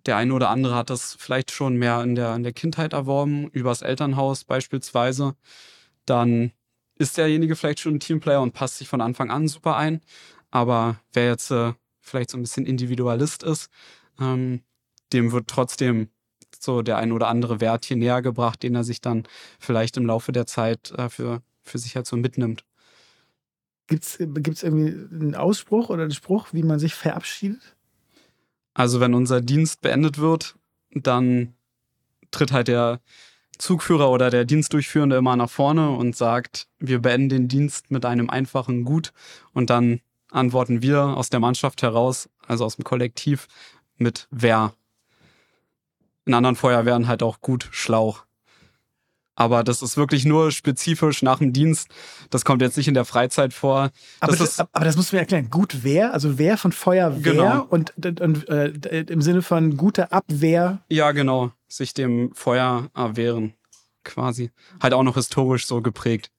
Der 0.07 0.16
eine 0.16 0.32
oder 0.32 0.48
andere 0.48 0.74
hat 0.74 0.90
das 0.90 1.14
vielleicht 1.18 1.51
schon 1.51 1.76
mehr 1.76 2.03
in 2.03 2.14
der, 2.14 2.34
in 2.34 2.42
der 2.42 2.55
Kindheit 2.55 2.94
erworben, 2.94 3.48
übers 3.48 3.82
Elternhaus 3.82 4.44
beispielsweise. 4.44 5.36
Dann 6.07 6.53
ist 7.01 7.16
derjenige 7.16 7.57
vielleicht 7.57 7.80
schon 7.80 7.94
ein 7.94 8.01
Teamplayer 8.01 8.42
und 8.42 8.53
passt 8.53 8.76
sich 8.76 8.88
von 8.88 9.01
Anfang 9.01 9.30
an 9.30 9.48
super 9.48 9.76
ein. 9.76 10.03
Aber 10.51 11.01
wer 11.14 11.28
jetzt 11.28 11.51
äh, 11.51 11.72
vielleicht 11.98 12.28
so 12.28 12.36
ein 12.36 12.42
bisschen 12.42 12.66
Individualist 12.66 13.42
ist, 13.42 13.70
ähm, 14.20 14.61
dem 15.14 15.32
wird 15.32 15.48
trotzdem 15.48 16.11
so 16.59 16.82
der 16.82 16.98
ein 16.98 17.12
oder 17.12 17.28
andere 17.28 17.61
Wert 17.61 17.86
hier 17.86 17.96
näher 17.96 18.20
gebracht, 18.20 18.62
den 18.62 18.74
er 18.74 18.84
sich 18.84 19.01
dann 19.01 19.24
vielleicht 19.59 19.96
im 19.96 20.05
Laufe 20.05 20.30
der 20.30 20.46
Zeit 20.46 20.90
äh, 20.90 21.09
für, 21.09 21.40
für 21.62 21.78
sich 21.78 21.96
halt 21.96 22.07
so 22.07 22.16
mitnimmt. 22.16 22.66
Gibt 23.86 24.05
es 24.05 24.20
irgendwie 24.20 24.92
einen 24.92 25.34
Ausspruch 25.34 25.88
oder 25.88 26.03
einen 26.03 26.12
Spruch, 26.12 26.48
wie 26.53 26.62
man 26.62 26.78
sich 26.78 26.94
verabschiedet? 26.94 27.76
Also 28.74 29.01
wenn 29.01 29.14
unser 29.14 29.40
Dienst 29.40 29.80
beendet 29.80 30.18
wird, 30.18 30.55
dann 30.92 31.55
tritt 32.30 32.53
halt 32.53 32.68
der 32.68 33.01
Zugführer 33.61 34.11
oder 34.11 34.31
der 34.31 34.45
Dienstdurchführende 34.45 35.17
immer 35.17 35.37
nach 35.37 35.51
vorne 35.51 35.91
und 35.91 36.17
sagt, 36.17 36.67
wir 36.79 37.01
beenden 37.01 37.29
den 37.29 37.49
Dienst 37.49 37.91
mit 37.91 38.05
einem 38.05 38.31
einfachen 38.31 38.85
Gut. 38.85 39.13
Und 39.53 39.71
dann 39.71 40.01
antworten 40.31 40.83
wir 40.83 41.03
aus 41.17 41.31
der 41.31 41.41
Mannschaft 41.41 41.83
heraus, 41.83 42.29
also 42.47 42.65
aus 42.65 42.77
dem 42.77 42.85
Kollektiv, 42.85 43.47
mit 43.97 44.27
wer. 44.31 44.73
In 46.25 46.35
anderen 46.35 46.57
Feuerwehren 46.57 47.09
halt 47.09 47.23
auch 47.23 47.41
gut 47.41 47.69
Schlauch. 47.71 48.25
Aber 49.35 49.65
das 49.65 49.81
ist 49.81 49.97
wirklich 49.97 50.27
nur 50.27 50.53
spezifisch 50.53 51.23
nach 51.23 51.39
dem 51.39 51.53
Dienst. 51.55 51.89
Das 52.29 52.45
kommt 52.45 52.61
jetzt 52.61 52.77
nicht 52.77 52.89
in 52.89 52.95
der 52.95 53.07
Freizeit 53.07 53.55
vor. 53.55 53.91
Aber 54.21 54.37
das, 54.37 54.57
das, 54.57 54.61
aber 54.73 54.85
das 54.85 54.97
musst 54.97 55.13
du 55.13 55.17
mir 55.17 55.21
erklären. 55.21 55.49
Gut 55.49 55.79
wer, 55.83 56.13
also 56.13 56.39
wer 56.39 56.59
von 56.59 56.73
Feuerwehr 56.73 57.33
Genau. 57.33 57.63
und, 57.71 57.95
und, 58.05 58.21
und 58.21 58.49
äh, 58.49 59.01
im 59.09 59.23
Sinne 59.23 59.41
von 59.41 59.79
gute 59.79 60.13
Abwehr. 60.13 60.81
Ja, 60.91 61.13
genau. 61.13 61.53
Sich 61.71 61.95
dem 61.95 62.35
Feuer 62.35 62.91
erwehren, 62.95 63.55
quasi. 64.05 64.51
Halt 64.83 64.93
auch 64.93 65.05
noch 65.05 65.14
historisch 65.14 65.66
so 65.66 65.81
geprägt. 65.81 66.31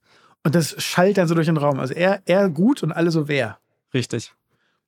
Und 0.44 0.54
das 0.54 0.80
schallt 0.82 1.18
dann 1.18 1.26
so 1.26 1.34
durch 1.34 1.46
den 1.46 1.56
Raum. 1.56 1.80
Also 1.80 1.94
er, 1.94 2.22
er 2.26 2.48
gut 2.48 2.82
und 2.82 2.92
alle 2.92 3.10
so 3.10 3.28
wer. 3.28 3.58
Richtig. 3.94 4.34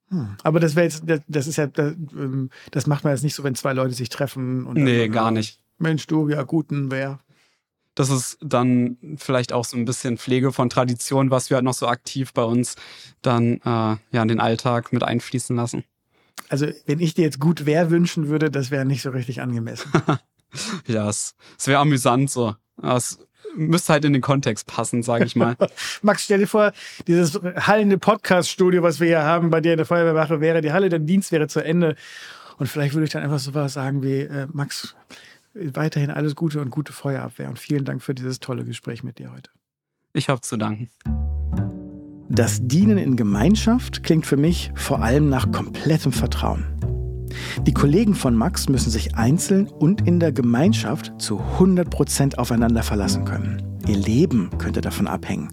Hm. 0.09 0.35
Aber 0.43 0.59
das 0.59 0.75
wäre 0.75 0.85
jetzt, 0.85 1.03
das, 1.27 1.47
ist 1.47 1.55
ja, 1.55 1.67
das, 1.67 1.93
ähm, 2.13 2.49
das 2.71 2.87
macht 2.87 3.03
man 3.03 3.13
jetzt 3.13 3.23
nicht 3.23 3.35
so, 3.35 3.43
wenn 3.43 3.55
zwei 3.55 3.73
Leute 3.73 3.93
sich 3.93 4.09
treffen. 4.09 4.65
Und 4.65 4.77
Nee, 4.77 5.07
gar 5.07 5.31
nicht. 5.31 5.59
Mensch, 5.77 6.05
du, 6.07 6.29
ja, 6.29 6.43
guten 6.43 6.91
wer. 6.91 7.19
Das 7.95 8.09
ist 8.09 8.37
dann 8.41 8.97
vielleicht 9.17 9.53
auch 9.53 9.63
so 9.63 9.77
ein 9.77 9.85
bisschen 9.85 10.17
Pflege 10.17 10.51
von 10.51 10.69
Tradition, 10.69 11.31
was 11.31 11.49
wir 11.49 11.55
halt 11.55 11.63
noch 11.63 11.73
so 11.73 11.87
aktiv 11.87 12.33
bei 12.33 12.43
uns 12.43 12.75
dann 13.21 13.61
äh, 13.61 13.95
ja 14.11 14.21
in 14.21 14.27
den 14.27 14.41
Alltag 14.41 14.91
mit 14.91 15.03
einfließen 15.03 15.55
lassen. 15.55 15.85
Also, 16.49 16.67
wenn 16.85 16.99
ich 16.99 17.13
dir 17.13 17.23
jetzt 17.23 17.39
gut 17.39 17.65
wer 17.65 17.89
wünschen 17.89 18.27
würde, 18.27 18.51
das 18.51 18.69
wäre 18.69 18.85
nicht 18.85 19.01
so 19.01 19.11
richtig 19.11 19.41
angemessen. 19.41 19.89
Ja, 20.87 21.09
es, 21.09 21.35
es 21.57 21.67
wäre 21.67 21.79
amüsant 21.79 22.29
so. 22.29 22.55
Aber 22.81 22.97
Es 22.97 23.19
müsste 23.55 23.93
halt 23.93 24.05
in 24.05 24.13
den 24.13 24.21
Kontext 24.21 24.67
passen, 24.67 25.03
sage 25.03 25.25
ich 25.25 25.35
mal. 25.35 25.55
Max, 26.01 26.23
stell 26.23 26.39
dir 26.39 26.47
vor, 26.47 26.73
dieses 27.07 27.39
hallende 27.55 27.97
Podcast-Studio, 27.97 28.83
was 28.83 28.99
wir 28.99 29.07
hier 29.07 29.23
haben, 29.23 29.49
bei 29.49 29.61
dir 29.61 29.73
in 29.73 29.77
der 29.77 29.85
Feuerwehrwache, 29.85 30.41
wäre 30.41 30.61
die 30.61 30.71
Halle, 30.71 30.89
der 30.89 30.99
Dienst 30.99 31.31
wäre 31.31 31.47
zu 31.47 31.63
Ende. 31.63 31.95
Und 32.57 32.67
vielleicht 32.67 32.93
würde 32.93 33.05
ich 33.05 33.11
dann 33.11 33.23
einfach 33.23 33.39
so 33.39 33.53
was 33.53 33.73
sagen 33.73 34.03
wie, 34.03 34.21
äh, 34.21 34.47
Max, 34.51 34.95
weiterhin 35.53 36.11
alles 36.11 36.35
Gute 36.35 36.61
und 36.61 36.69
gute 36.69 36.93
Feuerabwehr. 36.93 37.49
Und 37.49 37.59
vielen 37.59 37.85
Dank 37.85 38.03
für 38.03 38.13
dieses 38.13 38.39
tolle 38.39 38.65
Gespräch 38.65 39.03
mit 39.03 39.19
dir 39.19 39.31
heute. 39.31 39.49
Ich 40.13 40.29
habe 40.29 40.41
zu 40.41 40.57
danken. 40.57 40.89
Das 42.29 42.59
Dienen 42.61 42.97
in 42.97 43.15
Gemeinschaft 43.15 44.03
klingt 44.03 44.25
für 44.25 44.37
mich 44.37 44.71
vor 44.75 45.01
allem 45.01 45.29
nach 45.29 45.51
komplettem 45.51 46.11
Vertrauen. 46.11 46.74
Die 47.65 47.73
Kollegen 47.73 48.15
von 48.15 48.35
Max 48.35 48.69
müssen 48.69 48.89
sich 48.89 49.15
einzeln 49.15 49.67
und 49.67 50.07
in 50.07 50.19
der 50.19 50.31
Gemeinschaft 50.31 51.13
zu 51.17 51.41
100% 51.59 52.37
aufeinander 52.37 52.83
verlassen 52.83 53.25
können. 53.25 53.61
Ihr 53.87 53.97
Leben 53.97 54.49
könnte 54.57 54.81
davon 54.81 55.07
abhängen. 55.07 55.49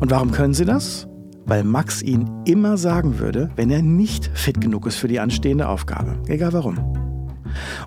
Und 0.00 0.10
warum 0.10 0.30
können 0.30 0.54
Sie 0.54 0.64
das? 0.64 1.08
Weil 1.46 1.64
Max 1.64 2.02
Ihnen 2.02 2.44
immer 2.44 2.76
sagen 2.76 3.18
würde, 3.18 3.50
wenn 3.56 3.70
er 3.70 3.82
nicht 3.82 4.30
fit 4.34 4.60
genug 4.60 4.86
ist 4.86 4.96
für 4.96 5.08
die 5.08 5.20
anstehende 5.20 5.68
Aufgabe. 5.68 6.18
Egal 6.26 6.52
warum. 6.52 6.78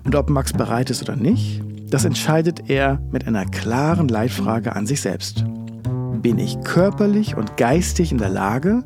Und 0.04 0.14
ob 0.14 0.30
Max 0.30 0.52
bereit 0.52 0.90
ist 0.90 1.02
oder 1.02 1.16
nicht, 1.16 1.62
das 1.90 2.04
entscheidet 2.04 2.70
er 2.70 3.00
mit 3.10 3.26
einer 3.26 3.44
klaren 3.46 4.08
Leitfrage 4.08 4.76
an 4.76 4.86
sich 4.86 5.00
selbst. 5.00 5.44
Bin 6.22 6.38
ich 6.38 6.60
körperlich 6.60 7.36
und 7.36 7.56
geistig 7.56 8.12
in 8.12 8.18
der 8.18 8.28
Lage, 8.28 8.84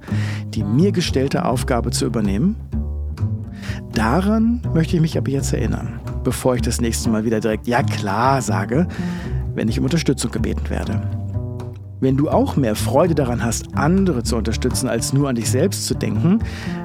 die 0.54 0.62
mir 0.62 0.92
gestellte 0.92 1.44
Aufgabe 1.44 1.90
zu 1.90 2.06
übernehmen? 2.06 2.56
Daran 3.92 4.60
möchte 4.74 4.96
ich 4.96 5.02
mich 5.02 5.16
aber 5.16 5.30
jetzt 5.30 5.52
erinnern, 5.52 6.00
bevor 6.24 6.54
ich 6.54 6.62
das 6.62 6.80
nächste 6.80 7.10
Mal 7.10 7.24
wieder 7.24 7.40
direkt 7.40 7.66
Ja 7.66 7.82
klar 7.82 8.42
sage, 8.42 8.86
wenn 9.54 9.68
ich 9.68 9.78
um 9.78 9.84
Unterstützung 9.84 10.30
gebeten 10.30 10.68
werde. 10.68 11.00
Wenn 12.00 12.16
du 12.16 12.28
auch 12.28 12.56
mehr 12.56 12.74
Freude 12.74 13.14
daran 13.14 13.42
hast, 13.42 13.76
andere 13.76 14.22
zu 14.22 14.36
unterstützen, 14.36 14.88
als 14.88 15.12
nur 15.12 15.28
an 15.28 15.36
dich 15.36 15.48
selbst 15.48 15.86
zu 15.86 15.94
denken, 15.94 16.40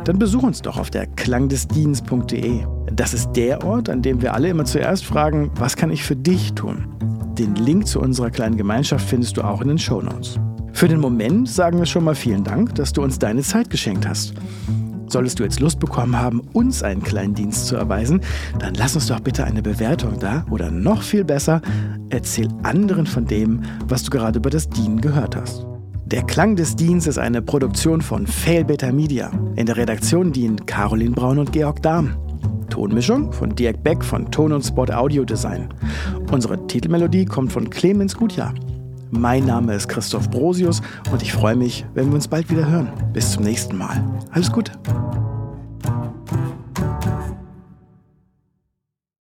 dann 0.06 0.18
besuch 0.18 0.44
uns 0.44 0.62
doch 0.62 0.78
auf 0.78 0.92
der 0.92 1.08
klangdesdienst.de. 1.08 2.66
Das 2.94 3.14
ist 3.14 3.34
der 3.34 3.66
Ort, 3.66 3.90
an 3.90 4.02
dem 4.02 4.22
wir 4.22 4.34
alle 4.34 4.48
immer 4.50 4.66
zuerst 4.66 5.06
fragen, 5.06 5.52
was 5.56 5.76
kann 5.76 5.92
ich 5.92 6.04
für 6.04 6.16
dich 6.16 6.54
tun? 6.54 6.86
Den 7.38 7.56
Link 7.56 7.88
zu 7.88 8.00
unserer 8.00 8.30
kleinen 8.30 8.56
Gemeinschaft 8.56 9.10
findest 9.10 9.36
du 9.36 9.42
auch 9.42 9.62
in 9.62 9.68
den 9.68 9.78
Show 9.78 10.02
Notes. 10.02 10.40
Für 10.72 10.88
den 10.88 11.02
Moment 11.02 11.50
sagen 11.50 11.80
wir 11.80 11.86
schon 11.86 12.06
mal 12.06 12.16
vielen 12.16 12.44
Dank, 12.44 12.76
dass 12.76 12.94
du 12.94 13.04
uns 13.04 13.20
deine 13.20 13.42
Zeit 13.42 13.70
geschenkt 13.70 14.08
hast. 14.08 14.34
Solltest 15.10 15.40
du 15.40 15.44
jetzt 15.44 15.60
Lust 15.60 15.80
bekommen 15.80 16.18
haben, 16.18 16.42
uns 16.54 16.84
einen 16.84 17.04
kleinen 17.04 17.34
Dienst 17.34 17.68
zu 17.68 17.76
erweisen, 17.76 18.22
dann 18.60 18.76
lass 18.76 18.96
uns 18.96 19.08
doch 19.08 19.20
bitte 19.20 19.44
eine 19.44 19.62
Bewertung 19.62 20.20
da 20.20 20.46
oder 20.50 20.70
noch 20.70 21.02
viel 21.02 21.24
besser, 21.24 21.62
erzähl 22.10 22.48
anderen 22.64 23.06
von 23.08 23.26
dem, 23.26 23.62
was 23.88 24.04
du 24.04 24.12
gerade 24.12 24.38
über 24.38 24.50
das 24.50 24.70
Dienen 24.70 25.02
gehört 25.02 25.36
hast. 25.36 25.66
Der 26.06 26.24
Klang 26.24 26.56
des 26.56 26.76
Dienstes 26.76 27.18
ist 27.18 27.20
eine 27.20 27.42
Produktion 27.42 28.02
von 28.02 28.26
Fail 28.26 28.66
Beta 28.66 28.92
Media. 28.92 29.32
In 29.56 29.68
der 29.68 29.78
Redaktion 29.78 30.32
dienen 30.32 30.66
Caroline 30.66 31.12
Braun 31.12 31.38
und 31.38 31.52
Georg 31.52 31.84
Dahm. 31.84 32.16
Tonmischung 32.70 33.32
von 33.32 33.54
Dirk 33.56 33.84
Beck 33.84 34.04
von 34.04 34.32
Ton 34.32 34.52
und 34.54 34.64
Spot 34.64 34.86
Audio 34.86 35.24
Design. 35.24 35.70
Unsere 36.32 36.66
Titelmelodie 36.66 37.26
kommt 37.26 37.52
von 37.52 37.70
Clemens 37.70 38.16
Gutjahr. 38.16 38.54
Mein 39.12 39.46
Name 39.46 39.74
ist 39.74 39.88
Christoph 39.88 40.30
Brosius 40.30 40.82
und 41.12 41.22
ich 41.22 41.34
freue 41.34 41.56
mich, 41.56 41.86
wenn 41.96 42.08
wir 42.08 42.16
uns 42.16 42.28
bald 42.28 42.50
wieder 42.50 42.70
hören. 42.70 42.92
Bis 43.12 43.32
zum 43.32 43.44
nächsten 43.44 43.76
Mal. 43.76 44.04
Alles 44.32 44.52
Gute. 44.52 44.72